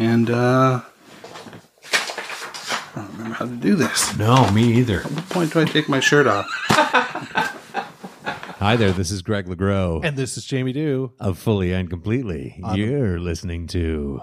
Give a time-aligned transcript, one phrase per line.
[0.00, 0.80] And uh,
[1.84, 4.16] I don't remember how to do this.
[4.16, 5.00] No, me either.
[5.00, 6.46] At what point do I take my shirt off?
[8.60, 11.12] Hi there, this is Greg LeGros And this is Jamie Doo.
[11.20, 12.62] of Fully and Completely.
[12.74, 14.22] You're listening to.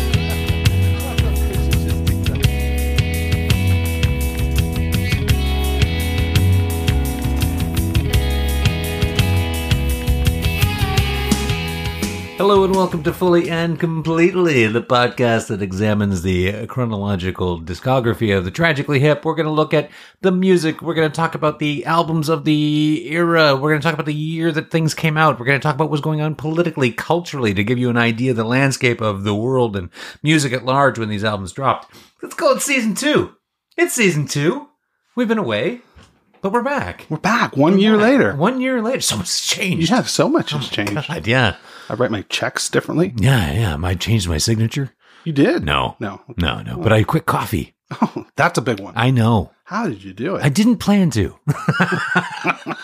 [12.43, 18.45] Hello and welcome to Fully and Completely, the podcast that examines the chronological discography of
[18.45, 19.25] the Tragically Hip.
[19.25, 19.93] We're going to look at
[20.23, 20.83] the music.
[20.83, 23.55] We're going to talk about the albums of the era.
[23.55, 25.39] We're going to talk about the year that things came out.
[25.39, 28.33] We're going to talk about what's going on politically, culturally, to give you an idea
[28.33, 29.89] of the landscape of the world and
[30.25, 31.95] music at large when these albums dropped.
[32.23, 33.37] Let's call it season two.
[33.77, 34.67] It's season two.
[35.15, 35.83] We've been away,
[36.41, 37.07] but we're back.
[37.09, 38.35] We're back one year later.
[38.35, 39.01] One year later.
[39.01, 39.91] So much has changed.
[39.93, 41.07] Yeah, so much oh has changed.
[41.07, 41.55] God, yeah.
[41.93, 43.13] I write my checks differently.
[43.19, 43.77] Yeah, yeah.
[43.87, 44.93] I changed my signature.
[45.25, 45.63] You did?
[45.63, 45.97] No.
[46.01, 46.23] No.
[46.39, 46.79] No, no.
[46.79, 47.75] But I quit coffee.
[48.01, 48.95] Oh, that's a big one.
[48.97, 49.53] I know.
[49.65, 50.43] How did you do it?
[50.43, 51.39] I didn't plan to.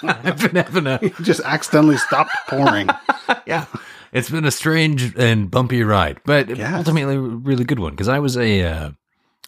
[0.03, 2.89] I've been having a You just accidentally stopped pouring.
[3.47, 3.64] yeah.
[4.12, 6.75] It's been a strange and bumpy ride, but Yes.
[6.75, 8.91] ultimately a really good one because I was a uh,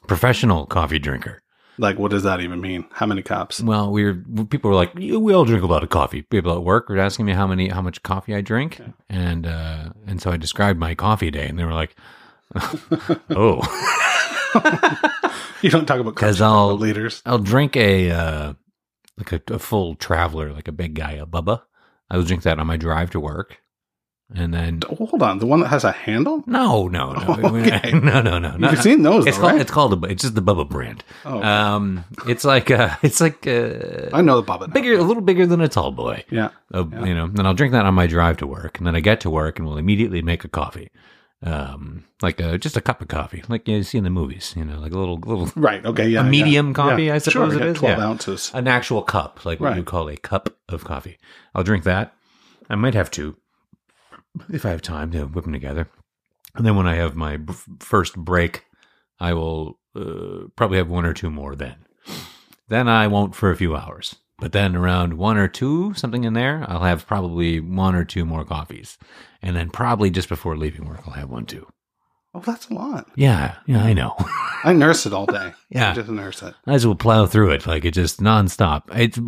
[0.06, 1.42] professional coffee drinker.
[1.80, 2.84] Like, what does that even mean?
[2.92, 3.60] How many cups?
[3.60, 4.14] Well, we were
[4.44, 7.26] people were like, "We all drink a lot of coffee." People at work were asking
[7.26, 10.94] me how many, how much coffee I drink, and uh, and so I described my
[10.94, 11.96] coffee day, and they were like,
[13.30, 13.60] "Oh."
[15.62, 17.22] You don't talk about Because I'll liters.
[17.26, 18.54] I'll drink a uh,
[19.18, 21.62] like a, a full traveler, like a big guy, a Bubba.
[22.10, 23.58] I will drink that on my drive to work,
[24.34, 26.42] and then Oh, Hold on, the one that has a handle?
[26.46, 27.92] no, no, no, Okay.
[27.94, 28.70] no, no, no.
[28.70, 29.60] You've seen those, It's though, called right?
[29.60, 31.02] it's called a, it's just the Bubba brand.
[31.24, 31.42] Oh.
[31.42, 34.68] Um, it's like uh, it's like uh, I know the Bubba.
[34.68, 34.74] now.
[34.74, 36.24] bigger, a little bigger than a tall boy.
[36.30, 36.50] Yeah.
[36.72, 39.00] Uh, You know, and I'll drink that on my drive to work, and then I
[39.00, 40.90] get to work and will immediately make a coffee,
[41.42, 44.54] um, like a, just a cup of coffee, like you see in the movies.
[44.56, 45.84] You know, like a little little Right.
[45.84, 46.08] Okay.
[46.08, 46.20] Yeah.
[46.20, 46.30] a yeah.
[46.30, 47.14] medium coffee, Yeah.
[47.14, 47.78] I suppose sure, it yeah, is.
[47.78, 48.04] 12 Yeah.
[48.06, 48.50] ounces.
[48.54, 49.76] an actual cup, like what Right.
[49.78, 51.18] you call a cup of coffee.
[51.54, 52.14] I'll drink that.
[52.68, 53.36] I might have two
[54.52, 55.88] if I have time to whip them together.
[56.54, 58.64] And then when I have my b- first break,
[59.18, 61.76] I will uh, probably have one or two more then.
[62.68, 64.16] Then I won't for a few hours.
[64.38, 68.24] But then around one or two, something in there, I'll have probably one or two
[68.24, 68.96] more coffees.
[69.42, 71.66] And then probably just before leaving work, I'll have one too.
[72.32, 73.08] Oh, that's a lot.
[73.16, 74.14] Yeah, yeah, I know.
[74.64, 75.52] I nurse it all day.
[75.68, 75.90] Yeah.
[75.90, 76.54] I just nurse it.
[76.64, 78.82] I just will plow through it like it just nonstop.
[78.94, 79.18] It's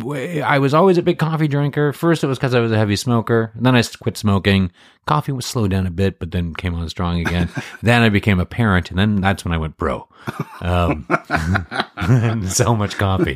[0.41, 1.91] I was always a big coffee drinker.
[1.91, 3.51] First, it was because I was a heavy smoker.
[3.55, 4.71] And Then I quit smoking.
[5.05, 7.49] Coffee was slowed down a bit, but then came on strong again.
[7.81, 10.07] then I became a parent, and then that's when I went bro.
[10.61, 11.05] Um,
[12.47, 13.35] so much coffee,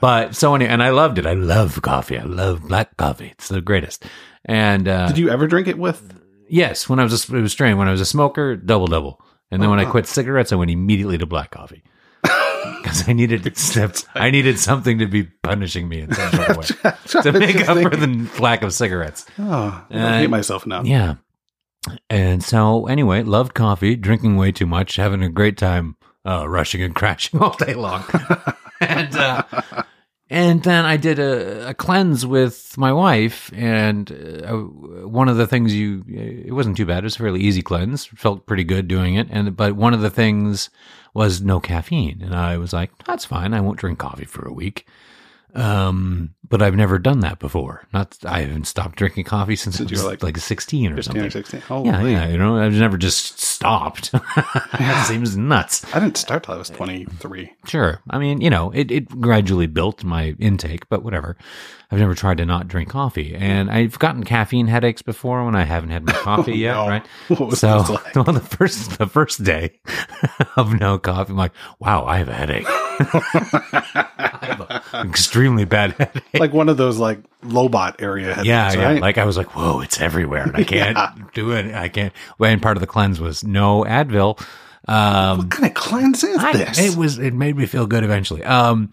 [0.00, 1.26] but so many, and I loved it.
[1.26, 2.18] I love coffee.
[2.18, 3.28] I love black coffee.
[3.32, 4.04] It's the greatest.
[4.44, 6.23] And uh, Did you ever drink it with?
[6.54, 7.76] Yes, when I was a, it was strange.
[7.76, 9.20] When I was a smoker, double double,
[9.50, 9.88] and then when Uh-huh.
[9.88, 11.82] I quit cigarettes, I went immediately to black coffee
[12.22, 13.42] because I needed
[14.14, 17.78] I needed something to be punishing me in some sort of way to make up
[17.82, 19.26] for the lack of cigarettes.
[19.38, 20.82] Oh, I Uh, hate myself now.
[20.82, 21.16] Yeah.
[22.08, 26.80] And so, anyway, loved coffee, drinking way too much, having a great time, uh, rushing
[26.82, 28.04] and crashing all day long.
[28.80, 29.42] and, uh,
[30.34, 34.10] and then I did a, a cleanse with my wife, and
[34.44, 34.56] uh,
[35.06, 36.98] one of the things you, it wasn't too bad.
[36.98, 38.06] It was a fairly easy cleanse.
[38.06, 39.28] Felt pretty good doing it.
[39.30, 40.70] And, but one of the things
[41.14, 42.20] was no caffeine.
[42.20, 43.54] And I was like, that's fine.
[43.54, 44.88] I won't drink coffee for a week.
[45.54, 47.86] Um, but I've never done that before.
[47.92, 51.24] Not, I haven't stopped drinking coffee since, I was like, like 16 or 15 something.
[51.24, 51.60] or 16.
[51.60, 52.12] Yeah, Holy.
[52.12, 54.10] yeah, you know, I've never just stopped.
[54.14, 55.84] it seems nuts.
[55.94, 57.52] I didn't start till I was 23.
[57.66, 58.00] Sure.
[58.10, 61.36] I mean, you know, it, it gradually built my intake, but whatever.
[61.90, 63.34] I've never tried to not drink coffee.
[63.36, 66.88] And I've gotten caffeine headaches before when I haven't had my coffee yet, no.
[66.88, 67.06] right?
[67.28, 68.14] What was so, like?
[68.16, 69.80] well, the first the first day
[70.56, 72.66] of no coffee, I'm like, wow, I have a headache.
[72.68, 76.22] I have an extremely bad headache.
[76.34, 78.84] Like one of those like Lobot area headphones, Yeah, yeah.
[78.84, 79.00] right?
[79.00, 80.44] Like I was like, whoa, it's everywhere.
[80.44, 81.74] And I can't do it.
[81.74, 82.12] I can't.
[82.38, 84.40] Well, and part of the cleanse was no Advil.
[84.86, 86.78] Um, what kind of cleanse is I- this?
[86.78, 87.18] it was.
[87.18, 88.44] It made me feel good eventually.
[88.44, 88.90] Um,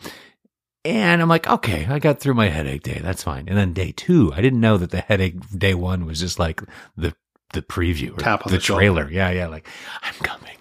[0.83, 2.99] and I'm like, okay, I got through my headache day.
[3.03, 3.47] That's fine.
[3.47, 6.61] And then day two, I didn't know that the headache day one was just like
[6.97, 7.13] the
[7.53, 8.79] the preview or Tap on the, the shoulder.
[8.79, 9.09] trailer.
[9.11, 9.47] Yeah, yeah.
[9.47, 9.67] Like
[10.01, 10.57] I'm coming.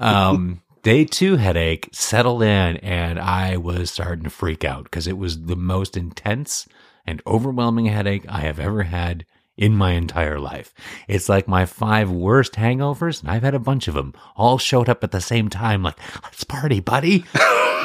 [0.00, 5.18] Um, day two headache settled in, and I was starting to freak out because it
[5.18, 6.68] was the most intense
[7.06, 9.24] and overwhelming headache I have ever had
[9.56, 10.74] in my entire life.
[11.08, 14.88] It's like my five worst hangovers, and I've had a bunch of them, all showed
[14.88, 17.24] up at the same time, like, let's party, buddy.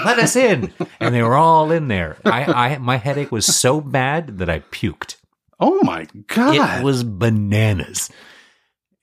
[0.05, 0.71] Let us in.
[0.99, 2.17] And they were all in there.
[2.25, 5.15] I, I my headache was so bad that I puked.
[5.59, 6.79] oh my God.
[6.79, 8.09] It was bananas.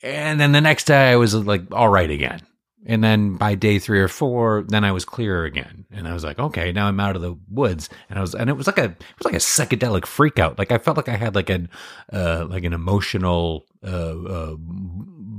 [0.02, 2.43] and then the next day I was like all right again.
[2.86, 6.22] And then by day three or four, then I was clear again, and I was
[6.24, 8.78] like, okay, now I'm out of the woods, and I was, and it was like
[8.78, 10.58] a, it was like a psychedelic freak out.
[10.58, 11.68] Like I felt like I had like an,
[12.12, 14.54] uh, like an emotional, uh, uh,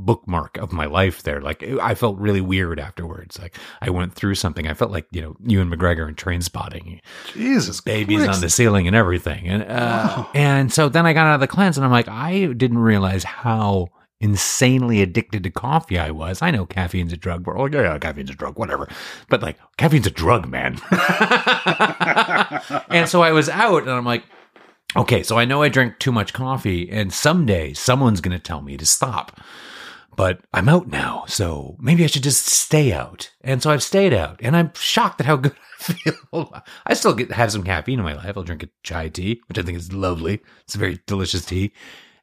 [0.07, 1.41] bookmark of my life there.
[1.41, 3.37] Like I felt really weird afterwards.
[3.39, 4.65] Like I went through something.
[4.67, 7.01] I felt like you know Ewan McGregor and Trainspotting,
[7.33, 8.35] Jesus, babies Christ.
[8.37, 9.47] on the ceiling and everything.
[9.47, 10.29] And uh, Wow.
[10.33, 13.23] and so then I got out of the cleanse, and I'm like, I didn't realize
[13.23, 13.89] how
[14.19, 16.41] insanely addicted to coffee I was.
[16.41, 17.45] I know caffeine's a drug.
[17.45, 18.89] We're oh yeah, yeah, caffeine's a drug, whatever.
[19.29, 20.79] But like caffeine's a drug, man.
[22.89, 24.23] and so I was out, and I'm like.
[24.95, 28.61] Okay, so I know I drink too much coffee, and someday someone's going to tell
[28.61, 29.39] me to stop.
[30.15, 33.31] But I'm out now, so maybe I should just stay out.
[33.41, 36.63] And so I've stayed out, and I'm shocked at how good I feel.
[36.87, 38.35] I still get have some caffeine in my life.
[38.35, 40.41] I'll drink a chai tea, which I think is lovely.
[40.63, 41.73] It's a very delicious tea.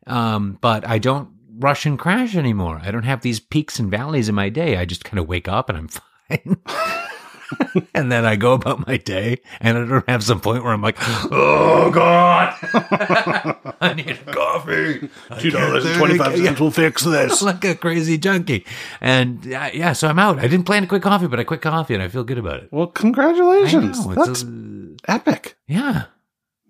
[0.08, 2.80] Um, but I don't rush and crash anymore.
[2.82, 4.76] I don't have these peaks and valleys in my day.
[4.76, 5.88] I just kind of wake up and I'm
[6.28, 6.56] fine.
[7.94, 10.80] and then I go about my day, and I don't have some point where I'm
[10.82, 12.54] like, "Oh God,
[13.80, 17.42] I need coffee." I Two dollars and can't twenty five think- cents will fix this.
[17.42, 18.64] like a crazy junkie.
[19.00, 20.38] And uh, yeah, so I'm out.
[20.38, 22.62] I didn't plan to quit coffee, but I quit coffee, and I feel good about
[22.62, 22.68] it.
[22.72, 24.04] Well, congratulations.
[24.06, 24.14] know.
[24.14, 26.04] That's a- epic, yeah,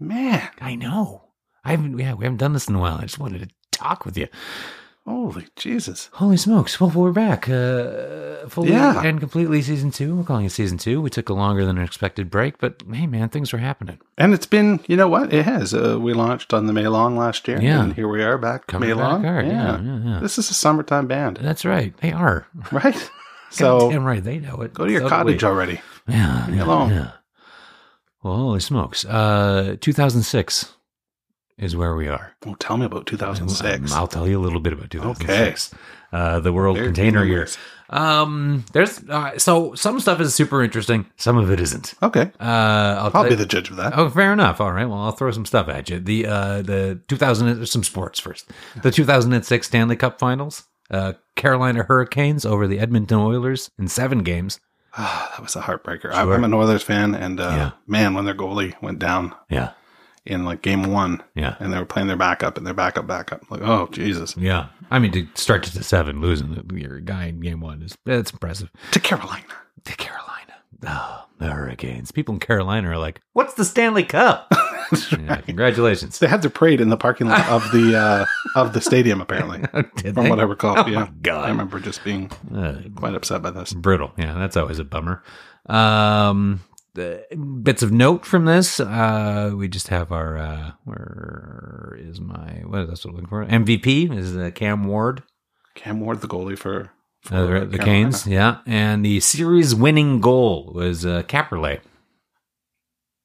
[0.00, 0.48] man.
[0.60, 1.22] I know.
[1.64, 1.98] I haven't.
[1.98, 2.96] Yeah, we haven't done this in a while.
[2.98, 4.29] I just wanted to talk with you.
[5.06, 6.09] Holy Jesus.
[6.15, 6.81] Holy smokes!
[6.81, 9.03] Well, we're back, uh, fully Yeah.
[9.05, 10.17] and completely season two.
[10.17, 11.03] We're calling it season two.
[11.03, 13.99] We took a longer than expected break, but hey, man, things were happening.
[14.17, 15.31] And it's been, you know what?
[15.31, 15.75] It has.
[15.75, 17.61] Uh, we launched on the Maylong last year.
[17.61, 17.82] Yeah.
[17.82, 18.67] And here we are back.
[18.67, 19.21] Coming Maylong.
[19.21, 19.47] back hard.
[19.47, 20.21] Yeah, yeah, yeah.
[20.21, 21.94] This is a summertime band, That's right.
[21.99, 22.47] They are.
[22.73, 23.11] right?
[23.50, 24.73] So damn right, they know it.
[24.75, 25.81] go to your So cottage already.
[26.09, 26.91] Yeah, yeah, alone.
[26.91, 27.11] yeah.
[28.23, 29.05] Well, holy smokes!
[29.05, 30.73] Uh, 2006
[31.58, 32.34] is where we are.
[32.44, 33.92] Well, tell me about 2006.
[33.92, 35.72] Um, I'll tell you a little bit about 2006.
[36.12, 37.48] Uh, the World Very Container good Year.
[37.90, 41.94] Um, there's uh, so some stuff is super interesting, some of it isn't.
[42.02, 42.30] Okay.
[42.40, 43.96] Uh, I'll, I'll be you- the judge of that.
[43.96, 44.60] Oh, fair enough.
[44.60, 44.86] All right.
[44.86, 45.98] Well, I'll throw some stuff at you.
[46.00, 48.50] The uh, the 2000 some sports first.
[48.82, 50.64] The 2006 Stanley Cup Finals.
[50.90, 54.60] Uh, Carolina Hurricanes over the Edmonton Oilers in seven games.
[54.96, 56.12] Ah, that was a heartbreaker.
[56.12, 56.34] Sure.
[56.34, 57.70] I'm an Oilers fan, and uh, Yeah.
[57.86, 59.70] man, when their goalie went down Yeah.
[60.26, 61.56] In like game one, Yeah.
[61.61, 64.69] and they were playing their backup, and their backup, backup, like, oh Jesus, Yeah.
[64.91, 68.71] I mean, to start to seven, losing your guy in game one is that's impressive.
[68.93, 69.44] to Carolina.
[69.85, 70.23] To Carolina.
[70.87, 72.12] Oh, the Hurricanes.
[72.12, 74.53] People in Carolina are like, what's the Stanley Cup?
[75.19, 76.19] Yeah, congratulations.
[76.19, 79.61] They had their parade in the parking lot of the uh, of the stadium, apparently,
[79.97, 80.31] Did from they?
[80.31, 80.79] what I recall.
[80.79, 81.47] Oh, yeah, God.
[81.47, 83.73] I remember just being Uh, quite upset by this.
[83.73, 84.12] brutal.
[84.19, 85.23] Yeah, that's always a bummer.
[85.67, 86.61] Um,
[86.94, 87.25] the
[87.62, 92.81] bits of note from this, uh, we just have our, uh, where is my, what
[92.82, 93.44] is that what I'm looking for?
[93.44, 95.23] MVP is uh, Cam Ward.
[95.75, 96.91] Cam Ward, the goalie for,
[97.23, 101.81] for Uh, the the Canes, yeah, and the series winning goal was uh, Kaberle.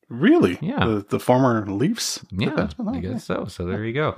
[0.09, 0.57] Really?
[0.61, 0.85] Yeah.
[0.85, 2.25] The, the former Leafs.
[2.31, 2.69] Yeah?
[2.87, 3.45] I guess so.
[3.45, 4.17] So there you go.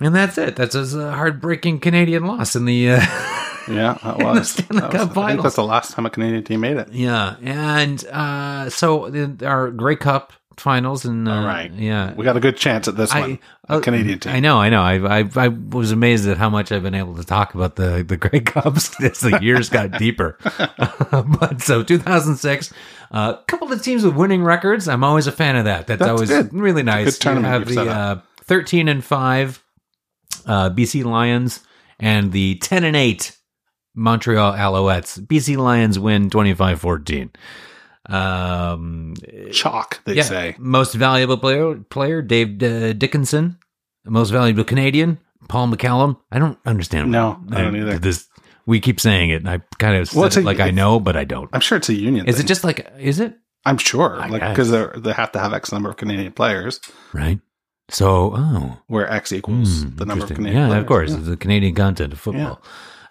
[0.00, 0.56] And that's it.
[0.56, 2.90] That's a heartbreaking Canadian loss in the.
[2.90, 3.00] Uh,
[3.68, 4.50] Yeah, that was.
[4.50, 6.92] Stanley that Cup was I think that's the last time a Canadian team made it.
[6.92, 11.70] yeah, and uh, so the, our Grey Cup finals and uh, All right.
[11.72, 12.14] yeah.
[12.14, 13.38] We got a good chance at this I, one.
[13.68, 14.32] uh, Canadian team.
[14.32, 14.82] I know, I know.
[14.82, 18.04] I, I I was amazed at how much I've been able to talk about the
[18.06, 20.38] the Grey Cups as the years got deeper.
[21.10, 22.72] but so 2006,
[23.10, 24.88] a uh, couple of the teams with winning records.
[24.88, 25.86] I'm always a fan of that.
[25.86, 26.52] That's, That's always good.
[26.52, 27.18] really nice.
[27.18, 29.62] good you have the uh, 13 and five
[30.46, 31.60] uh, BC Lions
[31.98, 33.36] and the 10 and eight
[33.96, 35.18] Montreal Alouettes.
[35.18, 37.30] BC Lions win 25-14.
[38.08, 39.14] Um,
[39.50, 40.54] Chalk, they yeah, say.
[40.58, 43.58] most valuable player, player Dave uh, Dickenson.
[44.04, 46.16] Most valuable Canadian, Paul McCallum.
[46.30, 47.10] I don't understand.
[47.10, 47.98] No, I don't either.
[47.98, 48.28] This
[48.64, 51.24] we keep saying it, and I kind of Well, a- like I know, but I
[51.24, 51.50] don't.
[51.52, 52.26] I'm sure it's a union.
[52.26, 52.44] Is thing.
[52.44, 52.88] it just like?
[52.98, 56.30] Is it I'm sure, I like because they have to have X number of Canadian
[56.30, 56.80] players,
[57.12, 57.40] right?
[57.88, 60.32] So, oh, where X equals hmm, the number of.
[60.32, 60.56] Canadian.
[60.56, 60.80] Yeah, players.
[60.80, 62.62] of course, the Canadian content of football.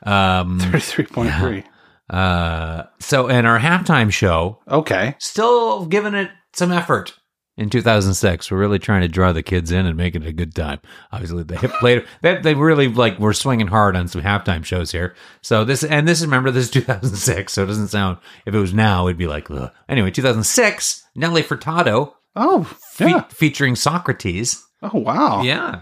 [0.06, 1.64] Um, Thirty-three point three.
[2.10, 7.14] uh, so, in our halftime show, Okay, still giving it some effort
[7.58, 10.54] in 2006 we're really trying to draw the kids in and make it a good
[10.54, 10.78] time
[11.14, 15.16] obviously they played they, they really like were swinging hard on some halftime shows here
[15.42, 18.60] so this and this is remember this is 2006 so it doesn't sound if it
[18.60, 19.72] was now it'd be like Ugh.
[19.88, 23.22] anyway 2006 nelly furtado Oh, fe- yeah.
[23.30, 25.42] featuring Saukrates Oh, wow.
[25.42, 25.82] yeah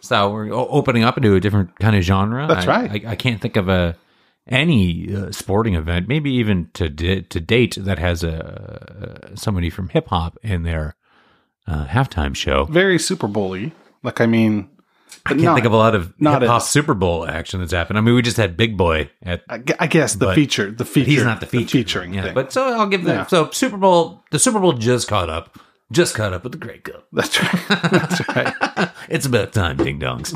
[0.00, 3.06] so we're opening up into a different kind of genre That's I- right.
[3.06, 3.96] I, I can't think of a
[4.48, 9.70] any uh, sporting event, maybe even to di- to date, that has a uh, somebody
[9.70, 10.96] from hip hop in their
[11.66, 12.64] uh, halftime show.
[12.64, 13.70] Very Super Bowl-y.
[14.02, 14.68] Like, I mean,
[15.26, 17.72] I can't not, think of a lot of not hip hop Super Bowl action that's
[17.72, 17.98] happened.
[17.98, 19.42] I mean, we just had Big Boi at.
[19.48, 22.24] I, guess the feature, the feature, He's not the feature, featuring yeah.
[22.24, 22.34] thing.
[22.34, 23.26] But so I'll give the Yeah.
[23.26, 24.24] so Super Bowl.
[24.30, 25.58] The Super Bowl just caught up,
[25.92, 27.06] just caught up with the Grey Cup.
[27.12, 27.68] that's right.
[27.90, 28.90] That's right.
[29.08, 30.34] it's about time, ding dongs.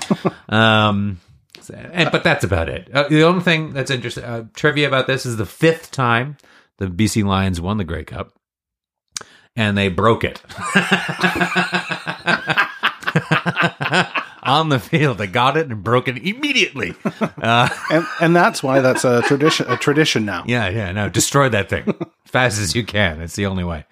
[0.53, 1.21] um,
[1.73, 2.91] and, but that's about it.
[2.93, 6.37] Uh, the only thing that's interesting uh, trivia about this is the fifth time
[6.79, 8.35] the BC Lions won the Grey Cup,
[9.57, 10.43] and they broke it
[14.43, 15.19] on the field.
[15.19, 16.95] They got it and broke it immediately.
[17.21, 19.67] Uh, And and that's why that's a tradition.
[19.71, 20.45] A tradition now.
[20.47, 20.93] yeah, yeah.
[20.93, 23.21] No, destroy that thing as fast as you can.
[23.21, 23.85] It's the only way.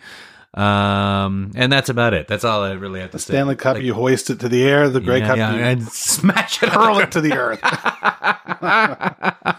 [0.54, 2.28] Um, and that's about it.
[2.28, 3.32] That's all I really have to say.
[3.32, 4.90] Stanley Cup, you hoist it to the air.
[4.90, 6.68] The Grey yeah, Cup, yeah, you and smash it.
[6.68, 7.61] hurl it to the earth.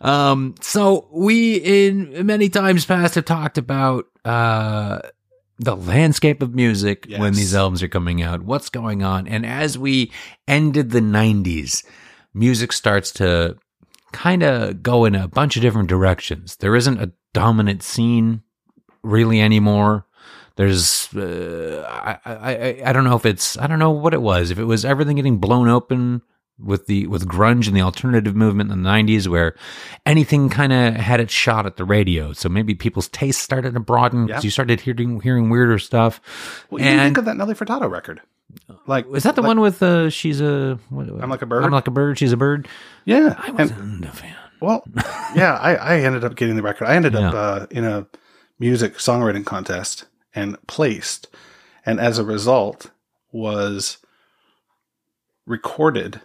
[0.00, 5.00] Um, so we in many times past have talked about uh
[5.58, 9.76] the landscape of music when these albums are coming out, what's going on, and as
[9.76, 10.10] we
[10.48, 11.84] ended the '90s,
[12.32, 13.58] music starts to
[14.12, 16.56] kind of go in a bunch of different directions.
[16.56, 18.42] There isn't a dominant scene
[19.02, 20.06] really anymore.
[20.56, 24.50] There's, uh, I, I, I- don't know if it's, I don't know what it was.
[24.50, 26.22] If it was everything getting blown open
[26.62, 29.54] with the with grunge and the alternative movement in the '90s, where
[30.04, 32.34] anything kind of had its shot at the radio.
[32.34, 34.46] So maybe people's tastes started to broaden because Yeah.
[34.46, 36.20] you started hearing hearing weirder stuff.
[36.70, 38.20] Well, you think of that Nelly Furtado record.
[38.86, 41.64] Like, is that the like- one with uh, she's a what, I'm like a bird?
[41.64, 42.18] I'm like a bird.
[42.18, 42.68] She's a bird.
[43.06, 43.36] Yeah.
[43.38, 44.36] I and- wasn't a fan.
[44.60, 44.84] Well,
[45.34, 46.84] yeah, I, I ended up getting the record.
[46.86, 48.06] I ended up uh, in a
[48.58, 51.28] music songwriting contest and placed,
[51.84, 52.90] and as a result,
[53.32, 53.98] was
[55.46, 56.20] recorded,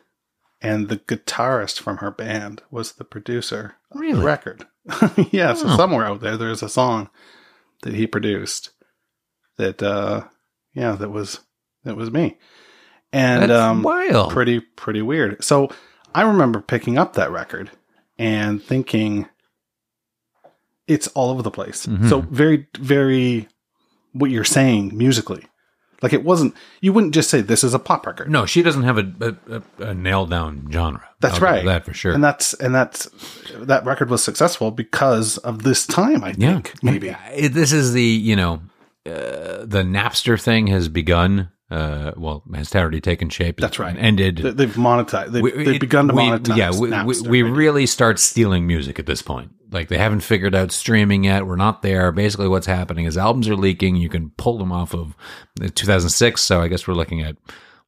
[0.61, 4.65] and the guitarist from her band was the producer of the record.
[5.31, 5.77] yeah, so Oh.
[5.77, 7.09] somewhere out there, there's a song
[7.81, 8.69] that he produced
[9.57, 10.25] that, uh,
[10.73, 11.39] yeah, that was
[11.83, 12.37] that was me,
[13.13, 14.31] and That's um, wild.
[14.31, 15.43] pretty pretty weird.
[15.43, 15.69] So
[16.15, 17.69] I remember picking up that record
[18.17, 19.27] and thinking
[20.87, 21.85] it's all over the place.
[21.85, 22.09] Mhm.
[22.09, 23.47] So very very
[24.15, 25.43] what you're saying musically.
[26.01, 28.29] Like it wasn't you wouldn't just say this is a pop record.
[28.29, 31.07] No, she doesn't have a, a, a, a nailed down genre.
[31.21, 31.65] That's I'll right.
[31.65, 32.13] That for sure.
[32.13, 33.09] And that's and that's
[33.53, 36.83] that record was successful because of this time, I yeah, think.
[36.83, 37.15] Maybe.
[37.33, 38.61] It- this is the you know
[39.05, 41.49] uh, the Napster thing has begun.
[41.71, 43.59] Uh, well, has already taken shape.
[43.59, 43.95] That's right.
[43.97, 44.37] and ended.
[44.37, 46.57] They- They've monetized they've, We- they've begun to we- monetize.
[46.57, 47.27] Yeah, we, we, Napster.
[47.27, 49.51] we really start stealing music at this point.
[49.71, 51.47] Like they haven't figured out streaming yet.
[51.47, 52.11] We're not there.
[52.11, 53.95] Basically, what's happening is albums are leaking.
[53.95, 55.15] You can pull them off of
[55.59, 56.39] uh, 2006.
[56.41, 57.35] So I guess we're looking at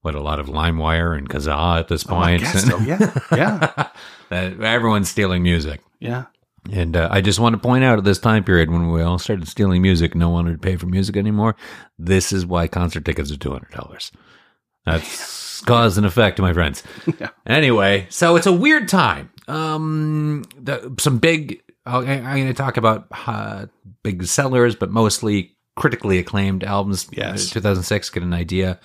[0.01, 2.41] what a lot of LimeWire and Kazaa at this Oh, I point.
[2.41, 2.77] guess so.
[2.79, 3.11] Yeah.
[4.31, 4.53] Yeah.
[4.61, 5.81] everyone's stealing music.
[5.99, 6.25] Yeah.
[6.71, 9.19] And uh, I just want to point out at this time period when we all
[9.19, 11.55] started stealing music, no one would pay for music anymore.
[11.97, 14.11] This is why concert tickets are two hundred dollars.
[14.85, 16.83] That's cause and effect, my friends.
[17.19, 17.29] Yeah.
[17.45, 19.29] Anyway, so it's a weird time.
[19.47, 21.61] Um, the, some big.
[21.85, 23.67] I'm going to talk about uh,
[24.03, 27.07] big sellers, but mostly critically acclaimed albums.
[27.11, 27.49] Yes.
[27.51, 28.09] Uh, 2006.
[28.09, 28.79] Get an idea.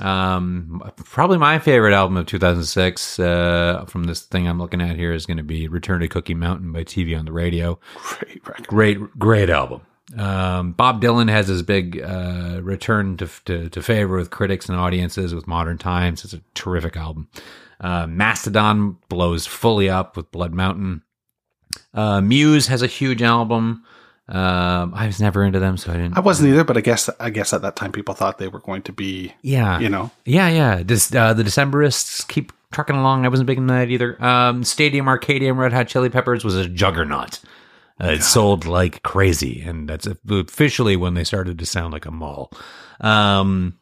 [0.00, 5.12] Um, probably my favorite album of 2006 uh, from this thing I'm looking at here
[5.12, 7.78] is going to be "Return to Cookie Mountain" by TV on the Radio.
[7.94, 8.66] Great record.
[8.68, 9.82] Great, great album.
[10.16, 14.78] Um, Bob Dylan has his big uh, return to, to to favor with critics and
[14.78, 16.24] audiences with Modern Times.
[16.24, 17.28] It's a terrific album.
[17.80, 21.02] Uh, Mastodon blows fully up with Blood Mountain.
[21.94, 23.84] Uh, Muse has a huge album.
[24.28, 26.16] Um, I was never into them, so I didn't.
[26.16, 28.60] I wasn't either, but I guess I guess at that time people thought they were
[28.60, 30.82] going to be, yeah, you know, Yeah, yeah.
[30.82, 33.24] This, uh, the Decemberists keep trucking along.
[33.24, 34.22] I wasn't big into that either.
[34.24, 37.40] Um, Stadium Arcadium Red Hot Chili Peppers was a juggernaut.
[38.02, 42.10] Uh, it sold like crazy, and that's officially when they started to sound like a
[42.10, 42.50] mall.
[43.00, 43.78] Um,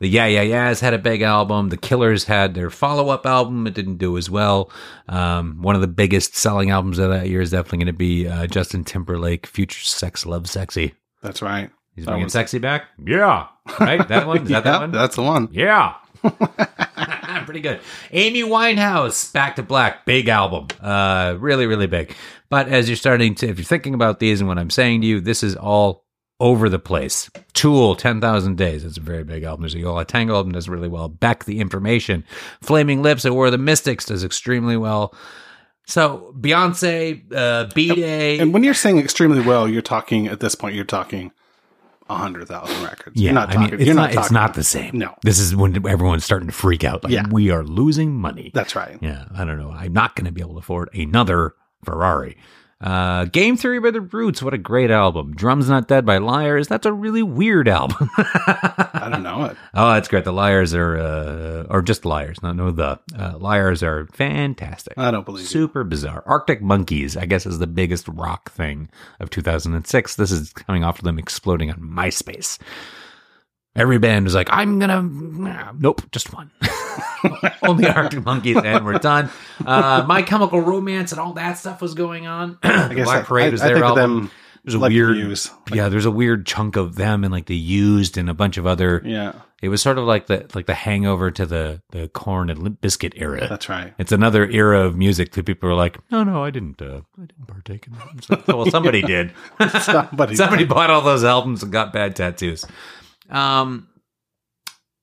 [0.00, 1.68] the Yeah Yeah Yeahs had a big album.
[1.68, 3.66] The Killers had their follow up album.
[3.66, 4.70] It didn't do as well.
[5.08, 8.28] Um, one of the biggest selling albums of that year is definitely going to be
[8.28, 10.94] uh, Justin Timberlake, Future Sex Love Sexy.
[11.22, 11.70] that's right.
[11.94, 12.86] He's That bringing sexy back.
[13.06, 13.46] Yeah,
[13.78, 14.06] right.
[14.08, 14.42] That one.
[14.42, 14.90] Is that yeah, that one?
[14.90, 15.48] that's the one.
[15.52, 15.94] Yeah.
[17.44, 17.80] Pretty good.
[18.12, 20.68] Amy Winehouse, Back to Black, big album.
[20.80, 22.14] Uh, really, really big.
[22.48, 25.06] But as you're starting to, if you're thinking about these and what I'm saying to
[25.06, 26.03] you, this is all
[26.40, 27.30] over the place.
[27.52, 28.84] Tool, 10,000 Days.
[28.84, 29.62] It's a very big album.
[29.62, 31.08] There's a Yo La Tengo album does really well.
[31.08, 32.24] Beck, The Information.
[32.62, 35.14] Flaming Lips of the Mystics does extremely well.
[35.86, 38.38] So Beyonce, uh, B-Day.
[38.38, 40.74] And when you're saying extremely well, you're talking at this point.
[40.74, 41.30] You're talking
[42.08, 43.20] a hundred thousand records.
[43.20, 43.70] Yeah, you're not I talking.
[43.70, 44.22] mean, it's you're not, not.
[44.24, 44.98] it's not the same.
[44.98, 45.14] No.
[45.22, 47.04] This is when everyone's starting to freak out.
[47.04, 47.24] Like, Yeah.
[47.30, 48.50] we are losing money.
[48.54, 48.98] That's right.
[49.02, 49.70] Yeah, I don't know.
[49.70, 52.36] I'm not going to be able to afford another Ferrari.
[52.80, 55.34] Uh, Game Theory by the Roots, what a great album.
[55.34, 58.10] Drums Not Dead by Liars, that's a really weird album.
[58.18, 59.56] I don't know it.
[59.72, 60.24] Oh, that's great.
[60.24, 62.98] The Liars are, uh, or just Liars, not no the.
[63.18, 64.94] Uh, liars are fantastic.
[64.96, 65.48] I don't believe you.
[65.48, 66.22] Super bizarre.
[66.26, 68.88] Arctic Monkeys, I guess, is the biggest rock thing
[69.20, 70.16] of 2006.
[70.16, 72.58] This is coming off of them exploding on MySpace.
[73.76, 76.50] Every band was like, I'm gonna, nope, just one.
[77.62, 79.30] Only Arctic Monkeys, and we're done.
[79.66, 82.58] Uh, My Chemical Romance and all that stuff was going on.
[82.62, 84.16] I guess Black I, Parade I, was I their think album.
[84.20, 84.30] them.
[84.64, 85.50] There's a like weird, Muse.
[85.72, 85.88] yeah.
[85.88, 89.02] There's a weird chunk of them and like the used and a bunch of other.
[89.04, 92.62] Yeah, It was sort of like the like the hangover to the the Korn and
[92.62, 93.46] Limp Bizkit era.
[93.48, 93.92] that's right.
[93.98, 97.26] It's another era of music that people are like, no, no, I didn't, uh, I
[97.26, 98.30] didn't partake in that.
[98.30, 99.32] Like, well, somebody did.
[99.82, 102.64] Somebody, somebody bought all those albums and got bad tattoos.
[103.30, 103.88] Um.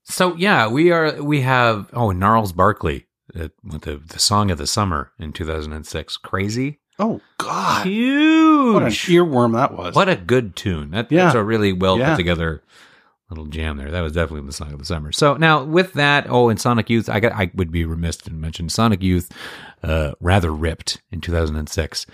[0.03, 1.21] So yeah, we are.
[1.23, 3.07] We have oh Gnarls Barkley
[3.39, 6.17] uh, with the the song of the summer in 2006.
[6.17, 7.85] Crazy, Oh God!
[7.85, 8.73] huge.
[8.73, 9.95] What an earworm that was.
[9.95, 10.91] What a good tune.
[10.91, 11.25] That, Yeah.
[11.25, 12.11] That's a really well Yeah.
[12.11, 12.61] put together
[13.29, 13.89] little jam there.
[13.89, 15.13] That was definitely the song of the summer.
[15.13, 18.33] So now with that, oh, in Sonic Youth, I got I would be remiss to
[18.33, 19.31] mention Sonic Youth,
[19.83, 22.05] uh, rather ripped in 2006.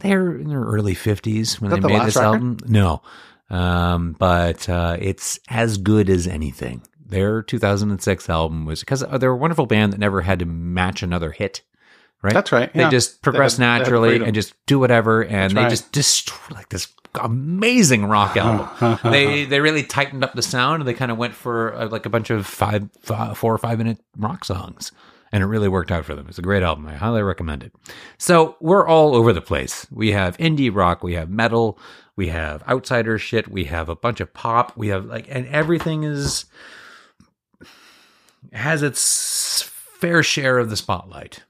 [0.00, 2.26] They're in their early 50s when they the made this record?
[2.26, 2.56] album.
[2.66, 3.02] No,
[3.50, 6.82] um, but uh, it's as good as anything.
[7.06, 11.30] Their 2006 album was because they're a wonderful band that never had to match another
[11.32, 11.62] hit.
[12.22, 12.32] Right?
[12.32, 12.72] That's right.
[12.72, 12.90] They yeah.
[12.90, 15.70] just progress They had- naturally and just do whatever, and That's they right.
[15.70, 16.88] just destroy like this
[17.20, 18.98] amazing rock album.
[19.12, 22.06] they they really tightened up the sound, and they kind of went for uh, like
[22.06, 24.90] a bunch of five, five, four or five minute rock songs,
[25.34, 26.26] and it really worked out for them.
[26.28, 26.86] It's a great album.
[26.86, 27.72] I highly recommend it.
[28.18, 29.84] So we're all over the place.
[29.90, 31.76] We have indie rock, we have metal,
[32.14, 36.04] we have outsider shit, we have a bunch of pop, we have like, and everything
[36.04, 36.44] is
[38.52, 41.42] has its fair share of the spotlight.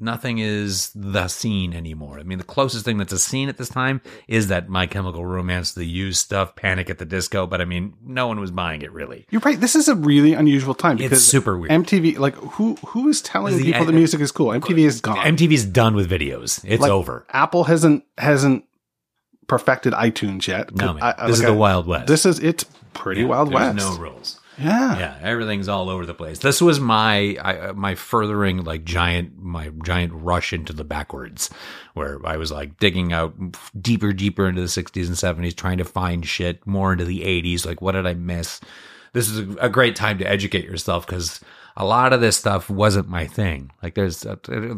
[0.00, 2.20] Nothing is the scene anymore.
[2.20, 5.26] I mean, the closest thing that's a scene at this time is that My Chemical
[5.26, 7.46] Romance, the used stuff, Panic at the Disco.
[7.46, 9.26] But I mean, no one was buying it really.
[9.30, 9.58] You're right.
[9.60, 11.72] This is a really unusual time because It's super weird.
[11.72, 14.48] MTV, like who who is telling The- people the music is cool?
[14.52, 15.16] MTV is gone.
[15.18, 16.64] MTV's done with videos.
[16.64, 17.26] It's Like, over.
[17.30, 18.64] Apple hasn't hasn't
[19.46, 20.74] perfected iTunes yet.
[20.74, 21.02] No, man.
[21.02, 22.06] I- I- this is like the Wild West.
[22.06, 23.76] This is it's pretty Wild There's West.
[23.76, 24.38] no rules.
[24.58, 24.98] Yeah.
[24.98, 26.40] Yeah, everything's all over the place.
[26.40, 31.50] This was my I, uh, my furthering like giant my giant rush into the backwards,
[31.94, 33.34] where I was like digging out
[33.80, 37.64] deeper, deeper into the '60s and '70s, trying to find shit more into the '80s.
[37.64, 38.60] Like, what did I miss?
[39.12, 41.40] This is a, great time to educate yourself because
[41.76, 43.70] a lot of this stuff wasn't my thing.
[43.82, 44.36] Like, there's uh,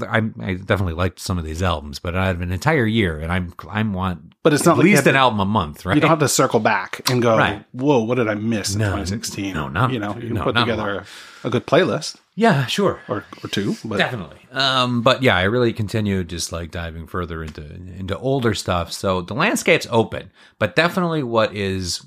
[0.09, 3.33] I, I definitely liked some of these albums, but I have an entire year, and
[3.33, 5.95] I'm I'm want But it's not at like least an to- album a month, right?
[5.95, 7.63] You don't have to circle back and go, Right.
[7.73, 10.45] "Whoa, what did I miss in No, 2016?" no, not- you know, you can no,
[10.45, 11.05] put together
[11.45, 13.01] a, a good playlist yeah, sure.
[13.07, 13.77] or or two.
[13.85, 14.39] But Definitely.
[14.51, 18.93] Um, but yeah, I really continue just like diving further into into older stuff.
[18.93, 22.07] So the landscape's open, but definitely what is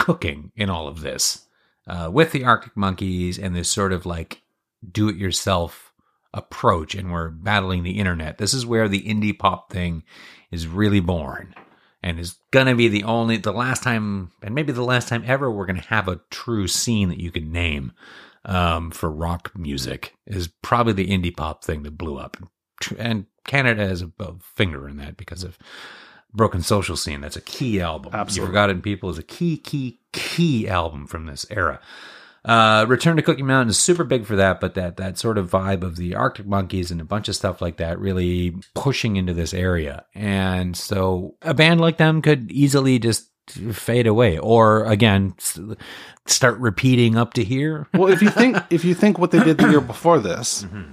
[0.00, 1.46] cooking in all of this
[1.86, 4.42] uh, with the Arctic Monkeys and this sort of like
[4.90, 5.92] do it yourself
[6.34, 8.38] approach, and we're battling the internet.
[8.38, 10.02] This is where the indie pop thing
[10.50, 11.54] is really born.
[12.02, 15.50] And is gonna be the only, the last time, and maybe the last time ever,
[15.50, 17.92] we're gonna have a true scene that you can name
[18.44, 22.36] um, for rock music is probably the indie pop thing that blew up.
[22.98, 25.58] And Canada has a, a finger in that because of
[26.32, 27.20] Broken Social Scene.
[27.20, 28.14] That's a key album.
[28.14, 28.40] Absolutely.
[28.40, 31.80] You Forgotten People is a key, key, key album from this era.
[32.44, 35.50] Uh, Return to Cookie Mountain is super big for that, but that that sort of
[35.50, 39.34] vibe of the Arctic Monkeys and a bunch of stuff like that really pushing into
[39.34, 40.04] this area.
[40.14, 43.28] And so a band like them could easily just
[43.72, 45.34] fade away, or again
[46.26, 47.88] start repeating up to here.
[47.94, 50.92] well, if you think if you think what they did the year before this, Mm-hmm.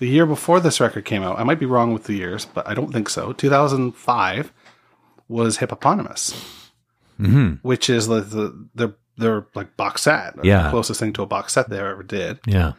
[0.00, 2.68] the year before this record came out, I might be wrong with the years, but
[2.68, 3.32] I don't think so.
[3.32, 4.52] 2005
[5.28, 6.34] was Hipeponymous,
[7.16, 10.64] hmm which is the the their their like box set, Yeah.
[10.64, 12.72] the closest thing to a box set they ever did, Yeah,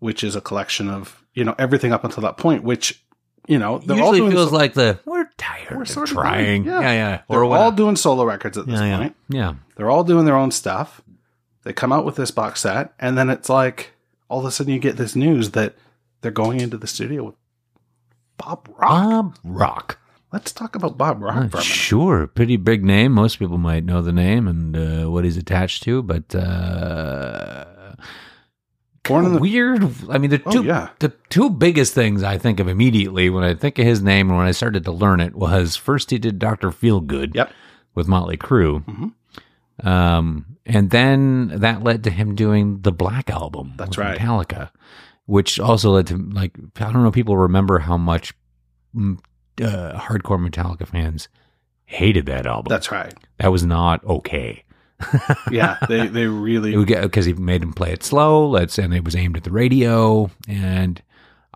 [0.00, 3.02] which is a collection of you know everything up until that point, which
[3.46, 6.14] you know they're all usually doing feels so- like the we're tired We're sort of
[6.16, 6.64] trying.
[6.64, 6.92] doing- yeah, yeah.
[6.92, 9.16] yeah, they're what- all doing solo records at this yeah, yeah, point.
[9.28, 9.54] yeah.
[9.76, 11.00] They're all doing their own stuff.
[11.64, 13.92] They come out with this box set, and then it's like
[14.28, 15.74] all of a sudden you get this news that
[16.20, 17.34] they're going into the studio with
[18.36, 18.80] Bob Rock.
[18.80, 19.98] Bob Rock.
[20.34, 21.62] Let's talk about Bob Rock for a minute.
[21.62, 23.12] sure, pretty big name.
[23.12, 27.94] Most people might know the name and uh, what he's attached to, but uh,
[29.04, 29.84] Born in the weird.
[30.10, 30.88] I mean, the Oh, two yeah.
[30.98, 34.36] the two biggest things I think of immediately when I think of his name and
[34.38, 37.52] when I started to learn it was first he did Doctor Feelgood Yep.
[37.94, 39.86] with Motley Crue, Mhm.
[39.86, 43.74] um, and then that led to him doing the Black album.
[43.76, 44.18] That's with right.
[44.18, 44.70] Metallica,
[45.26, 47.08] which also led to like I don't know.
[47.08, 48.32] if People remember how much
[48.96, 49.18] mm,
[49.62, 51.28] uh, hardcore Metallica fans
[51.86, 52.68] hated that album.
[52.70, 53.12] That's right.
[53.38, 54.64] that was not okay.
[55.50, 58.48] Yeah, they they really because he made him play it slow.
[58.48, 61.02] Let's and it was aimed at the radio, and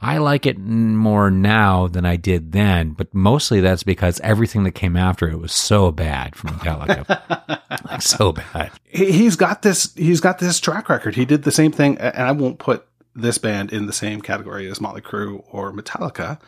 [0.01, 2.91] I like it more now than I did then.
[2.91, 8.03] But mostly that's because everything that came after it was so bad from Metallica, like
[8.03, 8.71] so bad.
[8.85, 11.15] he- he's got this he's got this track record.
[11.15, 14.69] He did the same thing, and I won't put this band in the same category
[14.69, 16.39] as Motley Crue or Metallica,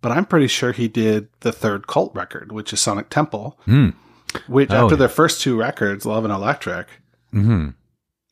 [0.00, 3.90] but I'm pretty sure he did the third cult record, which is Sonic Temple, Hmm.
[4.48, 4.98] which Oh, after yeah.
[5.00, 6.88] their first two records, Love and Electric,
[7.32, 7.68] hmm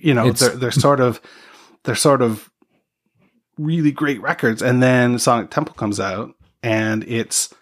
[0.01, 1.21] you know, It's- they're they're sort of
[1.85, 2.51] they're sort of
[3.59, 7.53] really great records, and then Sonic Temple comes out, and it's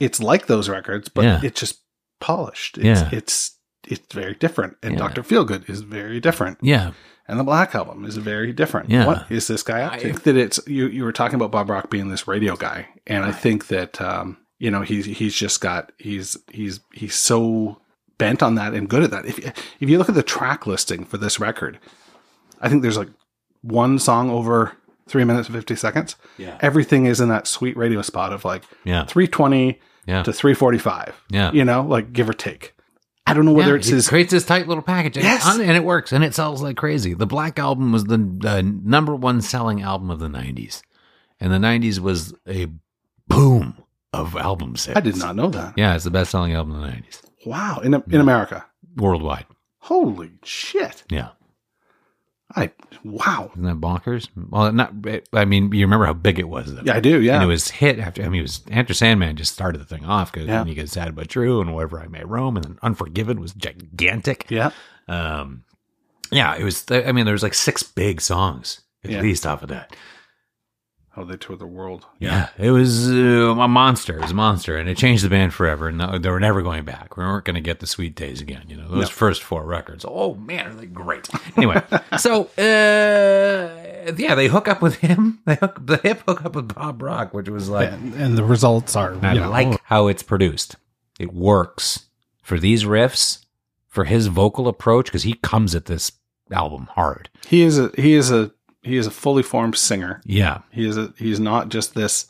[0.00, 1.40] it's like those records, but Yeah.
[1.42, 1.80] it's just
[2.20, 2.78] polished.
[2.78, 3.08] It's, Yeah.
[3.12, 4.98] it's it's very different, and Yeah.
[4.98, 6.92] Doctor Feelgood is very different, Yeah,
[7.28, 8.90] and the Black Album is very different.
[8.90, 9.06] Yeah.
[9.06, 9.96] What is this guy up to?
[9.96, 10.86] I I- think that it's you.
[10.88, 14.36] You were talking about Bob Rock being this radio guy, and I think that um,
[14.58, 17.80] you know he's he's just got he's he's he's so
[18.18, 19.26] bent on that and good at that.
[19.26, 19.38] If
[19.80, 21.78] if you look at the track listing for this record,
[22.60, 23.10] I think there's like
[23.62, 24.72] one song over
[25.06, 26.16] three minutes and fifty seconds.
[26.38, 26.56] Yeah.
[26.60, 30.54] everything is in that sweet radio spot of like yeah, three twenty yeah, to three
[30.54, 31.14] forty five.
[31.30, 31.50] yeah.
[31.52, 32.74] You know, like give or take.
[33.26, 34.08] I don't know whether Yeah, it's his.
[34.08, 35.46] creates this tight little package, and, Yes.
[35.58, 37.14] and it works, and it sells like crazy.
[37.14, 40.82] The Black Album was the uh, number one selling album of the '90s,
[41.40, 42.66] and the '90s was a
[43.26, 43.78] boom
[44.12, 44.96] of album sales.
[44.96, 45.72] I did not know that.
[45.76, 48.66] Yeah, it's the best selling album of the '90s Wow, in in America.
[48.96, 49.46] worldwide.
[49.78, 51.02] Holy shit!
[51.10, 51.30] Yeah,
[52.56, 52.70] I
[53.04, 53.50] wow.
[53.52, 54.28] isn't that bonkers?
[54.50, 54.92] Well, not.
[55.32, 56.82] I mean, you remember how big it was, though.
[56.84, 57.20] Yeah, I do.
[57.20, 58.22] Yeah, And it was hit after.
[58.22, 60.58] I mean, it was Enter Sandman just started the thing off because Yeah.
[60.58, 63.52] then you get Sad but True and Wherever I May Roam, and then Unforgiven was
[63.54, 64.46] gigantic.
[64.50, 64.70] yeah.
[65.08, 65.64] Um,
[66.30, 66.84] yeah, it was.
[66.90, 69.20] I mean, there was like six big songs at Yeah.
[69.20, 69.94] least off of that.
[71.16, 72.06] Oh, they toured the world.
[72.18, 73.14] Yeah, it was uh,
[73.56, 74.16] a monster.
[74.18, 75.86] It was a monster, and it changed the band forever.
[75.86, 77.16] And they were never going back.
[77.16, 78.64] We weren't going to get the sweet days again.
[78.68, 79.06] You know, those No.
[79.10, 80.04] first four records.
[80.08, 81.28] Oh man, are they great?
[81.56, 81.80] Anyway,
[82.18, 85.38] so uh, yeah, they hook up with him.
[85.46, 88.44] They hook the hip hook up with Bob Rock, which was like and, and the
[88.44, 90.76] results are I know, like how it's produced.
[91.20, 92.06] It works
[92.42, 93.44] for these riffs,
[93.88, 96.10] for his vocal approach, because he comes at this
[96.50, 97.28] album hard.
[97.46, 98.50] He is a he is a
[98.84, 100.20] he is a fully formed singer.
[100.24, 102.26] Yeah, He is a he's not just this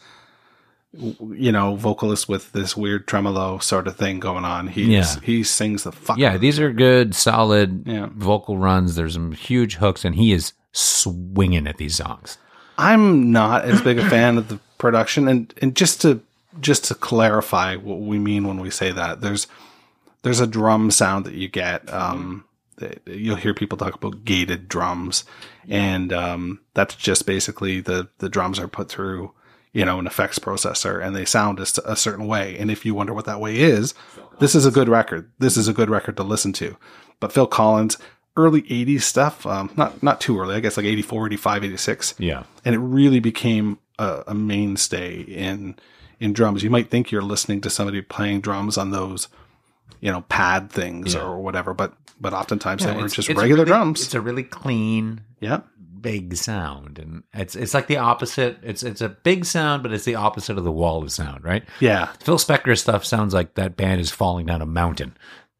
[0.96, 4.68] you know vocalist with this weird tremolo sort of thing going on.
[4.68, 5.04] He yeah.
[5.22, 6.18] he sings the fuck.
[6.18, 6.36] yeah.
[6.36, 8.08] These are good, solid Yeah.
[8.14, 8.94] vocal runs.
[8.94, 12.38] There's some huge hooks, and he is swinging at these songs.
[12.78, 16.20] I'm not as big a fan of the production, and and just to
[16.60, 19.48] just to clarify what we mean when we say that, there's
[20.22, 21.92] there's a drum sound that you get.
[21.92, 22.44] Um,
[23.06, 25.24] you'll hear people talk about gated drums,
[25.68, 29.32] and um, that's just basically the the drums are put through
[29.72, 32.56] you know an effects processor, and they sound a certain way.
[32.58, 33.94] And if you wonder what that way is,
[34.40, 35.30] this is a good record.
[35.38, 36.76] This is a good record to listen to.
[37.20, 37.98] But Phil Collins.
[38.36, 42.42] Early 80s stuff, um, not not too early, I guess like 84, 85, 86 Yeah,
[42.64, 45.76] and it really became a, a mainstay in
[46.18, 46.64] in drums.
[46.64, 49.28] You might think you're listening to somebody playing drums on those,
[50.00, 51.20] you know, pad things Yeah.
[51.22, 54.02] or whatever, but but oftentimes they were just regular really- drums.
[54.02, 55.60] It's a really clean, yeah,
[56.00, 58.56] big sound, and it's it's like the opposite.
[58.62, 61.64] It's it's a big sound, but it's the opposite of the wall of sound, right?
[61.80, 65.14] yeah, Phil Spector stuff sounds like that band is falling down a mountain,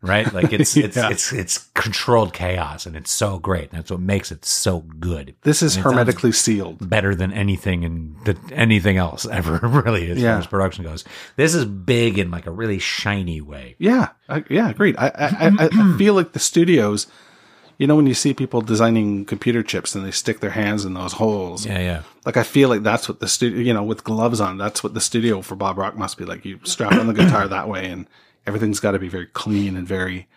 [0.04, 0.32] right?
[0.32, 1.10] Like it's it's Yeah.
[1.10, 3.70] it's it's controlled chaos, and it's so great.
[3.70, 5.34] That's what makes it so good.
[5.42, 6.88] this is And hermetically sealed.
[6.88, 10.32] better than anything and that anything else ever really as Yeah.
[10.34, 11.04] far as production goes.
[11.36, 13.76] This is big in like a really shiny way.
[13.78, 14.96] Yeah, I, yeah, agreed.
[14.98, 17.06] I, I, I, I feel like the studios,
[17.78, 20.94] you know, when you see people designing computer chips and they stick their hands in
[20.94, 22.02] those holes, Yeah, yeah.
[22.24, 24.94] like I feel like that's what the studio, you know, with gloves on, that's what
[24.94, 26.44] the studio for Bob Rock must be like.
[26.44, 28.06] You strap on the guitar that way, and
[28.46, 30.28] everything's got to be very clean and very,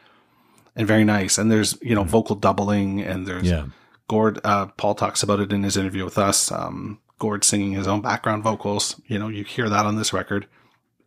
[0.75, 1.37] and very nice.
[1.37, 3.65] And there's you know vocal doubling, and there's Yeah.
[4.07, 4.39] Gord.
[4.43, 6.51] Uh, Paul talks about it in his interview with us.
[6.51, 8.99] Um, Gord singing his own background vocals.
[9.07, 10.47] You know, you hear that on this record.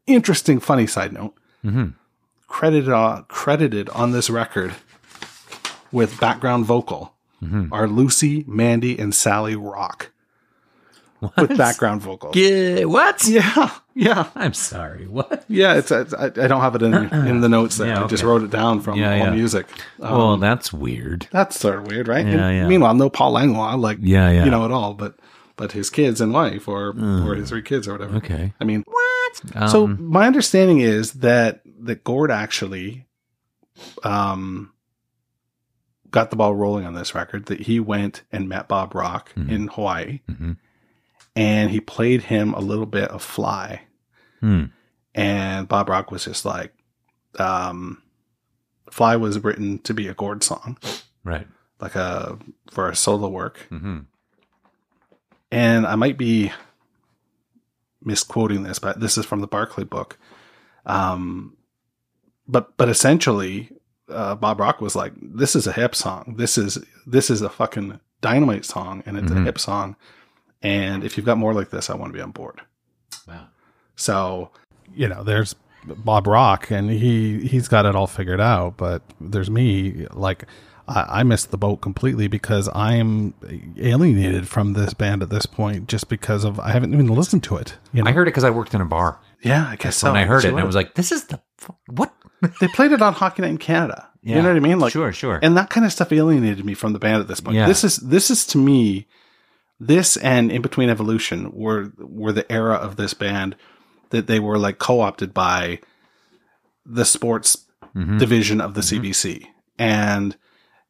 [0.06, 1.34] Interesting, funny side note.
[1.64, 1.90] Mm-hmm.
[2.48, 4.74] Credited on, credited on this record
[5.92, 7.72] with background vocal Mm-hmm.
[7.72, 10.10] are Lucy, Mandy, and Sally Rock
[11.36, 12.34] with background vocals.
[12.36, 13.26] Yeah, what?
[13.26, 15.06] Yeah, yeah, I'm sorry.
[15.06, 15.44] What?
[15.48, 15.74] yeah.
[15.74, 17.88] It's, it's I, I don't have it in in the notes there.
[17.88, 19.30] Yeah, I just wrote it down from Yeah, all yeah.
[19.30, 19.66] music.
[20.00, 21.28] Um, well, that's weird.
[21.30, 22.24] that's sort of weird, right?
[22.26, 22.66] Yeah, And yeah.
[22.68, 24.44] Meanwhile, no Paul Langlois, like Yeah, yeah.
[24.44, 25.16] you know at all, but
[25.56, 28.16] but his kids and wife, or or his three kids, or whatever.
[28.16, 28.52] Okay.
[28.60, 28.82] I mean,
[29.54, 33.06] Um, so my understanding is that that Gord actually,
[34.02, 34.72] um,
[36.10, 37.46] got the ball rolling on this record.
[37.46, 39.50] That he went and met Bob Rock Mhm.
[39.50, 40.56] in Hawaii, Mhm.
[41.36, 43.82] And he played him a little bit of Fly,
[44.40, 44.64] hmm.
[45.14, 46.72] and Bob Rock was just like,
[47.38, 48.02] um,
[48.90, 50.76] "Fly" was written to be a Gord song,
[51.24, 51.46] Right.
[51.80, 52.38] like a
[52.70, 54.00] for a solo work, hmm
[55.52, 56.52] and I might be
[58.02, 60.18] misquoting this, but this is from the Barclay book.
[60.86, 61.56] Um,
[62.48, 63.70] but but essentially,
[64.08, 66.34] uh, Bob Rock was like, "This is a hip song.
[66.38, 69.40] This is this is a fucking dynamite song, and it's Mhm.
[69.40, 69.96] a hip song.
[70.62, 72.60] And if you've got more like this, I want to be on board."
[73.26, 73.48] Wow.
[73.96, 74.50] So,
[74.94, 78.76] you know, there's Bob Rock, and he he's got it all figured out.
[78.76, 80.44] But there's me, like
[80.88, 83.34] I, I missed the boat completely because I'm
[83.78, 87.56] alienated from this band at this point, just because of I haven't even listened to
[87.56, 87.76] it.
[87.92, 89.18] You know, I heard it because I worked in a bar.
[89.42, 90.12] yeah, I guess so.
[90.12, 91.40] when I heard So it, and I was like, "This is the
[91.86, 92.12] what?"
[92.60, 94.08] they played it on Hockey Night in Canada.
[94.22, 94.78] You know what I mean?
[94.78, 95.38] Like, sure, sure.
[95.42, 97.56] and that kind of stuff alienated me from the band at this point.
[97.56, 97.66] Yeah.
[97.66, 99.06] This is this is to me,
[99.80, 103.56] this and in between evolution were were the era of this band
[104.10, 105.80] that they were like co opted by
[106.86, 107.66] the sports
[107.96, 108.18] Mhm.
[108.20, 109.46] division of the CBC,
[109.78, 110.36] and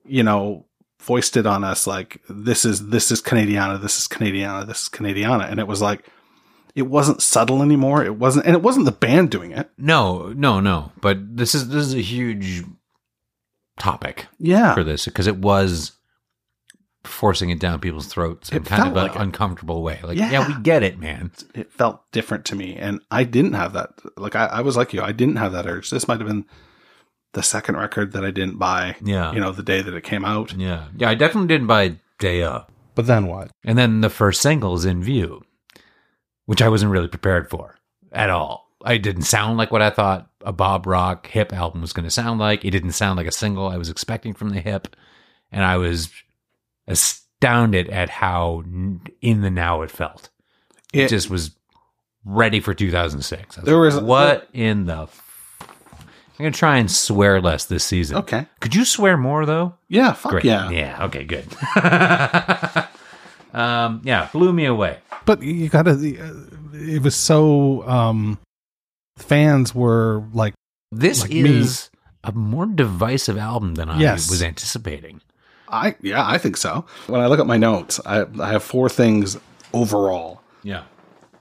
[0.05, 0.66] you know
[0.98, 5.50] foisted on us like this is this is Canadiana, this is Canadiana, this is Canadiana,
[5.50, 6.05] and it was like
[6.74, 8.05] it wasn't subtle anymore.
[8.05, 9.70] It wasn't, and it wasn't the band doing it.
[9.79, 10.92] No, no, no.
[11.00, 12.64] But this is this is a huge
[13.79, 15.92] topic Yeah, for this because it was
[17.04, 19.22] forcing it down people's throats in It kind of felt an like it.
[19.22, 19.98] uncomfortable way.
[20.02, 20.30] Like, Yeah.
[20.30, 20.46] yeah.
[20.48, 21.30] we get it, man.
[21.54, 24.92] it felt different to me and i didn't have that like I, I was like
[24.92, 26.44] you i didn't have that urge this might have been
[27.32, 30.24] the second record that i didn't buy Yeah, you know the day that it came
[30.24, 31.08] out yeah, yeah.
[31.08, 34.84] I definitely didn't buy Day Up, but then what and then the first single is
[34.84, 35.42] In View,
[36.46, 37.78] which I wasn't really prepared for
[38.12, 38.68] at all.
[38.84, 42.10] I didn't sound like what I thought a Bob Rock hip album was going to
[42.10, 42.64] sound like.
[42.64, 44.96] It didn't sound like a single I was expecting from the hip,
[45.52, 46.10] and I was
[46.90, 48.62] astounded at how
[49.22, 50.31] in the now it felt.
[50.92, 51.53] It, It- just was
[52.24, 53.59] ready for 2006.
[53.59, 55.03] I There like, was- what in the.
[55.03, 55.26] F-
[56.38, 58.16] I'm gonna try and swear less this season.
[58.16, 59.74] okay Could you swear more though?
[59.88, 60.44] yeah fuck Great.
[60.44, 61.05] yeah Yeah.
[61.05, 61.24] Okay.
[61.24, 61.44] Good.
[63.53, 64.00] um.
[64.05, 64.29] Yeah.
[64.33, 64.98] Blew me away.
[65.26, 66.33] but you gotta uh,
[66.72, 68.38] it was so um
[69.18, 70.55] fans were like
[70.92, 71.40] This Like me.
[71.59, 71.90] is
[72.24, 74.31] a more divisive album than I Yes.
[74.31, 75.20] was anticipating.
[75.70, 78.88] I yeah i think so when i look at my notes i i have four
[78.88, 79.37] things
[79.72, 80.83] overall Yeah.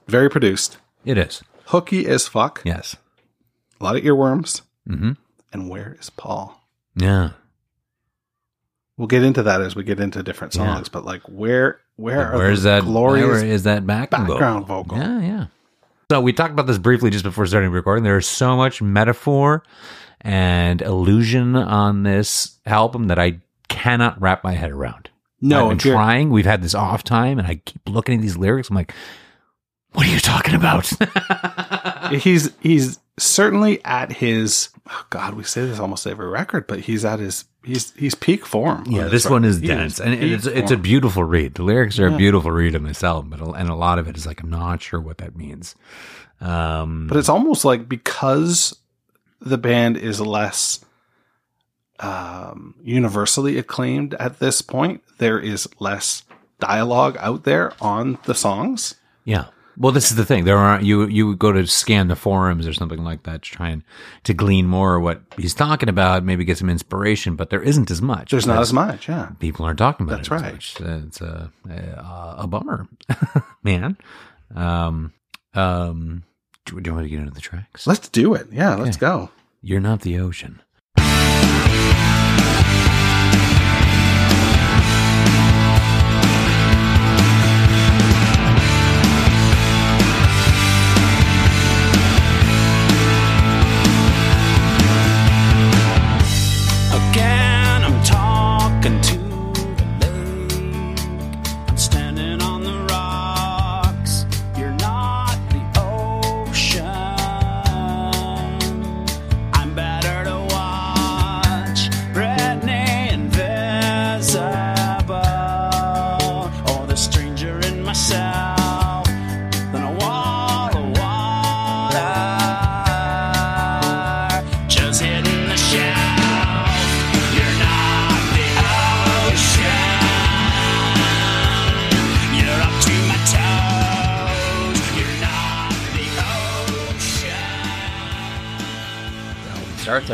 [0.06, 1.42] very produced It is.
[1.66, 2.96] hooky as fuck Yes.
[3.80, 5.12] a lot of earworms Mm-hmm.
[5.52, 6.60] and where is paul
[6.96, 7.30] Yeah.
[8.96, 10.74] we'll get into that as we get into different Yeah.
[10.74, 14.96] songs but like where where are Where's that glorious Where is that backing background vocal?
[14.96, 14.98] vocal.
[14.98, 15.20] Yeah.
[15.20, 15.46] Yeah.
[16.10, 18.04] So we talked about this briefly just before starting recording.
[18.04, 19.62] There is so much metaphor
[20.22, 23.40] and illusion on this album that I
[23.70, 25.08] cannot wrap my head around.
[25.40, 26.28] No, I've been trying.
[26.30, 28.68] We've had this off time, and I keep looking at these lyrics.
[28.68, 28.92] I'm like,
[29.92, 30.90] what are you talking about?
[32.12, 35.34] he's he's certainly at his oh God.
[35.34, 38.84] We say this almost every record, but he's at his he's he's peak form.
[38.88, 41.54] yeah, on this one is dense, and peak it's it's a beautiful read.
[41.54, 42.14] The lyrics are Yeah.
[42.14, 44.50] a beautiful read on this album, but and a lot of it is like I'm
[44.50, 45.74] not sure what that means.
[46.40, 48.76] Um, but it's almost like because
[49.40, 50.84] the band is less
[52.00, 56.24] um, universally acclaimed at this point, there is less
[56.58, 58.96] dialogue out there on the songs.
[59.24, 59.46] Yeah.
[59.76, 60.44] Well, this is the thing.
[60.44, 63.50] There are you you would go to scan the forums or something like that to
[63.50, 63.82] try and
[64.24, 67.90] to glean more of what he's talking about, maybe get some inspiration, but there isn't
[67.90, 68.30] as much.
[68.30, 69.30] There's not as much, yeah.
[69.38, 70.34] people aren't talking about That's it.
[70.34, 70.90] as right.
[70.90, 72.88] Uh, It's a a, a bummer,
[73.62, 73.96] man.
[74.54, 75.14] Um,
[75.54, 76.24] um,
[76.66, 77.86] do, do you want to get into the tracks?
[77.86, 78.48] Let's do it.
[78.52, 79.30] Yeah, let's go.
[79.62, 80.60] You're not the ocean.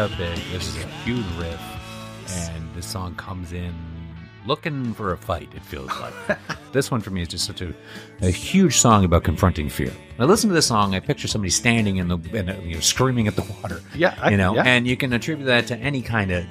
[0.07, 0.23] Ocean.
[0.23, 0.53] It big.
[0.53, 1.61] This is a huge riff,
[2.49, 3.75] and this song comes in
[4.47, 5.49] looking for a fight.
[5.57, 6.39] It feels like
[6.73, 7.75] this one for me is just such a,
[8.23, 9.93] a huge song about confronting fear.
[10.17, 12.81] When I listen to this song, I picture somebody standing in the and, you know
[12.81, 13.81] screaming at the water.
[13.95, 14.63] Yeah, I- you know, yeah.
[14.65, 16.45] and you can attribute that to any kind of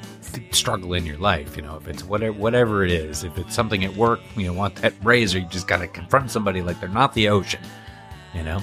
[0.51, 1.55] struggle in your life.
[1.55, 4.53] You know, if it's whatever whatever it is, if it's something at work, you know,
[4.53, 7.61] want that raise, or you just got to confront somebody like they're not the ocean.
[8.33, 8.61] You know,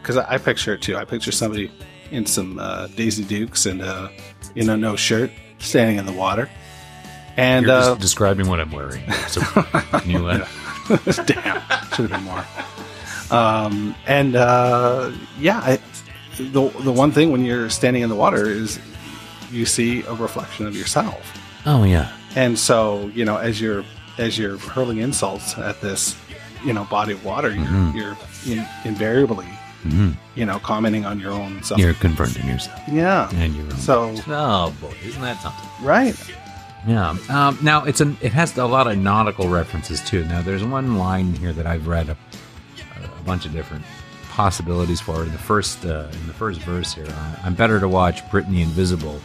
[0.00, 0.96] because I, I picture it too.
[0.96, 1.72] I picture somebody
[2.10, 4.08] in some uh, Daisy Dukes and uh,
[4.54, 6.48] in a no shirt, standing in the water,
[7.36, 9.10] and you're uh, just describing what I'm wearing.
[9.28, 10.46] So can you uh,
[11.26, 11.60] damn,
[11.92, 12.44] should have been more.
[13.30, 15.78] Um, and uh, yeah, I,
[16.36, 18.78] the the one thing when you're standing in the water is
[19.50, 21.38] you see a reflection of yourself.
[21.66, 22.12] Oh yeah.
[22.36, 23.84] And so, you know, as you're
[24.18, 26.16] as you're hurling insults at this,
[26.64, 28.16] you know, body of water, you're you're
[28.46, 29.46] in, invariably,
[29.82, 31.80] hmm you know, commenting on your own self.
[31.80, 33.28] You're confronting yourself yeah.
[33.34, 33.76] and your own.
[33.76, 35.68] So oh boy, isn't that something?
[35.84, 36.16] right.
[36.86, 37.16] Yeah.
[37.28, 40.24] Um, now it's an it has a lot of nautical references too.
[40.24, 42.16] Now there's one line here that I've read a,
[43.02, 43.84] a bunch of different
[44.30, 45.22] possibilities for.
[45.22, 48.62] In the first uh, in the first verse here, uh, I'm better to watch Brittany
[48.62, 49.20] Invisible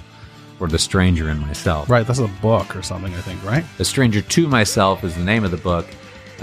[0.59, 1.89] or The Stranger in Myself.
[1.89, 2.05] Right.
[2.05, 3.43] That's a book or something, I think.
[3.43, 3.63] Right.
[3.77, 5.85] The Stranger to Myself is the name of the book.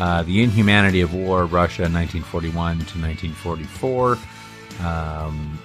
[0.01, 4.19] Uh, the Inhumanity of War, Russia, 1941 to 1944.
[4.83, 5.59] Um,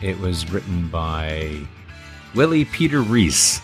[0.00, 1.60] it was written by
[2.34, 3.60] Willie Peter Reese.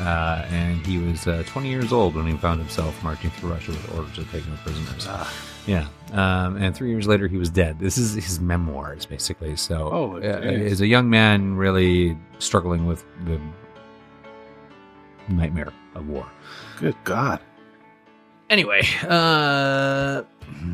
[0.00, 3.70] Uh, and he was uh, 20 years old when he found himself marching through Russia
[3.70, 5.06] with orders of taking no prisoners.
[5.08, 5.32] Ah.
[5.66, 5.86] Yeah.
[6.12, 7.78] Um, and three years later, he was dead.
[7.78, 9.54] This is his memoirs, basically.
[9.56, 13.40] So, Oh, uh, as a young man, really struggling with the
[15.28, 16.26] nightmare of war.
[16.78, 17.40] Good God.
[18.48, 20.22] Anyway, uh,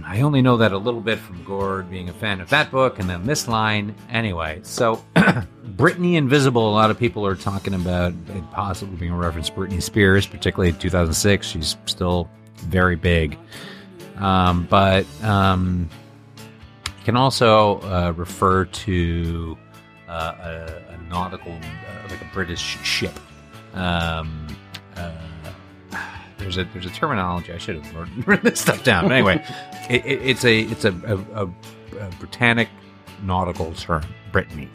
[0.04, 2.98] I only know that a little bit from Gord being a fan of that book
[2.98, 3.94] and then this line.
[4.10, 5.02] Anyway, so
[5.64, 9.54] Brittany Invisible, a lot of people are talking about it possibly being a reference to
[9.54, 11.46] Britney Spears, particularly in 2006.
[11.46, 13.38] She's still very big.
[14.16, 15.88] Um, but um,
[17.04, 19.56] can also uh, refer to
[20.08, 23.18] uh, a, a nautical, uh, like a British ship.
[23.74, 24.46] Um,
[24.96, 25.12] uh,
[26.42, 29.04] there's a there's a terminology I should have written- written this stuff down.
[29.04, 29.44] But anyway,
[29.90, 32.68] it, it, it's a it's a, a, a, a Britannic
[33.22, 34.68] nautical term, Brittany.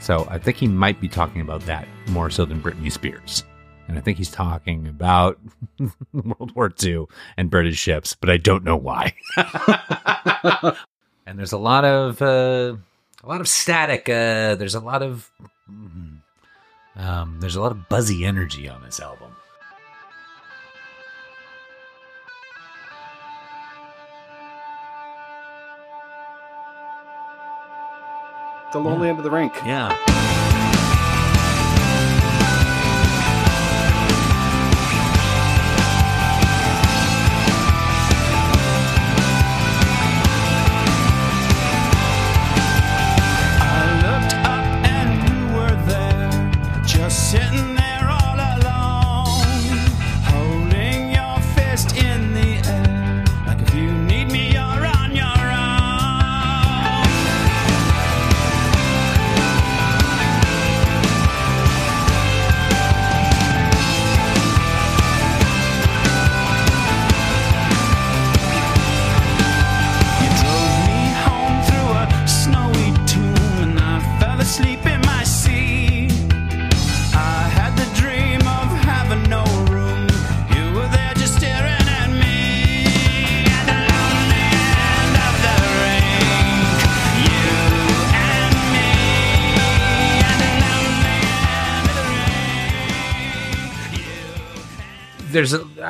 [0.00, 3.44] So I think he might be talking about that more so than Britney Spears.
[3.88, 5.38] And I think he's talking about
[6.12, 9.14] World War II and British ships, but I don't know why.
[11.26, 12.76] and there's a lot of uh,
[13.22, 14.08] a lot of static.
[14.08, 15.30] Uh, there's a lot of
[15.70, 16.18] mm,
[16.96, 19.33] um, there's a lot of buzzy energy on this album.
[28.74, 29.54] The lonely end of the rink.
[29.64, 30.43] Yeah.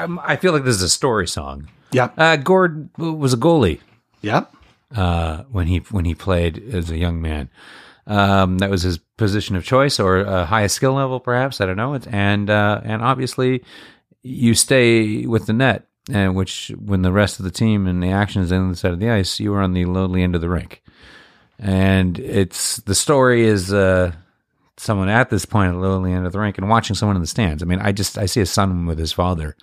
[0.04, 1.68] Um, I feel like this is a story song.
[1.92, 2.10] Yeah.
[2.16, 3.80] Uh, Gord was a goalie
[4.20, 4.44] Yeah.
[4.94, 7.48] uh, when he when he played as a young man.
[8.06, 11.60] Um, that was his position of choice, or a highest skill level, perhaps.
[11.60, 11.94] I don't know.
[11.94, 13.64] It's, and uh, and obviously,
[14.22, 18.10] you stay with the net, and which when the rest of the team and the
[18.10, 20.40] action is on the side of the ice, you are on the lonely end of
[20.42, 20.82] the rink.
[21.58, 24.12] And it's the story is uh,
[24.76, 27.22] someone at this point at the lonely end of the rink and watching someone in
[27.22, 27.62] the stands.
[27.62, 29.56] I mean, I just I see a son with his father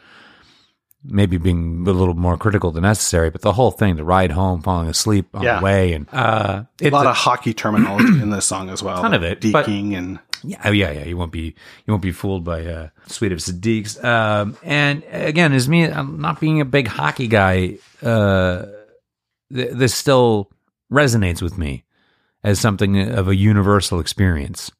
[1.03, 4.61] maybe being a little more critical than necessary, but the whole thing, the ride home,
[4.61, 5.59] falling asleep on Yeah.
[5.59, 9.01] the way, and uh, A lot of hockey terminology in this song as well.
[9.01, 11.03] Ton of it, but- and yeah, oh, yeah, yeah.
[11.05, 11.53] You won't be
[11.85, 14.03] you won't be fooled by uh, Suite of Sadiqs.
[14.03, 17.77] Um, and again, as me, I'm not being a big hockey guy.
[18.01, 18.65] Uh,
[19.53, 20.49] th- this still
[20.91, 21.83] resonates with me
[22.43, 24.71] as something of a universal experience.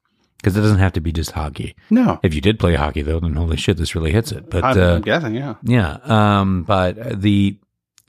[0.42, 1.76] Because it doesn't have to be just hockey.
[1.92, 4.50] No, If you did play hockey, though, then holy shit, this really hits it.
[4.50, 5.36] But I'm, uh, I'm guessing.
[5.36, 7.58] Yeah, yeah, um, but the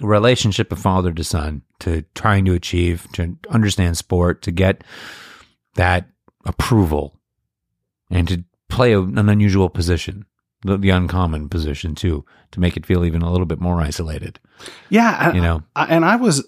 [0.00, 4.82] relationship of father to son, to trying to achieve, to understand sport, to get
[5.74, 6.08] that
[6.44, 7.18] approval,
[8.10, 10.24] and to play an unusual position,
[10.64, 14.38] the, the uncommon position too, to make it feel even a little bit more isolated.
[14.88, 15.16] yeah.
[15.20, 16.46] I- You know, I, and I was,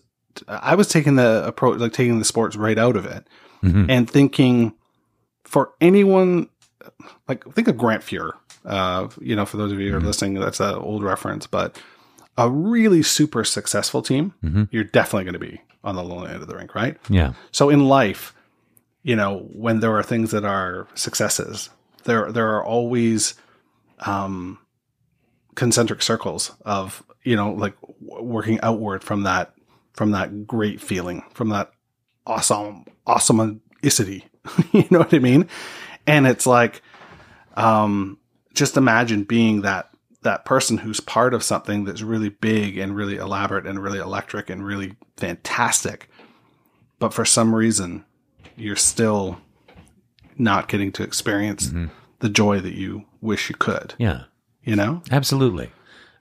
[0.49, 3.29] I was taking the approach, like taking the sports right out of it,
[3.63, 3.87] Mhm.
[3.89, 4.73] and thinking
[5.55, 6.49] for anyone,
[7.29, 8.33] like think of Grant Fuhr.
[8.65, 11.81] Uh, you know, for those of you who are listening, that's an old reference, but
[12.37, 14.67] a really super successful team, Mhm.
[14.73, 16.97] you're definitely going to be on the low end of the rink, right?
[17.09, 18.35] yeah, So in life,
[19.05, 21.71] you know, when there are things that are successes,
[22.03, 23.35] there there are always
[24.01, 24.59] um,
[25.55, 27.75] concentric circles of you know like
[28.05, 29.55] w- working outward from that
[29.93, 31.71] from that great feeling from that
[32.27, 34.25] awesome awesomeicity.
[34.73, 35.49] you know what I mean?
[36.07, 36.83] And it's like,
[37.55, 38.19] um,
[38.55, 39.91] just imagine being that
[40.23, 44.49] that person who's part of something that's really big and really elaborate and really electric
[44.49, 46.09] and really fantastic
[46.99, 48.05] but for some reason
[48.57, 49.39] you're still
[50.39, 51.73] not getting to experience
[52.21, 54.25] the joy that you wish you could yeah.
[54.65, 55.71] you know Absolutely.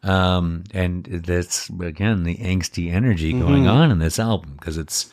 [0.04, 5.10] Um, and that's again the angsty energy going on in this album because it's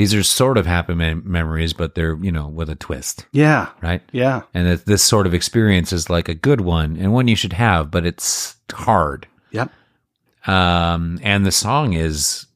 [0.00, 3.68] these are sort of happy mem- memories, but they're you know with a twist, yeah
[3.82, 4.00] right?
[4.12, 7.36] yeah And that this sort of experience is like a good one and one you
[7.36, 9.26] should have, but it's hard.
[9.50, 9.70] yep
[10.46, 12.46] Um, and the song is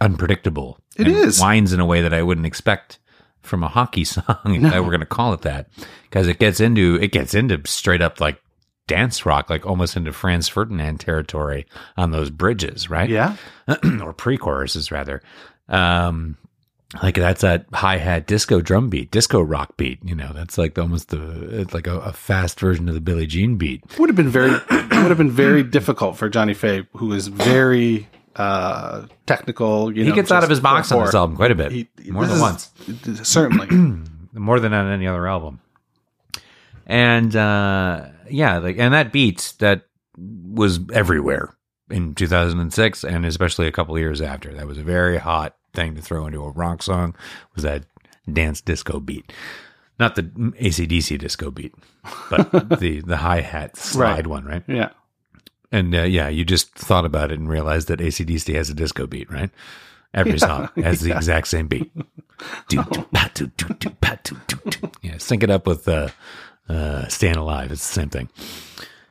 [0.00, 0.78] unpredictable.
[0.96, 2.98] It It is winds in a way that I wouldn't expect
[3.42, 5.68] from a hockey song, if I were going to call it that,
[6.04, 8.40] because it gets into it gets into straight up like
[8.86, 11.66] dance rock, like almost into Franz Ferdinand territory
[11.98, 13.10] on those bridges, right?
[13.10, 13.36] yeah
[14.02, 15.20] or pre-choruses rather.
[15.68, 16.38] Um,
[17.02, 19.98] like that's that hi hat disco drum beat, disco rock beat.
[20.04, 23.26] You know, that's like almost the it's like a, a fast version of the Billie
[23.26, 23.82] Jean beat.
[23.98, 28.08] would have been very would have been very difficult for Johnny Fay who is very
[28.36, 31.54] uh technical you He know, gets out of his box on this album quite a
[31.54, 32.70] bit, he- more than is- once.
[33.22, 33.68] certainly
[34.32, 35.60] more than on any other album.
[36.86, 39.82] And uh, yeah, like and that beat that
[40.18, 41.56] was everywhere
[41.90, 44.52] in 2006, and especially a couple of years after.
[44.52, 47.14] That was a very hot thing to throw into a rock song.
[47.54, 47.84] Was that
[48.32, 49.32] dance disco beat?
[49.98, 51.74] Not the ACDC disco beat,
[52.30, 52.50] but
[52.80, 54.26] the the hi hat slide Right.
[54.26, 54.62] one, right?
[54.66, 54.90] yeah
[55.70, 59.06] And uh, yeah, you just thought about it and realized that ACDC has a disco
[59.06, 59.50] beat, right?
[60.12, 61.90] Every song has the exact same beat.
[65.02, 66.08] Yeah, sync it up with uh,
[66.68, 67.70] uh, Staying Alive.
[67.72, 68.28] It's the same thing.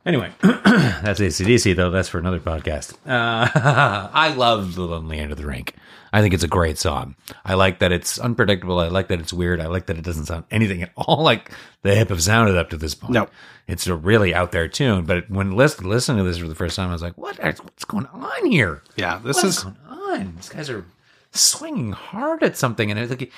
[0.06, 1.90] Anyway, that's ACDC, though.
[1.92, 2.94] That's for another podcast.
[3.06, 3.48] Uh,
[4.14, 5.76] I love The Lonely End of the Rink.
[6.14, 7.16] I think it's a great song.
[7.44, 8.78] I like that it's unpredictable.
[8.78, 9.60] I like that it's weird.
[9.60, 11.52] I like that it doesn't sound anything at all like
[11.82, 13.14] the hip have sounded up to this point.
[13.14, 13.28] No.
[13.68, 15.06] It's a really out there tune.
[15.06, 17.40] But when listen, listening to this for the first time, I was like, what?
[17.40, 18.84] what's going on here?
[18.96, 20.36] yeah this What is going on?
[20.36, 20.86] These guys are
[21.32, 23.32] swinging hard at something, and it's like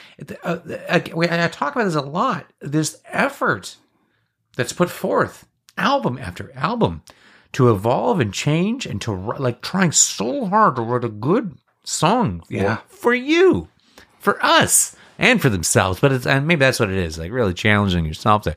[0.44, 2.46] uh, uh, I talk about this a lot.
[2.60, 3.78] This effort
[4.58, 5.48] that's put forth,
[5.78, 7.04] album after album,
[7.54, 12.42] to evolve and change, and to like trying so hard to write a good song
[12.42, 12.78] for, Yeah.
[12.88, 13.70] for you,
[14.20, 16.00] for us, and for themselves.
[16.00, 18.56] But it's and maybe that's what it is, like really challenging yourself to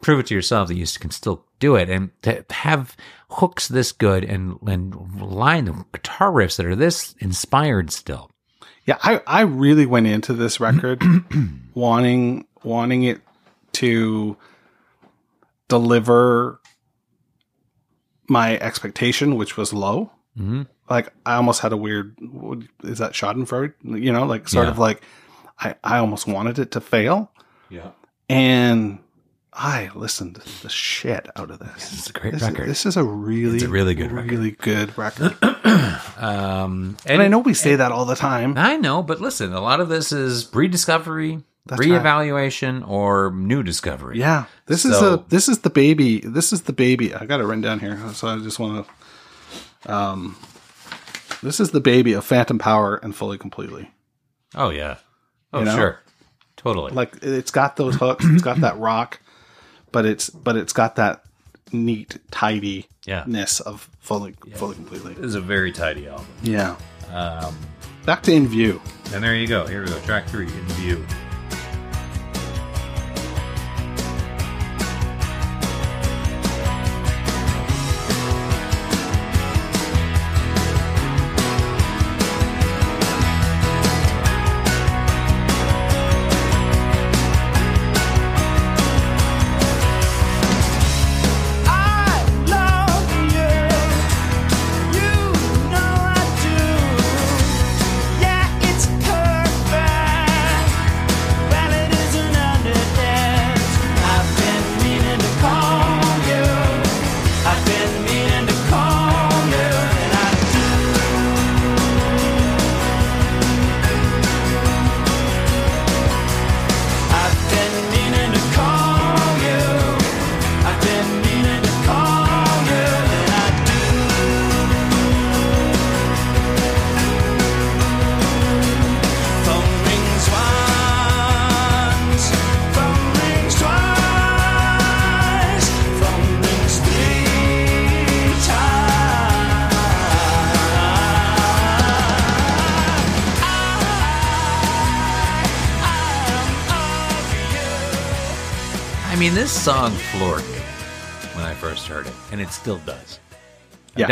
[0.00, 2.96] prove it to yourself that you can still do it, and to have
[3.30, 8.30] hooks this good and and line the guitar riffs that are this inspired still.
[8.86, 11.02] Yeah, I, I really went into this record
[11.74, 13.20] wanting wanting it
[13.72, 14.36] to
[15.68, 16.60] deliver
[18.28, 20.10] my expectation, which was low.
[20.38, 20.62] Mm-hmm.
[20.88, 22.16] Like I almost had a weird
[22.84, 23.74] Is that Schadenfreude?
[23.82, 24.70] You know, like sort Yeah.
[24.72, 25.02] of like
[25.58, 27.30] I, I almost wanted it to fail.
[27.68, 27.90] Yeah.
[28.28, 29.00] And
[29.52, 31.92] I listened the shit out of this.
[31.92, 32.68] It's a great This, record.
[32.68, 34.30] this is a really, It's a really good record.
[34.30, 35.36] really good record.
[36.16, 38.54] Um, and I know we say that all the time.
[38.56, 44.18] I know, but listen, a lot of this is rediscovery, That's reevaluation, or new discovery.
[44.18, 46.18] Yeah, this is a this is the baby.
[46.20, 47.14] This is the baby.
[47.14, 48.92] I got it written down here, so I just want to.
[49.86, 50.36] Um,
[51.42, 53.90] this is the baby of Phantom Power and Fully Completely.
[54.54, 54.96] Oh yeah.
[55.52, 55.76] Oh You know?
[55.76, 56.00] sure.
[56.56, 56.92] Totally.
[56.92, 59.20] Like it's got those hooks, it's got that rock,
[59.92, 61.22] but it's but it's got that
[61.72, 63.24] neat tidiness Yeah.
[63.66, 65.14] of Fully Fully Completely.
[65.14, 66.26] This is a very tidy album.
[66.42, 66.76] Yeah.
[67.12, 67.56] Um,
[68.04, 68.80] Back to In View.
[69.12, 69.66] and there you go.
[69.66, 69.98] Here we go.
[70.00, 71.06] Track three in view.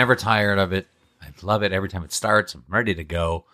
[0.07, 0.87] Never tired of it.
[1.21, 2.55] I love it every time it starts.
[2.55, 3.45] I'm ready to go.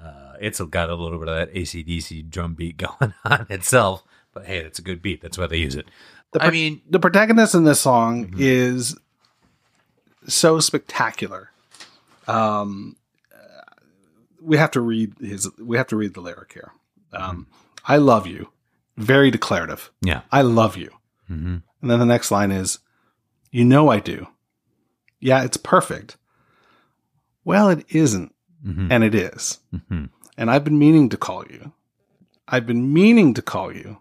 [0.00, 4.44] Uh, it's got a little bit of that ACDC drum beat going on itself, but
[4.46, 5.20] hey, it's a good beat.
[5.20, 5.86] That's why they use it.
[6.38, 8.96] I mean, the protagonist in this song is
[10.28, 11.50] so spectacular.
[12.28, 12.96] Um,
[14.40, 15.48] we have to read his.
[15.58, 16.72] We have to read the lyric here.
[17.12, 17.46] Um,
[17.86, 18.50] I love you.
[18.96, 19.90] Very declarative.
[20.02, 20.20] yeah.
[20.30, 20.90] I love you.
[21.26, 22.78] hmm And then the next line is,
[23.50, 24.26] "You know I do."
[25.20, 26.16] Yeah, it's perfect.
[27.44, 29.60] Well, it isn't, hmm and it is.
[29.88, 30.06] hmm
[30.36, 31.72] And I've been meaning to call you.
[32.48, 33.98] I've been meaning to call you.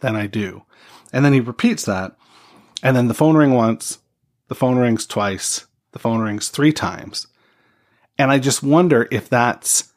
[0.00, 0.64] Then I do.
[1.12, 2.16] And then he repeats that.
[2.82, 3.98] And then the phone ring once,
[4.48, 7.26] the phone rings twice, the phone rings three times.
[8.18, 9.89] And I just wonder if that's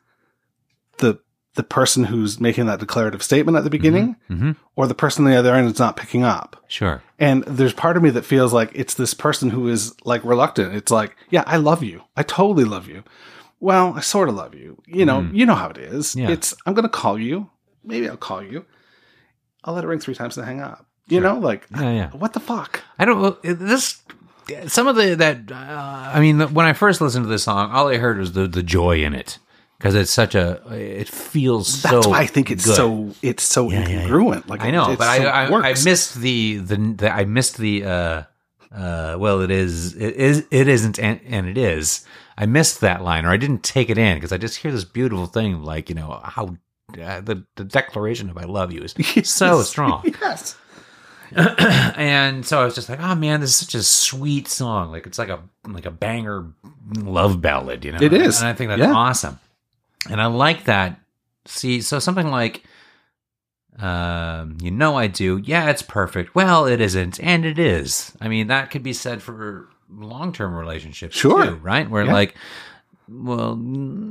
[1.56, 5.30] the person who's making that declarative statement at the beginning hmm or the person on
[5.32, 6.56] the other end is not picking up.
[6.68, 7.04] Sure.
[7.20, 10.74] And there's part of me that feels like it's this person who is like reluctant.
[10.74, 12.02] It's like, yeah, I love you.
[12.18, 13.04] I totally love you.
[13.60, 14.82] Well, I sort of love you.
[14.88, 16.16] You know, you know how it is.
[16.16, 16.32] Yeah.
[16.32, 17.52] It's I'm going to call you.
[17.84, 18.66] Maybe I'll call you.
[19.64, 20.88] I'll let it ring three times and hang up.
[21.08, 22.10] You know, like Yeah, yeah.
[22.12, 22.82] what the fuck?
[22.98, 23.42] I don't.
[23.44, 24.02] This
[24.68, 27.88] some of the that uh, I mean, when I first listened to this song, all
[27.90, 29.38] I heard was the the joy in it
[29.84, 30.62] because it's such a.
[30.72, 32.10] It feels That's so.
[32.12, 32.76] why I think it's good.
[32.78, 34.08] so it's so Yeah, yeah, yeah.
[34.08, 34.48] incongruent.
[34.48, 35.84] Like I know, but I, so I, I works.
[35.84, 38.24] missed the, the the I missed the uh
[38.74, 42.06] uh well it is it is it isn't and, and it is
[42.38, 44.86] I missed that line or I didn't take it in because I just hear this
[44.86, 46.56] beautiful thing like you know how
[47.00, 48.96] uh, the the declaration of I love you is
[49.30, 50.56] so strong Yes.
[51.36, 55.06] and so I was just like oh man this is such a sweet song like
[55.08, 56.48] it's like a like a banger
[56.96, 58.40] love ballad you know It is.
[58.40, 58.94] and I think that's Yeah.
[58.94, 59.40] awesome
[60.10, 61.00] and I like that
[61.46, 62.64] see so something like
[63.80, 65.42] um, you know I do.
[65.44, 66.36] Yeah, it's perfect.
[66.36, 68.12] Well, it isn't, and it is.
[68.22, 71.46] I mean, that could be said for long-term relationships, Sure.
[71.46, 71.90] too, right?
[71.90, 72.14] Where Yeah.
[72.14, 72.36] like,
[73.10, 73.60] well,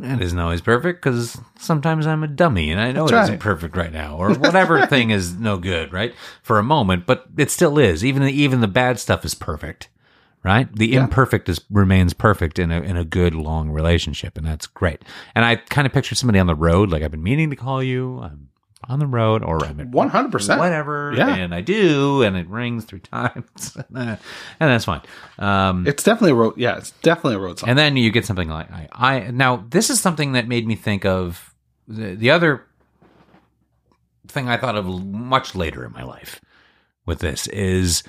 [0.02, 3.22] it isn't always perfect because sometimes I'm a dummy and I know That's it right.
[3.24, 6.12] isn't perfect right now, or whatever thing is no good, right?
[6.42, 8.04] For a moment, but it still is.
[8.04, 9.88] Even the, even the bad stuff is perfect,
[10.44, 10.74] right?
[10.74, 11.04] The Yeah.
[11.04, 15.02] imperfect is remains perfect in a in a good long relationship, and that's great.
[15.34, 17.82] And I kind of picture somebody on the road, like I've been meaning to call
[17.82, 18.20] you.
[18.20, 18.48] I'm
[18.88, 20.58] on the road, or I'm 100%.
[20.58, 21.32] whatever, Yeah.
[21.36, 24.18] and I do, and it rings three times, and
[24.58, 25.02] that's fine.
[25.38, 26.54] Um, It's definitely a road.
[26.56, 27.68] Yeah, it's definitely a road song.
[27.70, 30.74] and then you get something like I, I now this is something that made me
[30.74, 31.54] think of
[31.86, 32.66] the, the other
[34.28, 36.40] thing I thought of much later in my life
[37.06, 38.02] with this is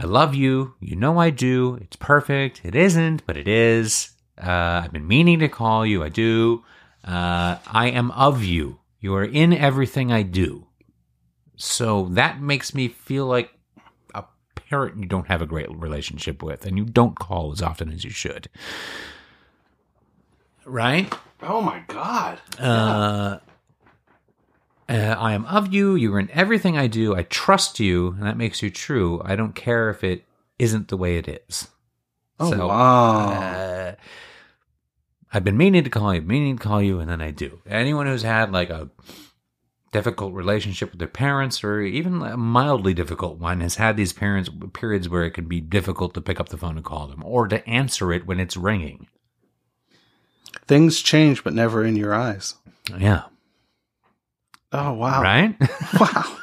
[0.00, 1.74] I love you, you know I do.
[1.80, 2.60] It's perfect.
[2.62, 4.12] It isn't, but it is.
[4.40, 6.04] Uh, I've been meaning to call you.
[6.04, 6.64] I do.
[7.04, 8.78] Uh, I am of you.
[9.00, 10.68] You are in everything I do.
[11.56, 13.50] So that makes me feel like
[14.14, 14.24] a
[14.54, 18.04] parent you don't have a great relationship with and you don't call as often as
[18.04, 18.48] you should.
[20.64, 21.12] Right?
[21.42, 22.40] oh my god.
[22.58, 23.38] Uh,
[24.88, 25.94] uh, I am of you.
[25.94, 27.14] You are in everything I do.
[27.14, 29.20] I trust you, and that makes you true.
[29.24, 30.24] I don't care if it
[30.58, 31.68] isn't the way it is.
[32.40, 33.30] Oh So, wow.
[33.30, 33.94] Uh,
[35.32, 37.60] I've been meaning to call you, meaning to call you, and then I do.
[37.66, 38.88] Anyone who's had like a
[39.92, 44.50] difficult relationship with their parents, or even a mildly difficult one, has had these parents
[44.72, 47.46] periods where it can be difficult to pick up the phone and call them, or
[47.48, 49.08] to answer it when it's ringing.
[50.66, 52.54] Things change, but never in your eyes.
[52.98, 53.24] Yeah,
[54.72, 55.22] Oh wow.
[55.22, 55.54] right.
[56.00, 56.36] Wow.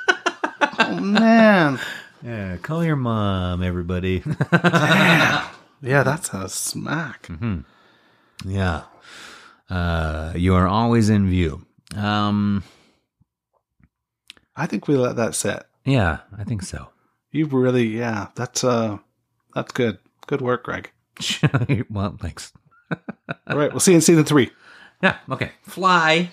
[0.80, 1.80] oh man.
[2.24, 4.24] yeah, call your mom, everybody.
[5.82, 7.28] Yeah, that's a smack.
[8.44, 8.84] yeah,
[9.70, 11.64] uh, you are always in view.
[11.96, 12.64] Um,
[14.56, 15.64] I think we let that sit.
[15.84, 16.90] yeah, I think so.
[17.32, 18.98] You really, yeah, that's uh,
[19.54, 20.00] that's good.
[20.26, 20.92] Good work, Greg.
[21.92, 22.52] well, thanks.
[23.46, 24.50] All right, we'll see you in season three.
[25.04, 25.52] Yeah, okay.
[25.64, 26.32] Fly.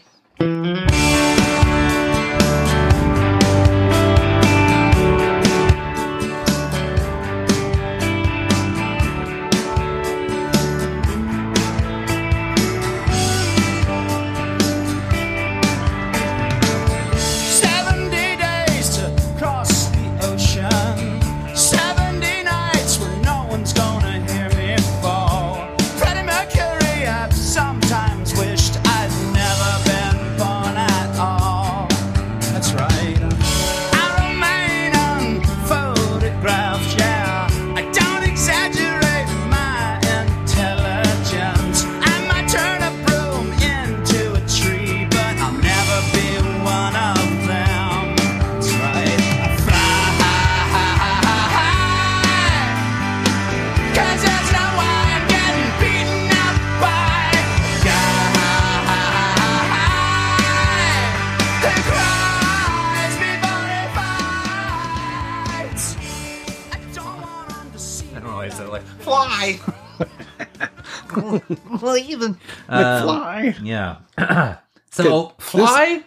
[71.99, 72.35] even
[72.69, 73.59] McFly.
[73.59, 73.97] Um, yeah.
[74.91, 75.33] so Good.
[75.43, 76.05] fly.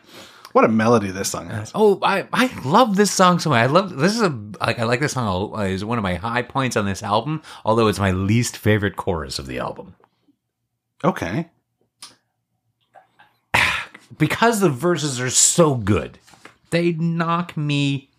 [0.54, 1.72] What a melody this song has.
[1.76, 3.58] Oh, I, I love this song so much.
[3.58, 4.30] I love this is a
[4.62, 5.52] like I like this song.
[5.54, 7.42] a- Is one of my high points on this album.
[7.66, 9.96] Although it's my least favorite chorus of the album
[11.04, 11.50] Okay.
[14.18, 16.20] because the verses are so good.
[16.70, 18.10] They knock me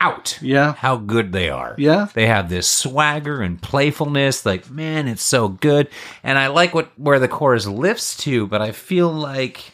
[0.00, 0.38] out.
[0.40, 0.74] Yeah.
[0.74, 1.74] how good they are.
[1.78, 2.06] Yeah.
[2.14, 4.46] They have this swagger and playfulness.
[4.46, 5.88] Like, man, it's so good.
[6.22, 9.72] And I like what where the chorus lifts to, but I feel like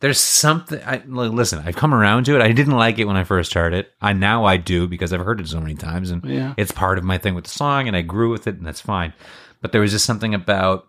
[0.00, 0.80] there's something.
[0.84, 1.62] I li- listen.
[1.64, 2.42] I've come around to it.
[2.42, 3.90] I didn't like it when I first heard it.
[4.00, 6.54] I now I do because I've heard it so many times, and Yeah.
[6.56, 8.80] it's part of my thing with the song, and I grew with it, and that's
[8.80, 9.12] fine.
[9.62, 10.86] But there was just something about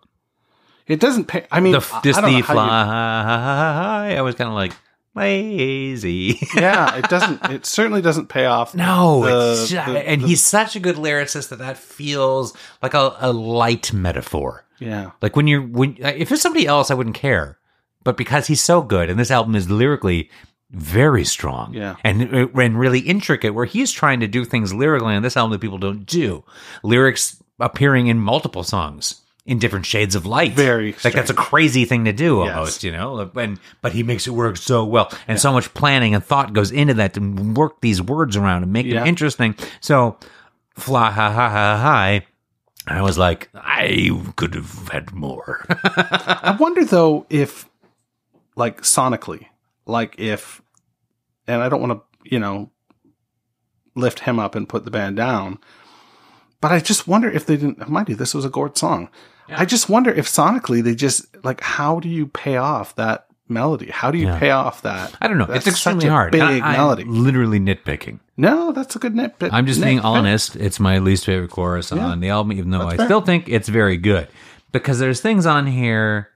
[0.87, 1.47] It doesn't pay.
[1.51, 4.15] I mean, the just the how you- fly.
[4.17, 4.73] I was kind of like
[5.17, 6.39] lazy.
[6.55, 7.43] yeah, it doesn't.
[7.51, 8.73] It certainly doesn't pay off.
[8.75, 12.55] No, the- it's ju- the- and the- he's such a good lyricist that that feels
[12.81, 14.65] like a, a light metaphor.
[14.79, 17.57] yeah, Like when you're when if it's somebody else, I wouldn't care,
[18.03, 20.29] but because he's so good, and this album is lyrically
[20.71, 21.95] very strong, Yeah.
[22.03, 25.51] and uh, and really intricate, where he's trying to do things lyrically on this album
[25.51, 26.43] that people don't do,
[26.83, 30.51] lyrics appearing in multiple songs in different shades of light.
[30.53, 32.53] Very like that's a crazy thing to do Yes.
[32.55, 33.31] almost, you know.
[33.35, 36.69] And but he makes it work so well, and so much planning and thought goes
[36.71, 37.21] into that to
[37.53, 38.99] work these words around and make Yeah.
[38.99, 39.55] them interesting.
[39.79, 40.17] So,
[40.75, 42.25] fly ha ha ha hi.
[42.89, 45.65] I was like, I could have had more.
[45.83, 47.67] I wonder though if,
[48.55, 49.47] like sonically,
[49.85, 50.61] like if,
[51.47, 52.69] and I don't want to, you know,
[53.95, 55.57] lift him up and put the band down,
[56.61, 57.87] but I just wonder if they didn't.
[57.89, 59.09] Mind you, this was a Gord song.
[59.49, 63.89] I just wonder if sonically they just like how do you pay off that melody?
[63.89, 64.39] How do you Yeah.
[64.39, 65.15] pay off that?
[65.21, 65.45] I don't know.
[65.45, 66.31] That's it's extremely hard.
[66.33, 67.03] Big I, I'm melody.
[67.05, 68.19] literally nitpicking.
[68.35, 69.49] No, that's a good nitpick.
[69.51, 70.55] I'm just being honest.
[70.55, 72.05] It's my least favorite chorus Yeah.
[72.05, 73.05] on the album, even though That's I fair.
[73.07, 74.27] still think it's very good.
[74.73, 76.27] Because there's things on here,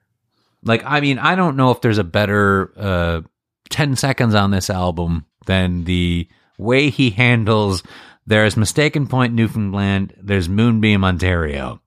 [0.63, 3.21] like I mean, I don't know if there's a better uh,
[3.69, 7.83] ten seconds on this album than the way he handles.
[8.25, 10.13] There's Mistaken Point, Newfoundland.
[10.21, 11.81] There's Moonbeam, Ontario.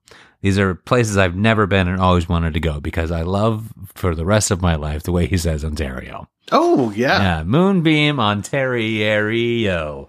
[0.45, 4.13] These are places I've never been and always wanted to go because I love for
[4.13, 6.29] the rest of my life the way he says Ontario.
[6.51, 7.19] Oh yeah.
[7.19, 10.07] Yeah, Moonbeam, Ontario.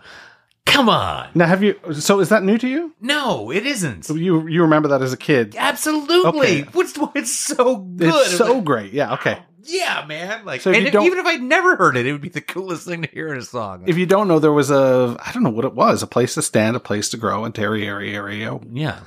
[0.66, 1.30] Come on.
[1.34, 1.80] Now have you?
[1.95, 2.95] So is that new to you?
[3.01, 4.11] No, it isn't.
[4.11, 5.57] You you remember that as a kid?
[5.57, 6.28] Absolutely.
[6.28, 6.62] Okay.
[6.72, 8.09] What's it's so good.
[8.26, 8.93] It's so like, great.
[8.93, 9.14] Yeah.
[9.14, 9.39] Okay.
[9.62, 10.45] yeah, man.
[10.45, 12.43] Like, So if and if- even if I'd never heard it, it would be the
[12.43, 13.84] coolest thing to hear in a song.
[13.87, 16.34] If you don't know, there was a I don't know what it was, a place
[16.34, 19.01] to stand, a place to grow Terry area, area, yeah,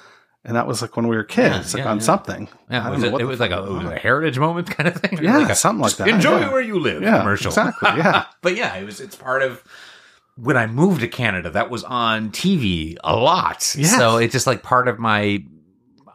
[0.50, 2.04] and that was like when we were kids, Yeah, like yeah, on yeah.
[2.04, 2.50] something.
[2.70, 2.89] Yeah.
[2.89, 3.93] Was it, it was like a, it was was.
[3.93, 5.20] a heritage moment kind of thing.
[5.22, 6.52] Yeah, Like a, something like that, Enjoy yeah.
[6.52, 7.02] where you live.
[7.02, 7.50] Yeah, commercial.
[7.50, 8.26] exactly, yeah.
[8.41, 9.00] but yeah, it was.
[9.00, 9.64] It's part of.
[10.36, 13.76] When I moved to Canada, that was on TV a lot.
[13.78, 13.97] Yes.
[13.97, 15.43] So it's just like part of my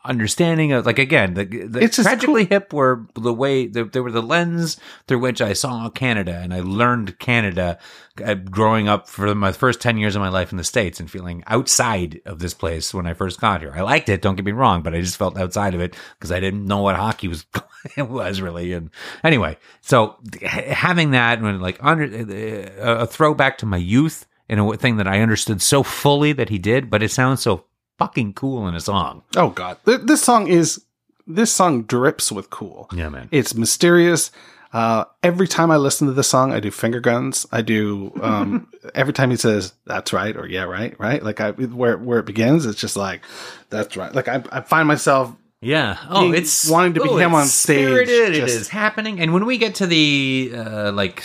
[0.05, 4.11] understanding of like again the, the It's tragically hip were the way the, they were
[4.11, 7.79] the lens through which I saw Canada and I learned Canada
[8.23, 11.11] uh, growing up for my first 10 years of my life in the states and
[11.11, 13.73] feeling outside of this place when I first got here.
[13.75, 16.31] I liked it, don't get me wrong, but I just felt outside of it because
[16.31, 17.47] I didn't know what hockey was
[17.97, 18.91] was really and
[19.23, 24.77] anyway, so having that when like under uh, a throwback to my youth in a
[24.77, 27.65] thing that I understood so fully that he did, but it sounds so
[27.99, 29.23] fucking cool in a song.
[29.37, 30.85] Oh God, Th- this song is
[31.27, 32.89] this song drips with cool.
[32.95, 33.29] Yeah, man.
[33.31, 34.31] It's mysterious.
[34.73, 37.47] Uh, every time I listen to this song, I do finger guns.
[37.53, 41.23] I do um, every time he says "that's right" or "yeah, right," right.
[41.23, 43.23] Like I where where it begins, it's just like
[43.71, 44.13] that's right.
[44.13, 45.97] Like I, I find myself Yeah.
[46.11, 49.47] Oh, it's wanting to be oh, him on stage, spirited, just- is happening, and when
[49.47, 51.23] we get to the uh, like,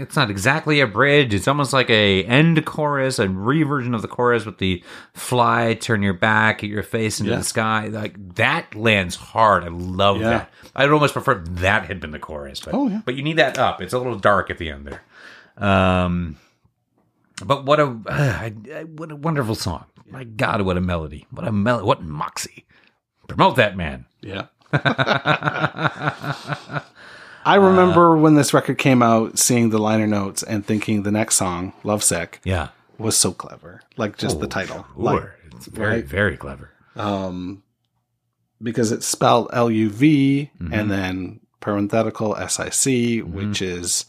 [0.00, 1.34] it's not exactly a bridge.
[1.34, 4.82] It's almost like a end chorus, a reversion of the chorus with the
[5.14, 7.38] fly, turn your back, get your face into Yeah.
[7.38, 7.86] the sky.
[7.88, 9.64] Like that lands hard.
[9.64, 10.30] I love Yeah.
[10.30, 10.50] that.
[10.74, 13.00] I'd almost prefer that had been the chorus, but Oh, yeah.
[13.04, 13.80] but you need that up.
[13.80, 15.02] It's a little dark at the end there.
[15.56, 16.36] Um,
[17.44, 18.50] but what a uh,
[18.96, 19.84] what a wonderful song!
[20.10, 21.26] My God, what a melody!
[21.30, 21.84] What a mel!
[21.84, 22.64] What moxie!
[23.28, 24.06] Promote that man.
[24.20, 24.46] Yeah.
[27.46, 31.36] I remember when this record came out, seeing the liner notes and thinking the next
[31.36, 32.68] song, "Love Lovesick, Yeah,
[32.98, 33.80] was so clever.
[33.96, 34.84] Like just the title.
[34.96, 35.22] Like,
[35.54, 36.04] it's very right.
[36.04, 36.70] very clever.
[36.96, 37.62] um,
[38.62, 40.72] because it's spelled L U V Mm-hmm.
[40.74, 44.06] and then parenthetical S I C, which is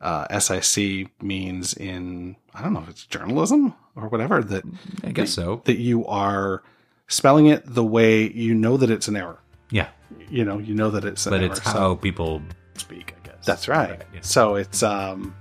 [0.00, 4.64] uh, S I C means in, I don't know if it's journalism or whatever, that,
[5.04, 5.62] I guess so.
[5.64, 6.62] that you are
[7.08, 9.38] spelling it the way you know that it's an error.
[9.70, 9.88] Yeah,
[10.28, 11.52] You know, you know that it's an but error.
[11.52, 12.42] it's So- how people
[12.80, 13.14] speak.
[13.24, 14.02] I guess That's right.
[14.12, 14.20] yeah.
[14.22, 15.34] So it's um,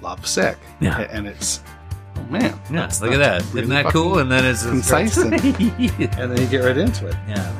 [0.00, 0.56] love sick.
[0.80, 1.00] Yeah.
[1.10, 1.60] and it's
[2.18, 3.54] Oh man, Yeah, look at that's that.
[3.54, 4.18] really Isn't that cool?
[4.20, 7.16] And then it's it's concise and, and then you get right into it.
[7.28, 7.52] carry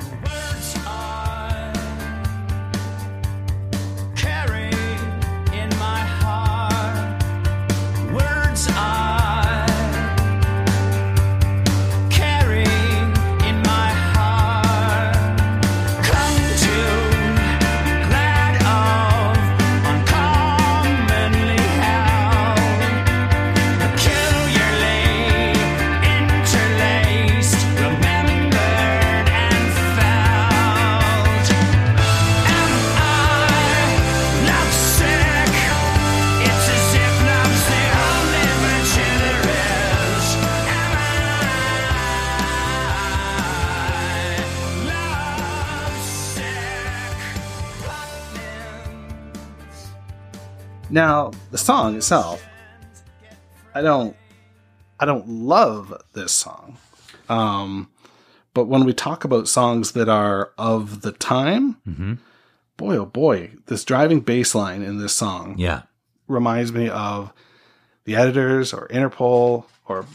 [50.96, 52.42] Now, the song itself,
[53.74, 54.16] I don't,
[54.98, 56.78] I don't love this song.
[57.28, 57.90] Um,
[58.54, 61.76] but when we talk about songs that are of the time,
[62.78, 65.82] boy, oh boy, this driving bass line in this song yeah.
[66.28, 67.30] reminds me of
[68.04, 70.06] the editors or Interpol or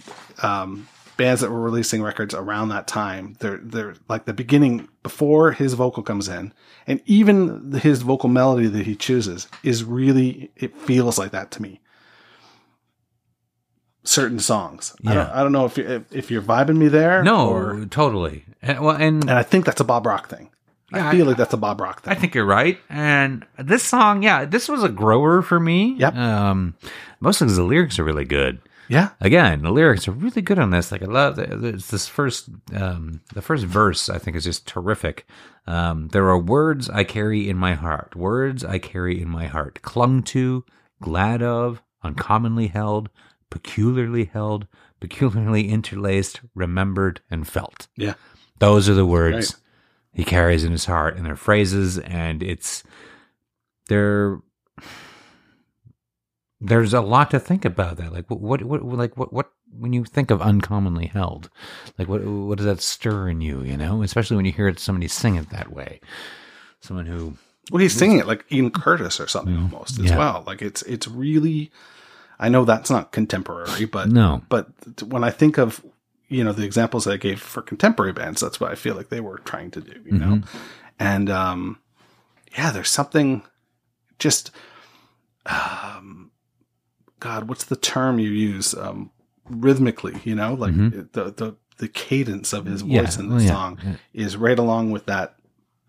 [0.42, 3.36] um, bands that were releasing records around that time.
[3.40, 6.54] They're they're like the beginning before his vocal comes in,
[6.88, 11.62] and even his vocal melody that he chooses is really it feels like that to
[11.62, 11.80] me.
[14.04, 17.22] Certain songs, I, don't, I don't know if you if, if you're vibing me there.
[17.24, 18.46] No, or- totally.
[18.64, 20.50] And, well, and and I think that's a Bob Rock thing.
[20.92, 22.12] Yeah, I feel I- like that's a Bob Rock thing.
[22.12, 22.80] I think you're right.
[22.90, 25.94] And this song, yeah, this was a grower for me.
[26.00, 26.16] Yep.
[26.16, 26.76] Um,
[27.20, 28.60] mostly because the lyrics are really good.
[28.92, 30.92] Yeah, Again, the lyrics are really good on this.
[30.92, 34.10] Like I love it's this first, um, the first verse.
[34.10, 35.26] I think is just terrific.
[35.66, 39.82] Um, there are words I carry in my heart, words I carry in my heart,
[39.82, 40.66] clung to,
[41.02, 43.10] glad of, uncommonly held,
[43.50, 44.68] peculiarly held,
[45.00, 47.88] peculiarly interlaced, remembered, and felt.
[47.96, 48.16] yeah,
[48.60, 49.62] Those are the words Right.
[50.14, 52.84] he carries in his heart, and they're phrases, and it's
[53.88, 54.40] they're
[56.62, 58.14] there's a lot to think about that.
[58.14, 61.50] Like what, what, what like what, what when you think of uncommonly held,
[61.98, 63.62] like what, what does that stir in you?
[63.64, 66.00] You know, especially when you hear it, somebody sing it that way,
[66.82, 67.36] someone who
[67.72, 70.18] Well, he's singing it like Ian Curtis or something almost as Yeah.
[70.18, 70.44] well.
[70.46, 71.72] Like it's it's really.
[72.40, 74.68] I know that's not contemporary, but no, but
[75.04, 75.84] when I think of
[76.28, 79.10] you know the examples that I gave for contemporary bands, that's what I feel like
[79.10, 80.00] they were trying to do.
[80.04, 80.42] You know,
[81.00, 81.80] and um,
[82.58, 83.44] yeah, there's something
[84.18, 84.50] just
[85.46, 86.31] um,
[87.22, 88.74] God, what's the term you use?
[88.76, 89.12] Um,
[89.50, 93.48] rhythmically, you know, like the the the cadence of his voice Yeah, in the yeah,
[93.50, 93.94] song yeah.
[94.14, 95.36] is right along with that.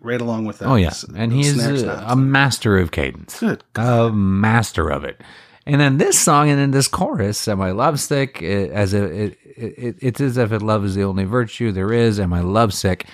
[0.01, 0.69] Right along with that.
[0.69, 3.39] oh yeah, s- and he's a, a master of cadence.
[3.41, 5.21] Good a master of it.
[5.65, 9.39] And then this song and then this chorus, "Am I lovesick?" It, as a, it,
[9.57, 12.19] it, it's as if it love is the only virtue there is.
[12.19, 13.07] Am I lovesick?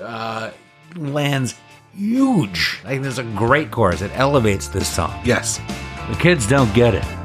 [0.00, 0.50] Uh,
[0.96, 1.54] lands
[1.94, 2.80] huge.
[2.84, 4.02] I think this a great chorus.
[4.02, 5.18] It elevates this song.
[5.24, 5.58] Yes.
[6.10, 7.21] The kids don't get it.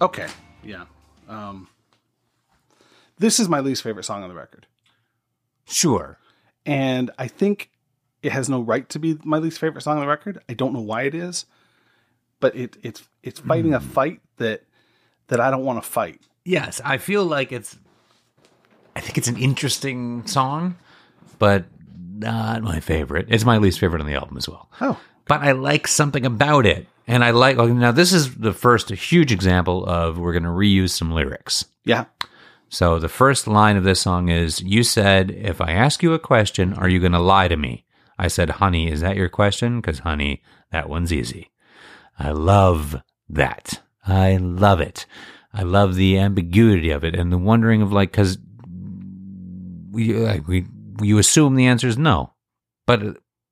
[0.00, 0.28] Okay.
[0.62, 0.84] Yeah.
[1.28, 1.68] Um,
[3.18, 4.66] this is my least favorite song on the record.
[5.66, 6.18] Sure.
[6.66, 7.70] And I think
[8.22, 10.40] it has no right to be my least favorite song on the record.
[10.48, 11.46] I don't know why it is,
[12.38, 14.64] but it it's it's fighting a fight that
[15.28, 16.20] that I don't want to fight.
[16.44, 17.78] Yes, I feel like it's.
[18.96, 20.76] I think it's an interesting song,
[21.38, 21.64] but
[22.18, 23.26] not my favorite.
[23.28, 24.68] It's my least favorite on the album as well.
[24.80, 25.00] Oh.
[25.26, 26.86] but I like something about it.
[27.10, 30.90] And I like, now this is the first huge example of we're going to reuse
[30.90, 31.64] some lyrics.
[31.84, 32.04] Yeah.
[32.68, 36.20] So the first line of this song is You said, if I ask you a
[36.20, 37.84] question, are you going to lie to me?
[38.16, 39.80] I said, Honey, is that your question?
[39.80, 41.50] Because, honey, that one's easy.
[42.16, 43.80] I love that.
[44.06, 45.06] I love it.
[45.52, 48.38] I love the ambiguity of it and the wondering of like, because
[49.90, 50.66] we like we
[51.02, 52.34] you assume the answer is no,
[52.86, 53.00] but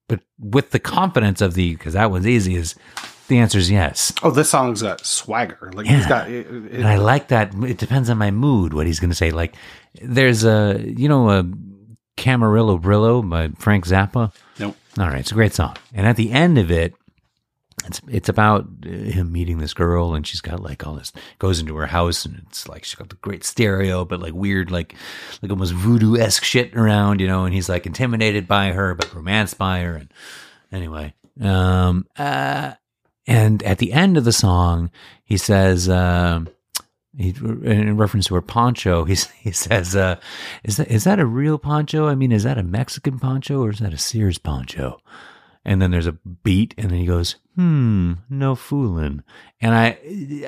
[0.08, 2.76] but with the confidence of the because that one's easy is
[3.28, 4.12] the answer is yes.
[4.22, 5.70] Oh, this song's got swagger.
[5.74, 6.08] Like he's Yeah.
[6.08, 6.30] got.
[6.30, 7.54] It, it- And I like that.
[7.62, 9.30] It depends on my mood what he's going to say.
[9.30, 9.54] Like,
[10.02, 11.44] there's a, you know, a
[12.16, 14.32] Camarillo Brillo by Frank Zappa.
[14.58, 14.76] Nope.
[14.98, 15.76] All right, it's a great song.
[15.94, 16.94] And at the end of it,
[17.86, 21.60] it's it's about uh, him meeting this girl, and she's got like all this goes
[21.60, 24.96] into her house, and it's like she's got the great stereo, but like weird, like
[25.40, 27.44] like almost voodoo esque shit around, you know.
[27.44, 29.94] And he's like intimidated by her, but romanced by her.
[29.94, 30.12] And
[30.72, 32.72] anyway, um, uh,
[33.28, 34.90] and at the end of the song,
[35.24, 35.88] he says.
[35.88, 36.48] um
[37.16, 40.20] he, in reference to her poncho, he he says, uh,
[40.62, 42.06] "Is that is that a real poncho?
[42.06, 45.00] I mean, is that a Mexican poncho or is that a Sears poncho?"
[45.64, 49.22] And then there's a beat, and then he goes, "Hmm, no fooling."
[49.60, 49.98] And I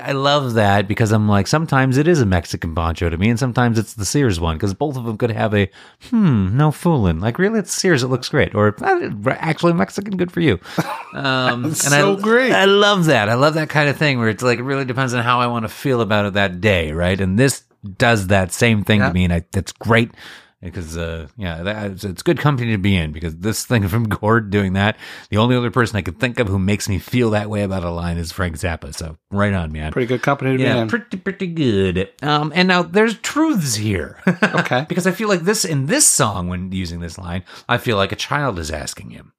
[0.00, 3.38] I love that because I'm like, sometimes it is a Mexican poncho to me, and
[3.38, 5.68] sometimes it's the Sears one because both of them could have a
[6.10, 8.04] "Hmm, no fooling." Like, really, it's Sears.
[8.04, 9.00] It looks great, or "Ah,
[9.30, 10.16] actually Mexican.
[10.16, 10.60] Good for you.
[11.12, 12.52] Um, and so I, great.
[12.52, 13.28] I love that.
[13.28, 15.48] I love that kind of thing where it's like it really depends on how I
[15.48, 17.20] want to feel about it that day, right?
[17.20, 17.64] And this
[17.98, 19.08] does that same thing Yeah.
[19.08, 20.12] to me, and I, that's great
[20.62, 24.50] because, uh, yeah, that, it's, good company to be in because this thing from Gord
[24.50, 24.96] doing that,
[25.30, 27.82] the only other person I could think of who makes me feel that way about
[27.82, 28.94] a line is Frank Zappa.
[28.94, 29.92] So right on, man.
[29.92, 30.88] pretty good company to be yeah, in.
[30.88, 32.10] pretty pretty good.
[32.22, 34.18] Um, and now there's truths here.
[34.60, 34.84] Okay.
[34.88, 38.12] because I feel like this in this song when using this line, I feel like
[38.12, 39.32] a child is asking him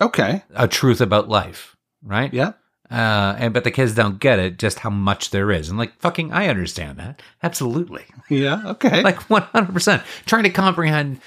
[0.00, 0.42] okay.
[0.54, 2.32] a truth about life, right?
[2.32, 2.52] Yeah.
[2.90, 5.98] Uh, and but the kids don't get it, just how much there is, and like
[6.00, 8.62] fucking, I understand that absolutely, Yeah.
[8.64, 9.02] Okay.
[9.02, 10.02] like one hundred percent.
[10.24, 11.20] Trying to comprehend,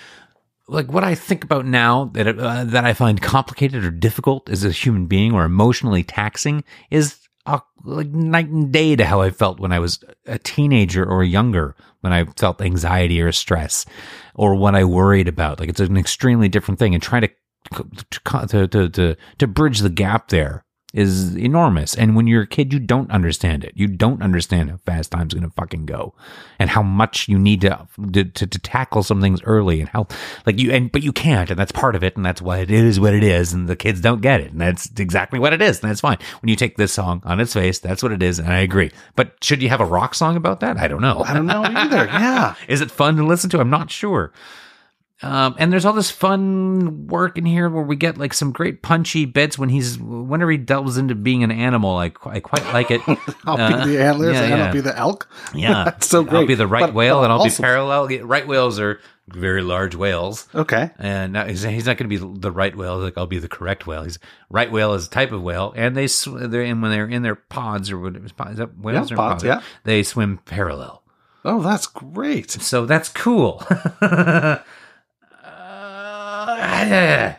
[0.68, 4.64] like what I think about now that uh, that I find complicated or difficult as
[4.64, 9.30] a human being or emotionally taxing is uh, like night and day to how I
[9.30, 13.86] felt when I was a teenager or younger, when I felt anxiety or stress,
[14.34, 15.60] or what I worried about.
[15.60, 17.30] Like it's an extremely different thing, and trying to
[18.48, 21.96] to to, to, to bridge the gap there is enormous.
[21.96, 23.74] And when you're a kid, you don't understand it.
[23.76, 26.16] You don't understand how fast time's going to fucking go,
[26.58, 30.08] and how much you need to, to to to tackle some things early, and how
[30.46, 32.72] like you and but you can't, and that's part of it, and that's why it
[32.72, 35.62] is what it is, and the kids don't get it, and that's exactly what it
[35.62, 36.18] is, and that's fine.
[36.42, 38.92] When you take this song on its face, that's what it is, and I agree.
[39.16, 40.78] But should you have a rock song about that?
[40.78, 41.24] I don't know.
[41.24, 42.10] I don't know either.
[42.20, 42.56] Yeah.
[42.68, 43.60] Is it fun to listen to?
[43.60, 44.34] I'm not sure.
[45.22, 48.82] Um, and there's all this fun work in here where we get like some great
[48.82, 51.98] punchy bits when he's whenever he delves into being an animal.
[51.98, 53.02] I, I quite like it.
[53.46, 54.66] I'll Uh, be the antlers yeah, and yeah.
[54.68, 55.30] I'll be the elk.
[55.54, 56.40] Yeah, That's so great.
[56.40, 58.08] I'll be the right But- whale but and I'll also- be parallel.
[58.26, 60.48] Right whales are very large whales.
[60.56, 60.90] Okay.
[60.98, 62.98] And now he's, he's not going to be the right whale.
[62.98, 64.04] Like I'll be the correct whale.
[64.04, 67.06] He's right whale is a type of whale, and they sw- they're and when they're
[67.10, 69.62] in their pods or what is that whales Yeah, or pods, yeah.
[69.84, 71.04] they swim parallel.
[71.46, 72.50] Oh, that's great.
[72.52, 73.64] So that's cool.
[76.60, 77.34] uh,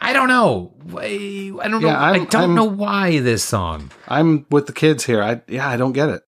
[0.00, 0.74] I don't know.
[0.96, 1.88] I I don't know.
[1.88, 3.90] Yeah, I I'm- don't I'm- know why this song.
[4.08, 5.22] I'm with the kids here.
[5.22, 6.22] I yeah, I don't get it.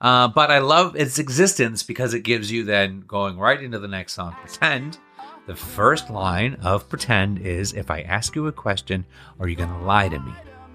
[0.00, 3.88] Uh, but I love its existence because it gives you then going right into the
[3.88, 4.98] next song, Pretend.
[5.46, 9.06] The first line of Pretend is If I ask you a question,
[9.38, 10.32] are you going to lie to me?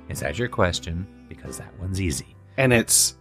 [0.09, 1.05] Is that your question?
[1.27, 2.35] Because that one's easy.
[2.57, 3.15] And it's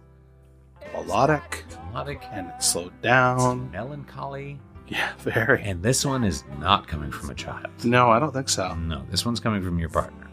[0.93, 3.69] melodic Melodic, and it's slowed down.
[3.71, 4.59] melancholy,
[4.91, 5.61] Yeah, very.
[5.63, 7.67] and this one is not coming from a child.
[7.83, 8.73] No, I don't think so.
[8.75, 10.25] No, this one's coming from your partner.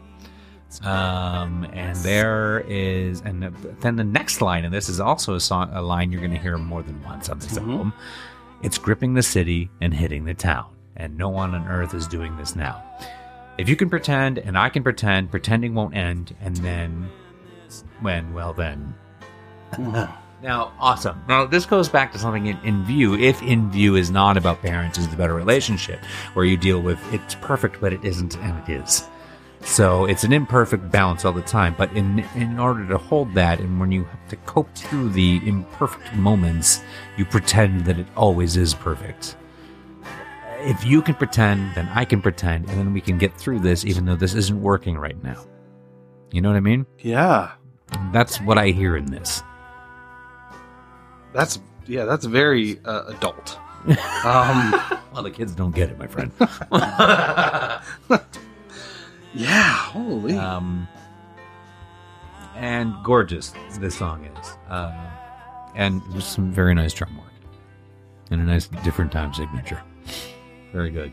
[0.82, 3.42] Um, and there is, and
[3.80, 6.38] then the next line, and this is also a song, a line you're going to
[6.38, 7.70] hear more than once on this Mhm.
[7.70, 7.92] album.
[8.62, 12.36] It's gripping the city and hitting the town, and no one on earth is doing
[12.36, 12.82] this now.
[13.58, 17.08] If you can pretend, and I can pretend, pretending won't end, and then,
[18.00, 18.94] when, well, then.
[20.42, 21.22] Now, awesome.
[21.28, 23.14] Now, this goes back to something in, in view.
[23.14, 27.00] If in view is not about parents, is the better relationship, where you deal with
[27.12, 29.08] it's perfect, but it isn't, and it is.
[29.62, 31.74] So it's an imperfect balance all the time.
[31.76, 35.40] But in in order to hold that, and when you have to cope through the
[35.44, 36.82] imperfect moments,
[37.16, 39.36] you pretend that it always is perfect.
[40.60, 43.84] If you can pretend, then I can pretend, and then we can get through this,
[43.84, 45.44] even though this isn't working right now.
[46.30, 46.86] You know what I mean?
[46.98, 47.52] Yeah.
[48.12, 49.42] That's what I hear in this.
[51.36, 53.58] That's yeah, that's very uh, adult.
[54.24, 54.74] Um
[55.16, 56.30] Well, the kids don't get it, my friend.
[59.34, 60.36] yeah, holy.
[60.36, 60.86] um,
[62.54, 64.92] and gorgeous this song is, um,
[65.74, 67.32] and there's some very nice drum work
[68.30, 69.82] and a nice different time signature.
[70.70, 71.10] Very good.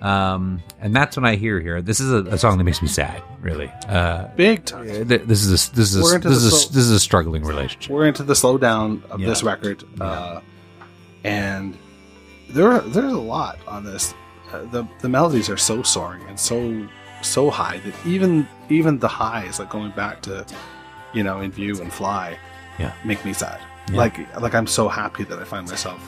[0.00, 1.80] Um, and that's when I hear here.
[1.80, 3.72] This is a, a song that makes me sad, really.
[3.88, 4.86] Uh, Big time.
[4.86, 7.90] th- this is a, this is a, this is a, this is a struggling relationship.
[7.90, 9.26] We're into the slowdown of Yeah.
[9.28, 9.82] this record.
[9.96, 10.04] Yeah.
[10.04, 10.40] Uh
[11.24, 11.76] and
[12.50, 14.14] there are, there's a lot on this.
[14.52, 16.86] Uh, the the melodies are so soaring and so
[17.22, 20.46] so high that even even the highs, like going back to
[21.12, 22.38] you know in view and fly,
[22.78, 22.92] Yeah.
[23.04, 23.58] make me sad.
[23.90, 23.96] Yeah.
[23.96, 26.00] Like like I'm so happy that I find myself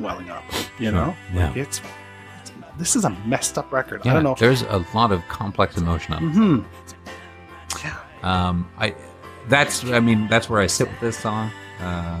[0.00, 0.42] welling up.
[0.80, 1.48] You know, Yeah.
[1.48, 1.80] Like, it's
[2.78, 4.02] this is a messed up record.
[4.02, 4.36] I Yeah, don't know.
[4.38, 6.30] There's a lot of complex emotion on it.
[6.32, 6.58] hmm
[7.84, 8.94] Yeah, Um, I
[9.48, 11.50] that's I mean that's where I sit with this song.
[11.80, 12.20] Uh,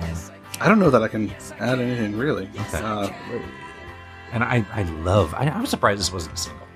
[0.60, 2.48] I don't know that I can add anything really.
[2.68, 2.78] Okay.
[2.82, 3.08] Uh,
[4.32, 5.32] and I, I love.
[5.34, 6.66] I, I was surprised this wasn't a single,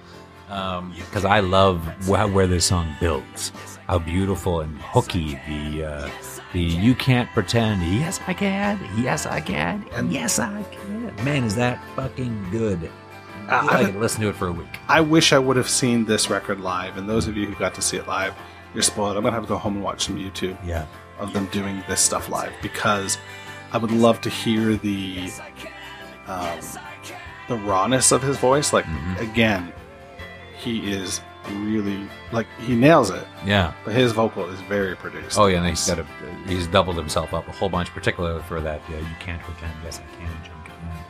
[1.06, 3.52] because I love wh- where this song builds.
[3.88, 6.10] How beautiful and hooky the uh,
[6.52, 7.82] the you can't pretend.
[7.82, 8.78] Yes, I can.
[8.98, 9.84] Yes, I can.
[9.92, 11.14] And yes, I can.
[11.24, 12.90] Man, is that fucking good?
[13.48, 14.78] I, I- could listen to it for a week.
[14.88, 17.74] I wish I would have seen this record live, and those of you who got
[17.74, 18.34] to see it live,
[18.74, 19.16] you're spoiled.
[19.16, 20.86] I'm gonna have to go home and watch some YouTube Yeah,
[21.18, 23.16] of them doing this stuff live because
[23.72, 25.30] I would love to hear the
[26.26, 26.58] um,
[27.48, 28.72] the rawness of his voice.
[28.72, 28.84] Like
[29.18, 29.72] again,
[30.58, 31.20] he is
[31.50, 33.72] really like he nails it, yeah.
[33.84, 35.38] but his vocal is very produced.
[35.38, 36.06] Oh yeah, and he's got a
[36.46, 38.82] he's doubled himself up a whole bunch, particularly for that.
[38.90, 39.72] Yeah, you can't pretend.
[39.84, 40.28] Yes, I can.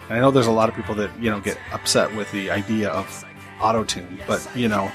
[0.09, 0.15] Junk it.
[0.15, 0.17] Yeah.
[0.17, 2.51] And I know there's a lot of people that you know get upset with the
[2.51, 3.25] idea of
[3.61, 4.91] auto tune, but you know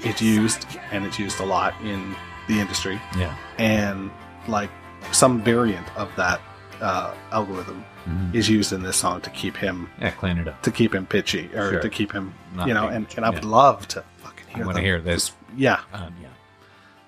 [0.00, 2.14] it's used and it's used a lot in
[2.48, 3.00] the industry.
[3.16, 3.34] Yeah.
[3.58, 4.10] and
[4.48, 4.70] like
[5.12, 6.40] some variant of that
[6.80, 8.34] uh, algorithm Mhm.
[8.34, 10.60] is used in this song to keep him Yeah, clean it up.
[10.62, 11.80] to keep him pitchy or Sure.
[11.80, 13.48] to keep him Not you know and, and I would yeah.
[13.48, 15.32] love to fucking I hear want to hear this.
[15.56, 16.28] yeah Um, yeah,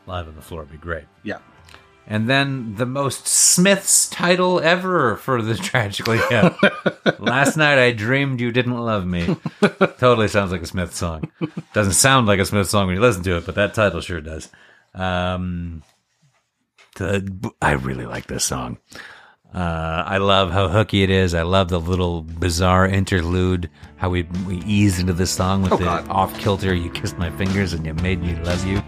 [0.06, 1.04] live on the floor would be great.
[1.22, 1.38] yeah
[2.08, 6.54] And then the most Smiths title ever for the Tragically Hip.
[7.18, 9.36] Last night I dreamed you didn't love me.
[9.98, 11.30] totally sounds like a Smith song.
[11.72, 14.20] Doesn't sound like a Smith song when you listen to it, but that title sure
[14.20, 14.50] does.
[14.94, 15.82] Um,
[16.96, 18.78] the, I really like this song.
[19.54, 21.34] Uh, I love how hooky it is.
[21.34, 23.70] I love the little bizarre interlude.
[23.96, 26.74] How we we ease into the song with Oh, the off kilter.
[26.74, 28.82] You kissed my fingers and you made me love you.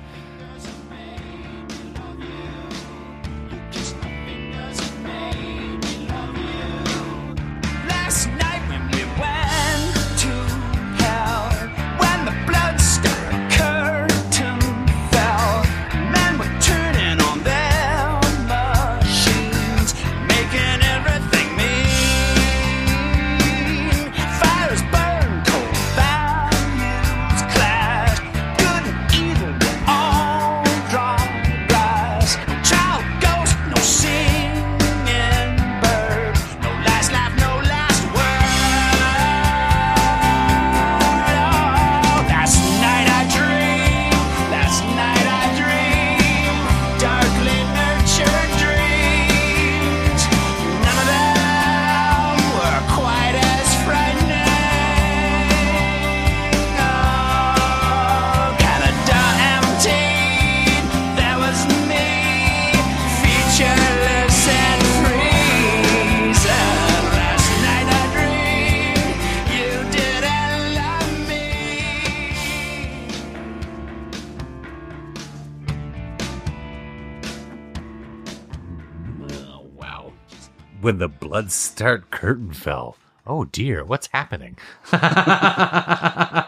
[81.38, 82.96] Blood start curtain fell.
[83.24, 84.58] Oh dear, what's happening?
[84.92, 86.42] uh,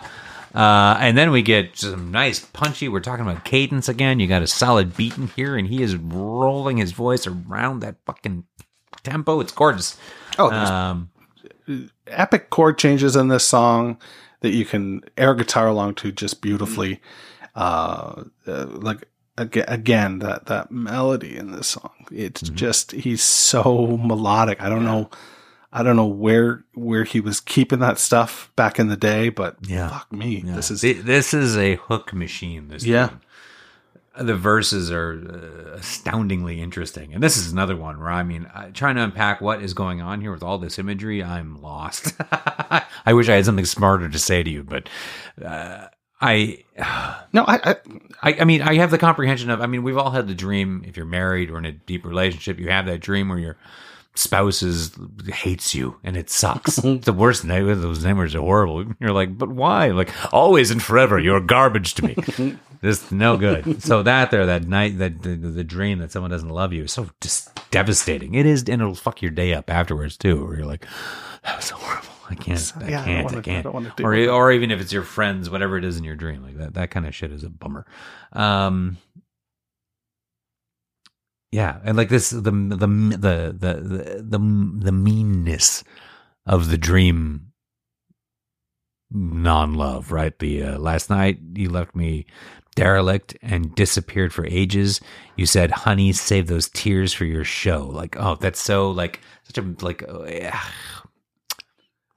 [0.52, 2.88] and then we get some nice punchy.
[2.88, 4.18] We're talking about cadence again.
[4.18, 7.98] You got a solid beat in here, and he is rolling his voice around that
[8.04, 8.42] fucking
[9.04, 9.38] tempo.
[9.38, 9.96] It's gorgeous.
[10.40, 11.10] oh Um,
[12.08, 13.96] epic chord changes in this song
[14.40, 17.00] that you can air guitar along to just beautifully
[17.54, 19.06] uh, uh like
[19.38, 22.54] again that that melody in this song it's Mm-hmm.
[22.56, 25.08] just he's so melodic i don't know
[25.72, 29.56] i don't know where where he was keeping that stuff back in the day but
[29.62, 29.88] Yeah.
[29.88, 30.56] fuck me yeah.
[30.56, 32.68] this is Th- this is a hook machine.
[32.68, 33.08] This Yeah.
[33.08, 33.20] tune.
[34.26, 37.14] the verses are uh, astoundingly interesting.
[37.14, 40.20] And this is another one where I mean, trying to unpack what is going on
[40.20, 42.12] here with all this imagery, I'm lost.
[43.06, 44.88] I wish I had something smarter to say to you, but
[45.42, 45.86] uh,
[46.20, 46.64] I,
[47.32, 47.76] no i,
[48.22, 49.60] I I, mean, I have the comprehension of.
[49.60, 50.84] I mean, we've all had the dream.
[50.86, 53.56] If you're married or in a deep relationship, you have that dream where your
[54.14, 54.90] spouse is
[55.32, 56.78] hates you and it sucks.
[56.84, 57.62] it's the worst night.
[57.62, 58.84] Those nightmares are horrible.
[59.00, 59.88] You're like, but why?
[59.88, 62.56] Like always and forever, you're garbage to me.
[62.82, 63.82] Just no good.
[63.82, 66.92] So that there, that night, that the, the dream that someone doesn't love you is
[66.92, 68.32] so just devastating.
[68.32, 70.46] It is, and it'll fuck your day up afterwards too.
[70.46, 70.86] Where you're like,
[71.44, 72.09] that was so horrible.
[72.30, 72.72] I can't.
[72.80, 73.34] I Yeah, can't.
[73.34, 73.64] I, I can't.
[73.64, 76.58] don't or or even if it's your friends, whatever it is in your dream, like
[76.58, 76.74] that.
[76.74, 77.86] That kind of shit is a bummer.
[78.32, 78.98] Um.
[81.52, 84.38] Yeah, and like this, the the the the the the,
[84.84, 85.84] the meanness
[86.46, 87.52] of the dream
[89.10, 90.38] non-love, right?
[90.38, 92.26] The uh, last night you left me
[92.76, 95.00] derelict and disappeared for ages.
[95.36, 99.58] You said, "Honey, save those tears for your show." Like, oh, that's so like such
[99.58, 100.04] a like.
[100.08, 100.60] Uh, yeah.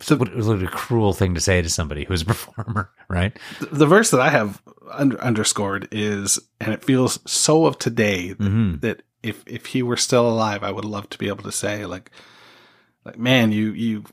[0.03, 3.37] So what, what a cruel thing to say to somebody who's a performer, right?
[3.71, 8.81] the verse that I have under, underscored is, and it feels so of today Mhm.
[8.81, 11.85] that if if he were still alive, I would love to be able to say
[11.85, 12.11] like,
[13.05, 14.03] like man, you you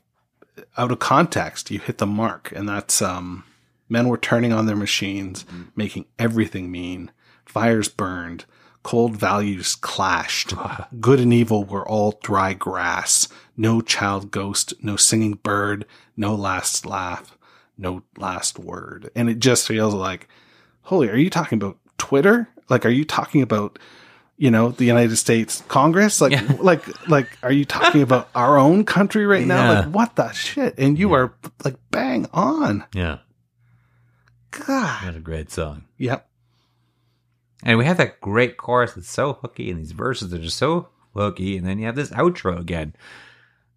[0.77, 3.43] out of context, you hit the mark, and that's um,
[3.89, 7.11] men were turning on their machines, making everything mean.
[7.45, 8.45] Fires burned,
[8.83, 10.53] cold values clashed.
[10.99, 13.27] Good and evil were all dry grass.
[13.57, 15.85] No child ghost, no singing bird,
[16.17, 17.37] no last laugh,
[17.77, 19.09] no last word.
[19.15, 20.27] And it just feels like,
[20.83, 22.47] holy, are you talking about Twitter?
[22.69, 23.77] Like, are you talking about,
[24.37, 26.21] you know, the United States Congress?
[26.21, 26.55] Like, Yeah.
[26.59, 29.71] like, like, are you talking about our own country right now?
[29.71, 29.79] Yeah.
[29.81, 30.73] Like, what the shit?
[30.79, 32.85] And you are like bang on.
[32.95, 33.19] Yeah,
[34.51, 35.03] God.
[35.03, 35.83] that's a great song.
[35.97, 36.27] Yep.
[37.63, 40.89] And we have that great chorus that's so hooky, and these verses are just so
[41.15, 42.95] hooky, and then you have this outro again.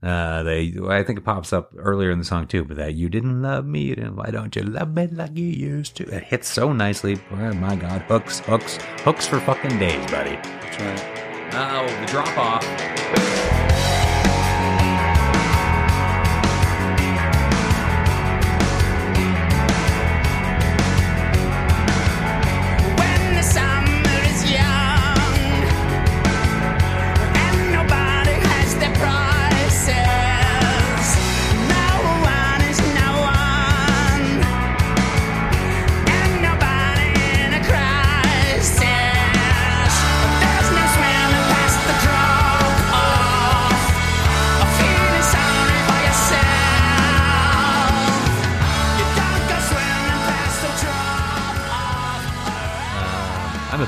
[0.02, 3.08] Uh, they, I think it pops up earlier in the song too, but that you
[3.08, 6.04] didn't love me, you didn't, why don't you love me like you used to?
[6.14, 7.18] It hits so nicely.
[7.30, 10.36] Oh my God, hooks, hooks, hooks for fucking days, buddy.
[10.36, 11.54] That's right.
[11.54, 13.73] Oh, the drop off.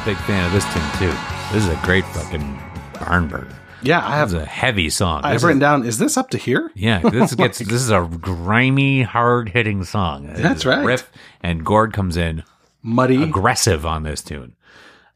[0.06, 1.16] Big fan of this tune too.
[1.52, 2.58] This is a great fucking
[3.00, 3.48] barn burner.
[3.82, 4.28] Yeah, I This have.
[4.28, 5.20] is a heavy song.
[5.24, 5.84] I This is- written down.
[5.84, 6.70] Is this up to here?
[6.74, 10.30] Yeah, this gets this is a grimy, hard hitting song.
[10.32, 10.84] That's right.
[10.84, 11.10] Riff
[11.42, 12.42] and Gord comes in
[12.82, 13.22] Muddy.
[13.22, 14.54] aggressive on this tune.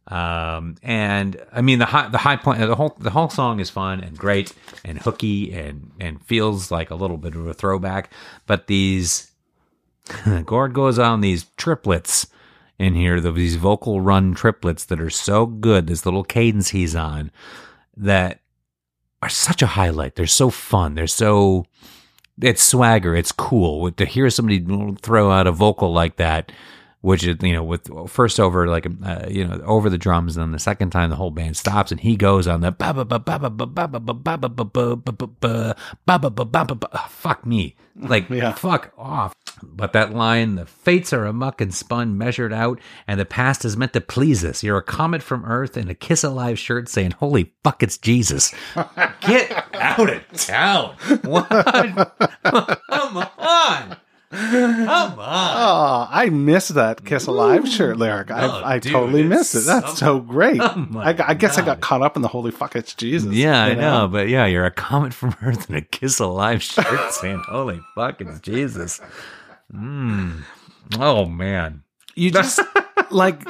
[0.08, 3.70] Um, and I mean the high the high point the whole the whole song is
[3.70, 4.52] fun and great
[4.84, 8.12] and hooky and and feels like a little bit of a throwback.
[8.46, 9.30] But these
[10.44, 12.26] Gord goes on these triplets
[12.80, 15.86] in here, the, these vocal run triplets that are so good.
[15.86, 17.30] This little cadence he's on
[17.94, 18.40] that
[19.20, 20.14] are such a highlight.
[20.14, 20.94] They're so fun.
[20.94, 21.66] They're so
[22.40, 23.14] it's swagger.
[23.14, 24.64] It's cool to hear somebody
[25.02, 26.52] throw out a vocal like that,
[27.02, 30.42] which is you know with first over like uh, you know over the drums and
[30.44, 32.72] then the second time the whole band stops and he goes on the
[37.08, 38.52] fuck me like yeah.
[38.52, 43.18] fuck off but that line the fates are a muck and spun measured out and
[43.20, 46.24] the past is meant to please us you're a comet from earth in a kiss
[46.24, 48.54] alive shirt saying holy fuck it's jesus
[49.20, 53.96] get out of town what come on
[54.32, 55.16] Come on.
[55.18, 58.30] Oh, I miss that "Kiss Alive" shirt lyric.
[58.30, 59.64] Oh, I, I dude, totally missed it.
[59.66, 60.60] That's so- so great.
[60.60, 63.64] Oh I, I guess I got caught up in the "Holy fuck, it's Jesus." Yeah,
[63.64, 66.86] I you know, but yeah, you're a comet from Earth and a Kiss Alive shirt
[67.12, 69.00] saying, Holy fuck, it's Jesus.
[69.74, 70.42] Mm.
[70.98, 71.82] Oh, man.
[72.14, 72.60] You just
[73.10, 73.42] like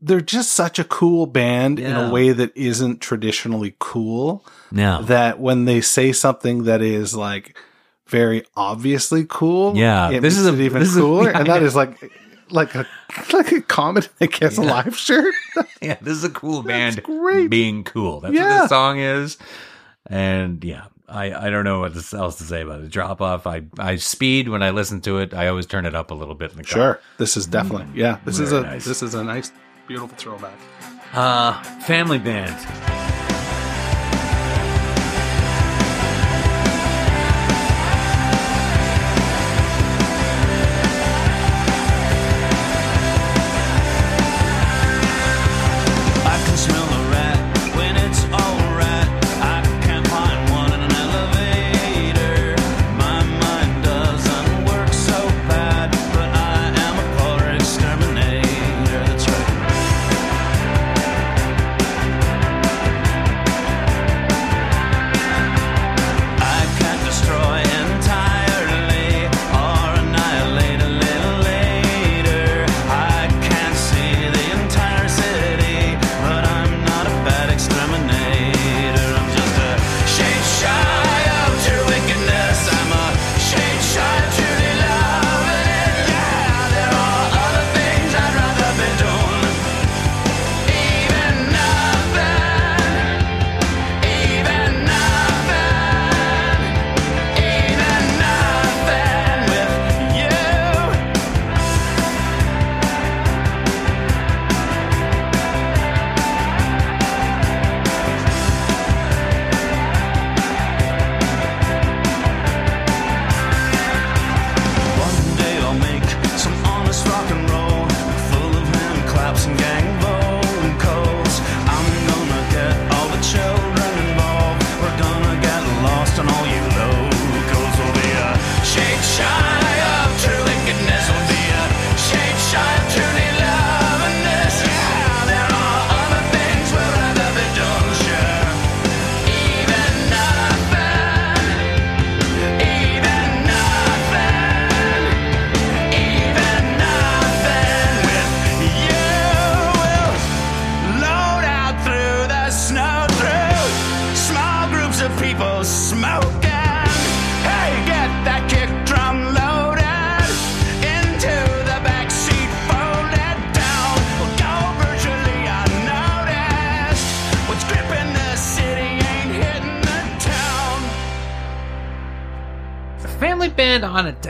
[0.00, 4.44] they're just such a cool band in a way that isn't traditionally cool.
[4.70, 7.56] Now, That when they say something that is like
[8.06, 11.46] very obviously cool, Yeah, it this is a- even this is a- cooler, yeah, and
[11.48, 11.98] that is like
[12.50, 12.86] like a
[13.32, 14.64] like a comet a Kiss Yeah.
[14.64, 15.34] Alive shirt.
[15.82, 17.48] yeah, this is a cool band great.
[17.50, 18.20] being cool.
[18.20, 19.38] That's what the song is.
[20.06, 22.90] And yeah, I, I don't know what else to say about it.
[22.90, 23.46] Drop off.
[23.46, 25.32] I, I speed when I listen to it.
[25.32, 26.72] I always turn it up a little bit in the car.
[26.72, 28.18] Sure, this is definitely yeah.
[28.26, 28.84] This is a nice.
[28.84, 29.50] this is a nice,
[29.88, 30.58] beautiful throwback.
[31.14, 33.13] Uh, family band.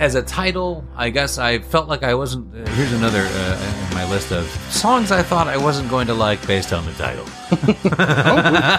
[0.04, 0.84] As a title.
[0.96, 2.54] I guess I felt like I wasn't.
[2.54, 6.14] Uh, here's another uh, in my list of songs I thought I wasn't going to
[6.14, 7.24] like based on the title.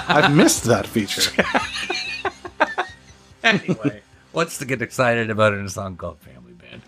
[0.07, 1.31] I've missed that feature.
[3.43, 4.03] anyway,
[4.33, 6.83] what's to get excited about in a song called Family Band?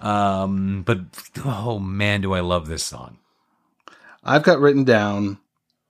[0.00, 1.00] Um, but
[1.44, 3.18] oh man, do I love this song!
[4.22, 5.38] I've got written down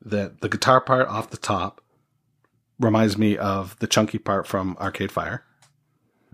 [0.02, 1.82] that the guitar part off the top
[2.78, 5.44] reminds me of the chunky part from Arcade Fire,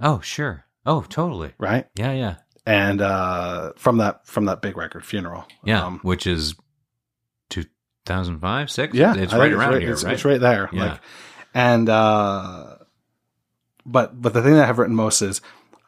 [0.01, 1.87] Oh sure, oh totally, right?
[1.97, 2.35] yeah, yeah,
[2.65, 5.45] And uh, from that from that big record, Funeral.
[5.65, 5.85] yeah.
[5.85, 6.55] Um, Which is
[7.51, 7.65] two
[8.07, 8.95] thousand five, six.
[8.95, 10.15] yeah, it's I right around here, it's, right?
[10.15, 10.69] It's right there.
[10.73, 10.85] Yeah.
[10.93, 11.01] Like,
[11.55, 12.77] and uh,
[13.85, 15.41] but but the thing that I have written most is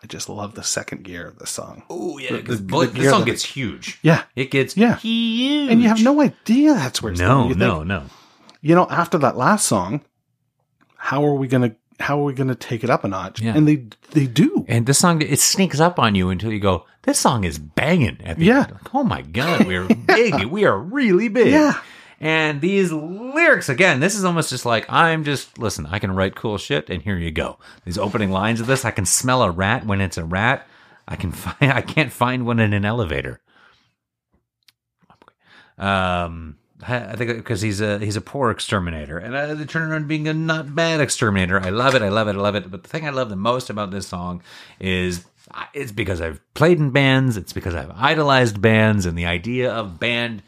[0.03, 1.83] I just love the second gear of the song.
[1.91, 3.99] Oh yeah, The- because the- the, the song gets huge.
[4.03, 4.97] Yeah, It gets Yeah.
[4.97, 7.49] huge, and you have no idea that's where it's no.
[7.49, 8.05] No, think, no.
[8.61, 10.03] you know, after that last song,
[10.97, 13.41] how are we gonna how are we gonna take it up a notch?
[13.41, 13.55] Yeah.
[13.57, 14.65] And they they do.
[14.69, 18.19] And this song, it sneaks up on you until you go, this song is banging.
[18.25, 18.63] At the Yeah.
[18.65, 18.73] end.
[18.73, 20.45] Like, oh my God, we're big.
[20.47, 21.49] We are really big.
[21.53, 21.81] Yeah.
[22.21, 26.35] And these lyrics, again, this is almost just like, I'm just, listen, I can write
[26.35, 27.59] cool shit, and here you go.
[27.85, 30.67] These opening lines of this, I can smell a rat when it's a rat.
[31.07, 33.41] I can find, I can't find one in an elevator.
[35.79, 36.57] Um,
[36.87, 40.09] I I think because he's a he's a poor exterminator, and uh, they turn around
[40.09, 41.61] being a not bad exterminator.
[41.61, 42.03] I love it.
[42.03, 42.37] I love it.
[42.37, 42.71] I love it.
[42.71, 44.43] But the thing I love the most about this song
[44.81, 45.25] is
[45.75, 47.37] it's because I've played in bands.
[47.37, 50.43] It's because I've idolized bands, and the idea of band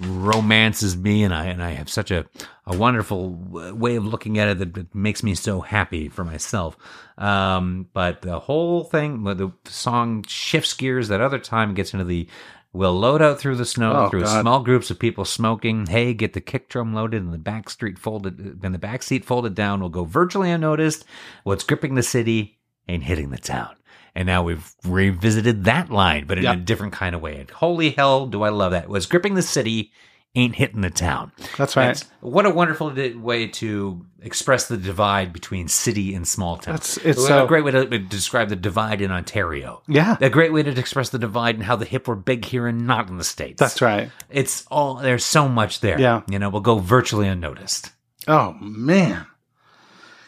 [0.00, 2.26] romances me, and I and I have such a
[2.66, 6.76] a wonderful way of looking at it that, that makes me so happy for myself.
[7.16, 11.08] Um, but the whole thing, the song shifts gears.
[11.08, 12.28] That other time gets into the
[12.76, 14.40] We'll load out through the snow Oh, through God.
[14.42, 15.86] small groups of people smoking.
[15.86, 19.24] Hey, get the kick drum loaded and the back street folded, and the back seat
[19.24, 19.80] folded down.
[19.80, 21.04] We'll go virtually unnoticed.
[21.44, 22.58] What's gripping the city
[22.88, 23.74] ain't hitting the town.
[24.14, 26.52] And now we've revisited that line, but in a Yep.
[26.52, 27.36] different different kind of way.
[27.40, 28.88] And holy hell, do I love that?
[28.88, 29.92] What's gripping the city
[30.36, 31.32] ain't hitting the town.
[31.56, 31.86] That's right.
[31.86, 36.74] That's- what a wonderful di- way to express the divide between city and small town.
[36.74, 39.82] That's- it's a so- great way to describe the divide in Ontario.
[39.88, 40.16] Yeah.
[40.20, 42.86] A great way to express the divide and how the hip were big here and
[42.86, 43.58] not in the States.
[43.58, 44.10] That's right.
[44.30, 45.98] It's all, there's so much there.
[46.00, 46.22] Yeah.
[46.28, 47.90] You know, we'll go virtually unnoticed.
[48.28, 49.26] Oh man.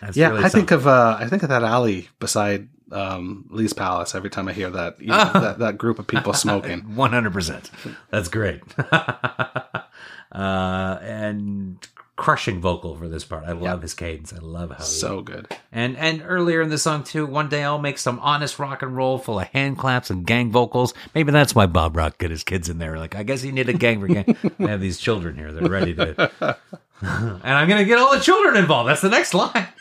[0.01, 3.72] That's Yeah, really I think of uh, I think of that alley beside um, Lee's
[3.72, 6.82] Palace every time I hear that you know, that, that group of people smoking.
[6.94, 7.70] 100%.
[8.10, 8.62] That's great.
[10.32, 11.86] uh, and
[12.18, 13.44] crushing vocal for this part.
[13.44, 14.32] I love his cadence.
[14.32, 15.46] I love how so good.
[15.70, 18.94] And and earlier in the song too, one day I'll make some honest rock and
[18.94, 20.92] roll full of hand claps and gang vocals.
[21.14, 22.98] Maybe that's why Bob Rock got his kids in there.
[22.98, 24.36] Like I guess he needed a gang for gang.
[24.59, 25.52] I have these children here.
[25.52, 26.30] They're ready to.
[27.00, 28.90] and I'm gonna get all the children involved.
[28.90, 29.68] That's the next line.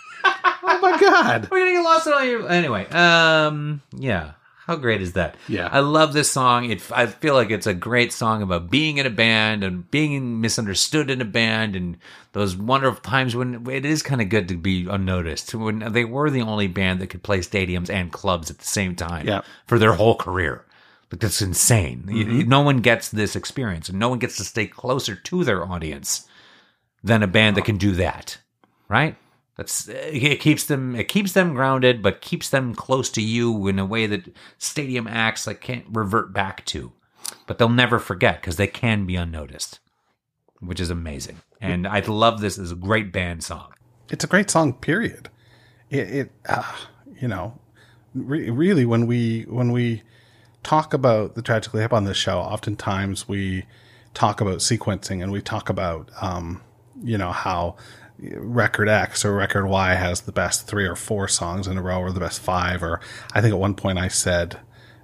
[0.70, 1.48] Oh my god.
[1.50, 2.50] We're gonna get lost in all your.
[2.50, 4.34] Anyway, um, yeah.
[4.68, 5.36] How great is that?
[5.48, 5.70] Yeah.
[5.72, 6.70] I love this song.
[6.70, 10.42] It, I feel like it's a great song about being in a band and being
[10.42, 11.98] misunderstood in a band and
[12.34, 15.56] those wonderful times when it is kind of good to be unnoticed.
[15.56, 18.94] When they were the only band that could play stadiums and clubs at the same
[18.94, 19.42] time Yeah.
[19.68, 20.66] for their whole career.
[21.10, 22.04] Like that's insane.
[22.06, 22.50] Mm-hmm.
[22.50, 26.28] No one gets this experience, and no one gets to stay closer to their audience
[27.02, 28.38] than a band that can do that,
[28.90, 29.16] right?
[29.58, 33.80] That's it keeps them it keeps them grounded, but keeps them close to you in
[33.80, 36.94] a way that stadium acts like can't revert back to.
[37.48, 39.80] But they'll never forget because they can be unnoticed,
[40.60, 41.42] which is amazing.
[41.60, 43.74] And I love this as a great band song.
[44.10, 44.74] It's a great song.
[44.74, 45.30] Period.
[45.90, 46.76] It, it uh,
[47.20, 47.60] you know,
[48.14, 50.04] re- really when we when we
[50.62, 53.66] talk about the tragically hip on this show, oftentimes we
[54.14, 56.62] talk about sequencing and we talk about um,
[57.04, 57.76] you know how
[58.20, 62.00] record X or record Y has the best three or four songs in a row
[62.00, 63.00] or the best five or
[63.34, 64.60] I think at one point I said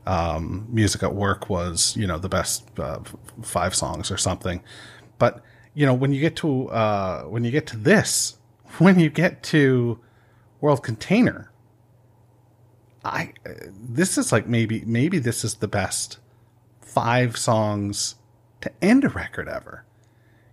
[0.06, 3.00] um, music at work was you know the best uh,
[3.42, 4.62] five songs or something.
[5.18, 5.42] But
[5.74, 8.38] you know when you get to uh, when you get to this
[8.80, 10.00] when you get to
[10.62, 11.52] world container
[13.04, 13.34] i
[13.78, 16.20] this is like maybe maybe this is the best
[16.94, 18.16] five songs
[18.62, 19.84] to end a record ever.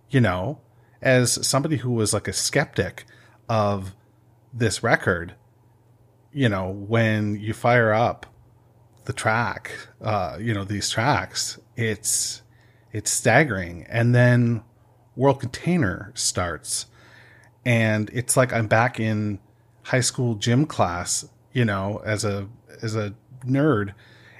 [0.09, 0.59] You know
[1.01, 3.05] as somebody who was like a skeptic
[3.49, 3.95] of
[4.53, 5.35] this record
[6.33, 8.25] you know when you fire up
[9.05, 9.71] the track
[10.01, 12.41] uh you know these tracks it's
[12.93, 13.85] it's staggering.
[13.89, 14.63] And then
[15.15, 16.87] world container starts.
[17.63, 19.39] And it's like i'm back in
[19.83, 22.47] high school gym class, you know, as a
[22.81, 23.13] as a
[23.45, 23.93] nerd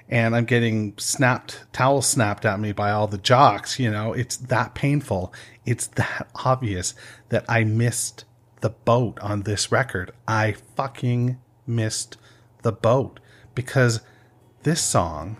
[0.10, 4.36] and I'm getting snapped towels snapped at me by all the jocks, you know, it's
[4.38, 5.34] that painful.
[5.66, 6.96] It's that obvious
[7.30, 8.26] that I missed
[8.62, 10.12] the boat on this record.
[10.28, 12.18] I fucking missed
[12.64, 13.20] the boat
[13.56, 14.02] because
[14.64, 15.38] this song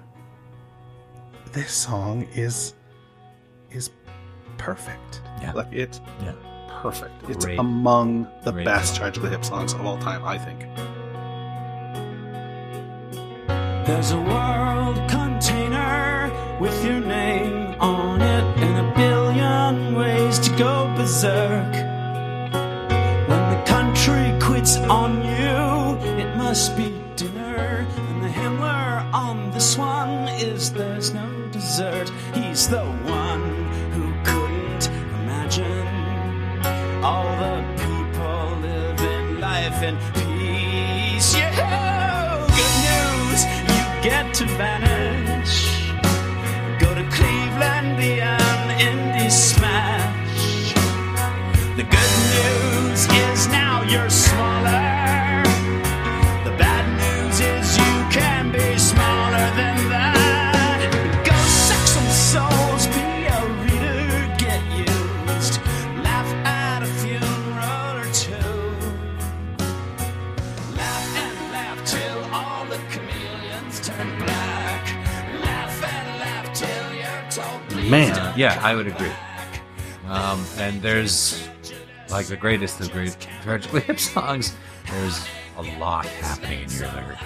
[1.54, 2.74] this song is
[3.72, 3.90] is
[4.58, 5.22] perfect.
[5.42, 5.52] Yeah.
[5.54, 6.34] Like it's Yeah.
[6.82, 7.30] perfect.
[7.30, 7.60] It's Great.
[7.60, 9.12] among the Great best song.
[9.14, 10.62] the Hip songs of all time, I think.
[13.86, 18.61] There's a world container with your name on it
[19.92, 21.74] billion ways to go berserk.
[23.28, 27.86] When the country quits on you, it must be dinner.
[27.98, 32.10] And the Himmler on this one is there's no dessert.
[32.34, 34.88] He's the one who couldn't
[35.22, 35.88] imagine
[37.04, 40.21] all the people living life in
[53.92, 55.44] you're smaller.
[56.46, 60.80] The bad news is you can be smaller than that.
[61.26, 61.36] Go
[61.68, 65.60] suck some souls, be a reader, get used.
[66.08, 68.56] Laugh at a funeral or two.
[70.78, 74.84] Laugh and laugh till all the chameleons turn black.
[75.44, 78.34] Laugh and laugh till you're told Man.
[78.38, 79.12] Yeah, I would agree.
[80.08, 81.50] Um, and there's
[82.12, 84.56] like the greatest of great tragically hip songs.
[84.90, 85.26] There's
[85.58, 87.18] a lot happening in your lyric.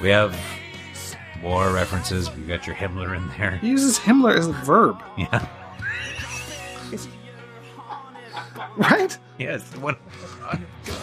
[0.00, 0.38] We have
[1.42, 2.30] war references.
[2.34, 3.58] We got your Himmler in there.
[3.58, 5.46] He uses Himmler as a verb, Yeah.
[8.76, 9.16] right?
[9.38, 9.62] Yes.
[9.76, 9.96] One.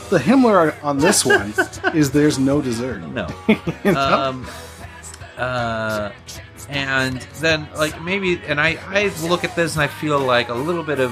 [0.09, 1.53] The Himmler on this one
[1.95, 3.01] is there's no dessert.
[3.01, 3.27] No.
[3.47, 3.99] You know?
[3.99, 4.47] um,
[5.37, 6.11] uh,
[6.69, 10.53] and then like maybe, and I I look at this and I feel like a
[10.53, 11.11] little bit of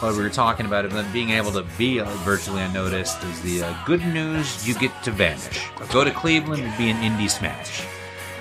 [0.00, 3.40] what we were talking about, and then being able to be uh, virtually unnoticed is
[3.42, 4.66] the uh, good news.
[4.66, 5.68] You get to vanish.
[5.92, 7.82] Go to Cleveland and be an indie smash.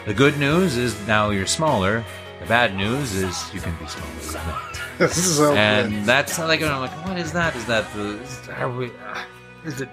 [0.06, 2.04] The good news is now you're smaller.
[2.40, 4.82] The bad news is you can be smaller than that.
[4.98, 6.06] this is so And good.
[6.06, 7.56] that's like I'm like, what is that?
[7.56, 8.20] Is that the?
[8.22, 8.88] Is, are we?
[8.88, 9.22] uh,
[9.64, 9.90] Is it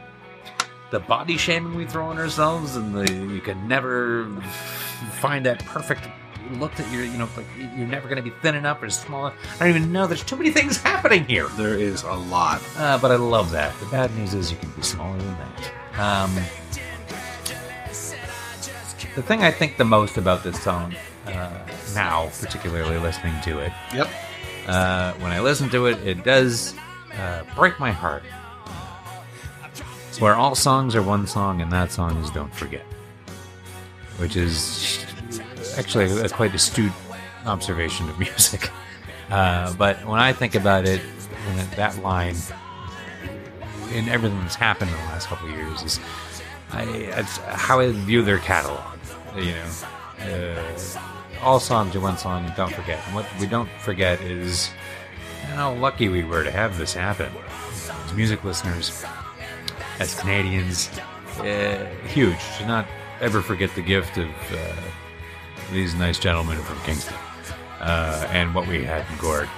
[0.90, 4.24] the body shaming we throw on ourselves, and the you can never
[5.20, 6.08] find that perfect
[6.56, 9.26] look at you're, you know, like you're never going to be thin enough or small.
[9.26, 10.06] I don't even know.
[10.06, 11.48] There's too many things happening here.
[11.56, 12.62] There is a lot.
[12.76, 13.78] Uh, but I love that.
[13.80, 16.00] The bad news is you can be smaller than that.
[16.00, 16.34] Um,
[19.14, 20.94] the thing I think the most about this song
[21.26, 21.58] uh,
[21.94, 24.08] now, particularly listening to it, Yep.
[24.66, 26.74] uh, when I listen to it, it does
[27.18, 28.22] uh, break my heart.
[30.20, 32.84] Where all songs are one song, and that song is "Don't Forget,"
[34.16, 35.06] which is
[35.76, 36.92] actually a quite astute
[37.46, 38.70] observation of music.
[39.30, 41.02] Uh, but when I think about it,
[41.76, 42.36] that line
[43.92, 46.00] and everything that's happened in the last couple of years is
[46.70, 48.98] I, how I view their catalog.
[49.36, 49.70] You know,
[50.20, 51.00] uh,
[51.42, 53.00] all songs are one song, don't forget.
[53.06, 54.70] And what we don't forget is
[55.54, 57.30] how lucky we were to have this happen.
[58.04, 59.04] As music listeners,
[59.98, 60.90] as Canadians,
[61.38, 62.38] uh, huge.
[62.58, 62.86] to not
[63.20, 64.72] ever forget the gift of uh,
[65.72, 67.16] these nice gentlemen from Kingston
[67.80, 69.48] uh, and what we had in Gord.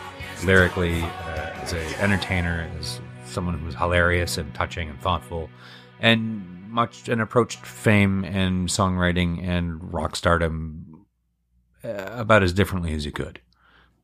[0.44, 5.50] Lyrically, uh, as an entertainer, as someone who was hilarious and touching and thoughtful,
[6.00, 11.06] and much and approached fame and songwriting and rock stardom
[11.84, 13.40] uh, about as differently as you could.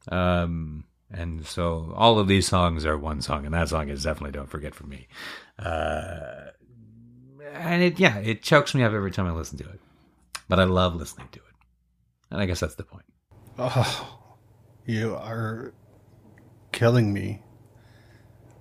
[0.09, 4.33] Um, and so all of these songs are one song, and that song is definitely
[4.33, 5.09] "Don't Forget" for me.
[5.59, 6.51] Uh,
[7.55, 9.81] and it, yeah, it chokes me up every time I listen to it,
[10.49, 11.46] but I love listening to it,
[12.31, 13.05] and I guess that's the point.
[13.59, 14.19] Oh,
[14.85, 15.73] you are
[16.73, 17.43] killing me.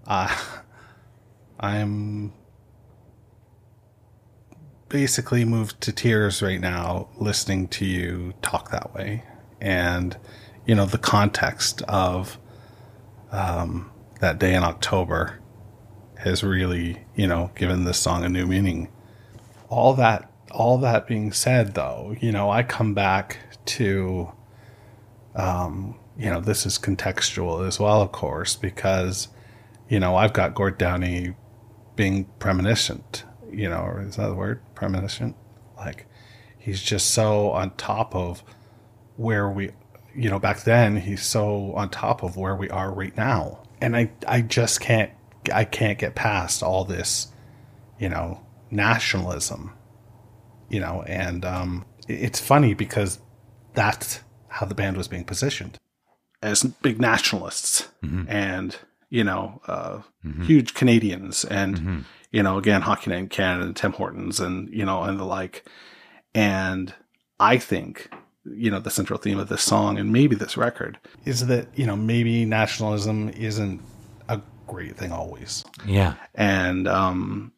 [0.08, 0.36] Uh,
[1.60, 2.34] I'm
[4.90, 9.24] basically moved to tears right now listening to you talk that way.
[9.60, 10.16] And,
[10.66, 12.38] you know, the context of
[13.32, 15.40] um, that day in October
[16.20, 18.90] has really, you know, given this song a new meaning.
[19.70, 24.32] All that, all that being said, though, you know, I come back to
[26.18, 29.28] you know, this is contextual as well, of course, because,
[29.90, 31.36] you know, I've got Gord Downie
[31.96, 34.62] being premonitioned, you know, or is that the word?
[34.76, 35.36] Premonition?
[35.78, 36.08] Like,
[36.58, 38.44] he's just so on top of
[39.18, 39.72] where we,
[40.16, 43.60] you know, back then, he's so on top of where we are right now.
[43.82, 45.12] And I, I just can't,
[45.54, 47.28] I can't get past all this,
[48.00, 49.74] you know, nationalism,
[50.70, 53.20] you know, and um, it's funny because
[53.76, 55.78] that's how the band was being positioned.
[56.42, 57.88] As big nationalists
[58.28, 58.76] and
[59.10, 60.02] you know uh,
[60.44, 64.86] huge Canadians and you know again Hockey Night in Canada and Tim Hortons and you
[64.86, 65.66] know and the like.
[66.34, 66.94] And
[67.40, 68.10] I think
[68.46, 71.86] you know the central theme of this song and maybe this record is that you
[71.86, 73.82] know maybe nationalism isn't
[74.30, 75.64] a great thing always.
[75.86, 76.14] Yeah.
[76.36, 77.52] and um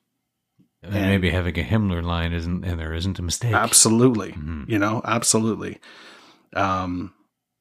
[0.84, 3.54] And maybe having a Himmler line isn't, and there isn't a mistake.
[3.54, 4.36] absolutely.
[4.68, 5.80] You know absolutely.
[6.54, 7.14] Um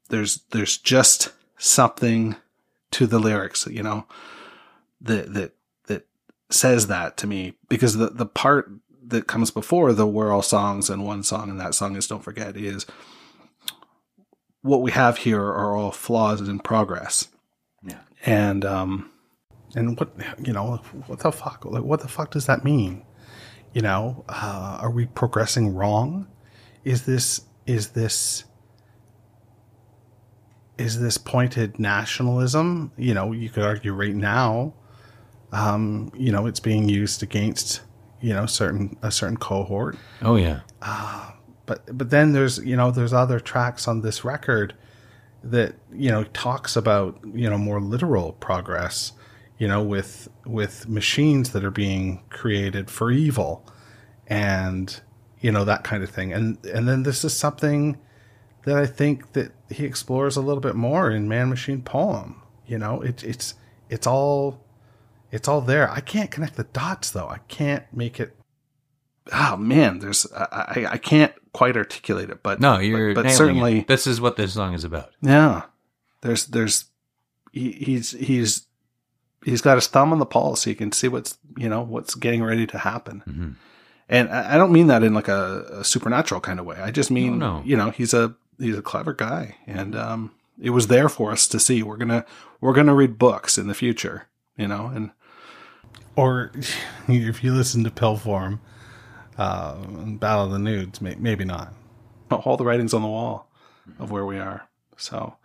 [0.08, 2.36] there's there's just something
[2.92, 4.06] to the lyrics you know
[5.00, 5.52] that that
[5.88, 6.06] that
[6.50, 7.54] says that to me.
[7.68, 8.70] Because the the part
[9.08, 12.22] that comes before the we're all songs and one song and that song is don't
[12.24, 12.86] forget is
[14.62, 17.28] what we have here are all flaws in progress.
[17.82, 18.00] Yeah.
[18.24, 19.10] and um
[19.76, 20.10] and what
[20.44, 23.04] you know what the fuck like what the fuck does that mean?
[23.72, 26.26] You know uh, are we progressing wrong?
[26.84, 28.44] Is this is this
[30.78, 32.90] is this pointed nationalism?
[32.96, 34.74] You know you could argue right now
[35.52, 37.82] um you know it's being used against
[38.20, 39.96] you know certain a certain cohort.
[40.22, 40.60] Oh, yeah.
[41.66, 44.74] but but then there's you know there's other tracks on this record
[45.44, 49.12] that you know talks about you know more literal progress
[49.58, 53.66] you know with with machines that are being created for evil
[54.26, 55.00] and
[55.40, 56.32] you know that kind of thing.
[56.32, 57.98] And and then this is something
[58.64, 62.78] that I think that he explores a little bit more in Man Machine Poem you
[62.78, 63.00] know?
[63.00, 63.54] It, it's
[63.88, 64.64] it's all
[65.30, 65.90] it's all there.
[65.90, 67.28] I can't connect the dots though.
[67.28, 68.36] I can't make it
[69.32, 73.80] oh man there's I, I, can't quite articulate it but No, you're but, but certainly
[73.80, 73.88] it.
[73.88, 75.10] This is what this song is about.
[75.20, 75.62] yeah.
[76.22, 76.86] There's there's
[77.52, 78.65] he, he's he's
[79.46, 82.14] he's got his thumb on the pulse so he can see what's you know what's
[82.14, 83.54] getting ready to happen Mhm.
[84.08, 86.90] and I, I don't mean that in like a, a supernatural kind of way I
[86.90, 87.64] just mean No, no.
[87.64, 91.46] you know he's a he's a clever guy and um it was there for us
[91.48, 92.24] to see we're gonna
[92.60, 95.10] we're gonna read books in the future you know and
[96.16, 96.50] or
[97.08, 98.60] if you listen to Pillform
[99.38, 101.74] uh, Battle of the Nudes, may, maybe not.
[102.30, 103.50] All the writings on the wall
[103.98, 104.66] of where we are.
[104.96, 105.36] So,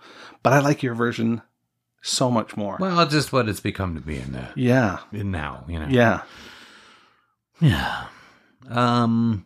[0.43, 1.41] but I like your version
[2.01, 2.77] so much more.
[2.79, 5.87] Well, just what it's become to be in, uh, yeah, in now, you know.
[5.89, 6.23] yeah.
[7.59, 8.05] Yeah.
[8.69, 9.45] Um,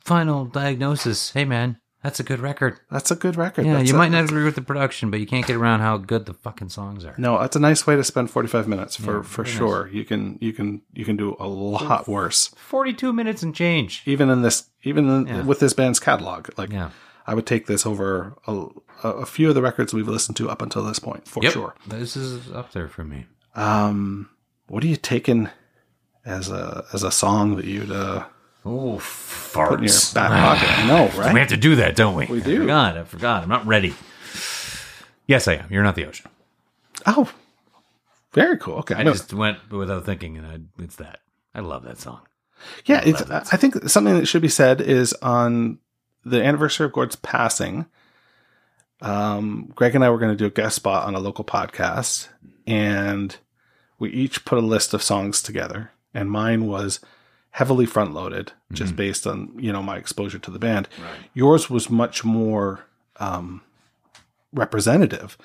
[0.00, 1.32] final diagnosis.
[1.32, 2.78] Hey, man, that's a good record.
[2.90, 3.66] That's a good record.
[3.66, 5.80] Yeah, That's you a- might not agree with the production, but you can't get around
[5.80, 7.14] how good the fucking songs are.
[7.18, 9.88] No, it's a nice way to spend forty five minutes for Yeah, for sure.
[9.92, 12.48] You can you can you can do a lot worse.
[12.56, 14.02] 42 minutes and change.
[14.06, 15.42] Even in this, even in, Yeah.
[15.42, 16.90] with this band's catalog, like Yeah.
[17.30, 18.66] I would take this over a,
[19.04, 21.52] a few of the records we've listened to up until this point for Yep.
[21.52, 21.74] sure.
[21.86, 23.26] This is up there for me.
[23.54, 24.28] Um,
[24.66, 25.48] what are you taking
[26.24, 28.24] as a as a song that you'd uh,
[28.64, 29.00] Oh,
[29.54, 30.12] put in your farts.
[30.14, 30.86] back pocket?
[30.86, 32.26] no, know, We have to do that, don't we?
[32.26, 32.60] We I do.
[32.62, 32.98] forgot.
[32.98, 33.42] I forgot.
[33.44, 33.94] I'm not ready.
[35.26, 35.66] Yes, I am.
[35.70, 36.28] You're not the ocean.
[37.06, 37.30] Oh,
[38.32, 38.78] very cool.
[38.78, 41.20] Okay, I just went without thinking, and I, it's that.
[41.54, 42.20] I love that song.
[42.86, 43.02] yeah.
[43.04, 45.78] It's, I think something that should be said is on
[46.24, 47.86] the anniversary of Gord's passing.
[49.00, 52.28] Um, Greg and I were going to do a guest spot on a local podcast,
[52.66, 53.36] and
[53.98, 55.92] we each put a list of songs together.
[56.12, 57.00] And mine was
[57.52, 60.88] heavily front loaded, just based on you know my exposure to the band.
[61.34, 62.84] Yours was much more
[63.18, 63.62] um,
[64.52, 65.38] representative,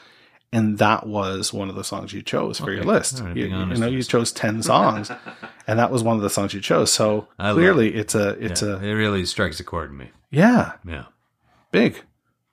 [0.55, 3.21] and that was one of the songs you chose for your list.
[3.21, 5.11] Right, you, you know, you chose ten songs,
[5.67, 6.91] and that was one of the songs you chose.
[6.91, 10.09] So I clearly, it's a it's Yeah, a it really strikes a chord in me.
[10.31, 11.05] yeah Yeah.
[11.71, 12.01] big.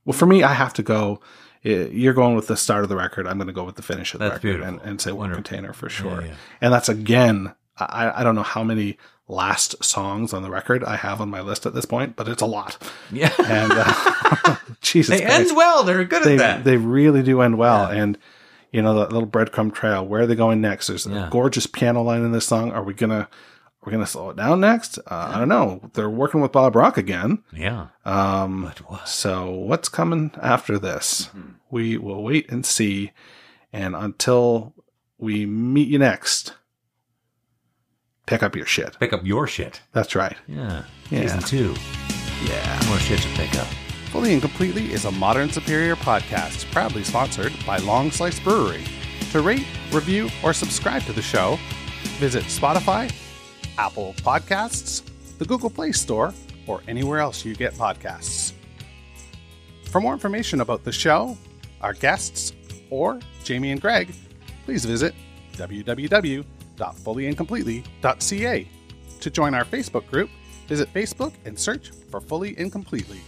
[0.04, 1.20] Well, for me, I have to go.
[1.64, 3.26] eh, You're going with the start of the record.
[3.28, 5.30] I'm going to go with the finish of the That's record and, and say one
[5.30, 5.44] Wonderful.
[5.44, 6.22] container for sure.
[6.22, 6.34] yeah.
[6.60, 10.96] And that's again, I, I don't know how many last songs on the record I
[10.96, 12.76] have on my list at this point, but it's a lot.
[13.10, 13.32] Yeah.
[13.38, 15.48] And uh, Jesus, they Christ.
[15.50, 15.84] end well.
[15.84, 16.64] They're good they at that.
[16.64, 17.86] they really do end well.
[17.86, 18.18] And
[18.72, 20.04] you know that little breadcrumb trail.
[20.06, 20.86] Where are they going next?
[20.88, 21.26] There's Yeah.
[21.28, 22.72] a gorgeous piano line in this song.
[22.72, 23.28] Are we gonna
[23.82, 24.98] We're we gonna slow it down next?
[24.98, 25.90] Uh, I don't know.
[25.94, 27.42] They're working with Bob Rock again.
[27.52, 27.88] yeah.
[28.04, 29.08] Um, what?
[29.08, 31.30] so what's coming after this?
[31.70, 33.12] We will wait and see.
[33.72, 34.74] And until
[35.18, 36.54] we meet you next,
[38.26, 38.98] pick up your shit.
[38.98, 39.80] Pick up your shit.
[39.92, 40.36] That's right.
[40.48, 40.84] Yeah.
[41.10, 41.20] Yeah.
[41.22, 41.74] Season two.
[42.44, 42.80] Yeah.
[42.88, 43.66] More shit to pick up.
[44.10, 48.84] Fully and Completely is a modern superior podcast proudly sponsored by Long Slice Brewery.
[49.30, 51.58] To rate, review, or subscribe to the show,
[52.18, 53.10] visit Spotify,
[53.78, 55.02] Apple Podcasts,
[55.38, 56.34] the Google Play Store,
[56.66, 58.52] or anywhere else you get podcasts.
[59.90, 61.36] For more information about the show,
[61.80, 62.52] our guests,
[62.90, 64.14] or Jamie and Greg,
[64.66, 65.14] please visit
[66.76, 68.68] www.fullyandcompletely.ca.
[69.20, 70.30] To join our Facebook group,
[70.66, 73.20] visit Facebook and search for Fully and Completely.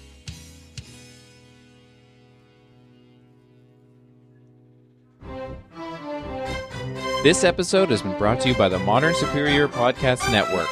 [7.22, 10.68] This episode has been brought to you by the Modern Superior Podcast Network.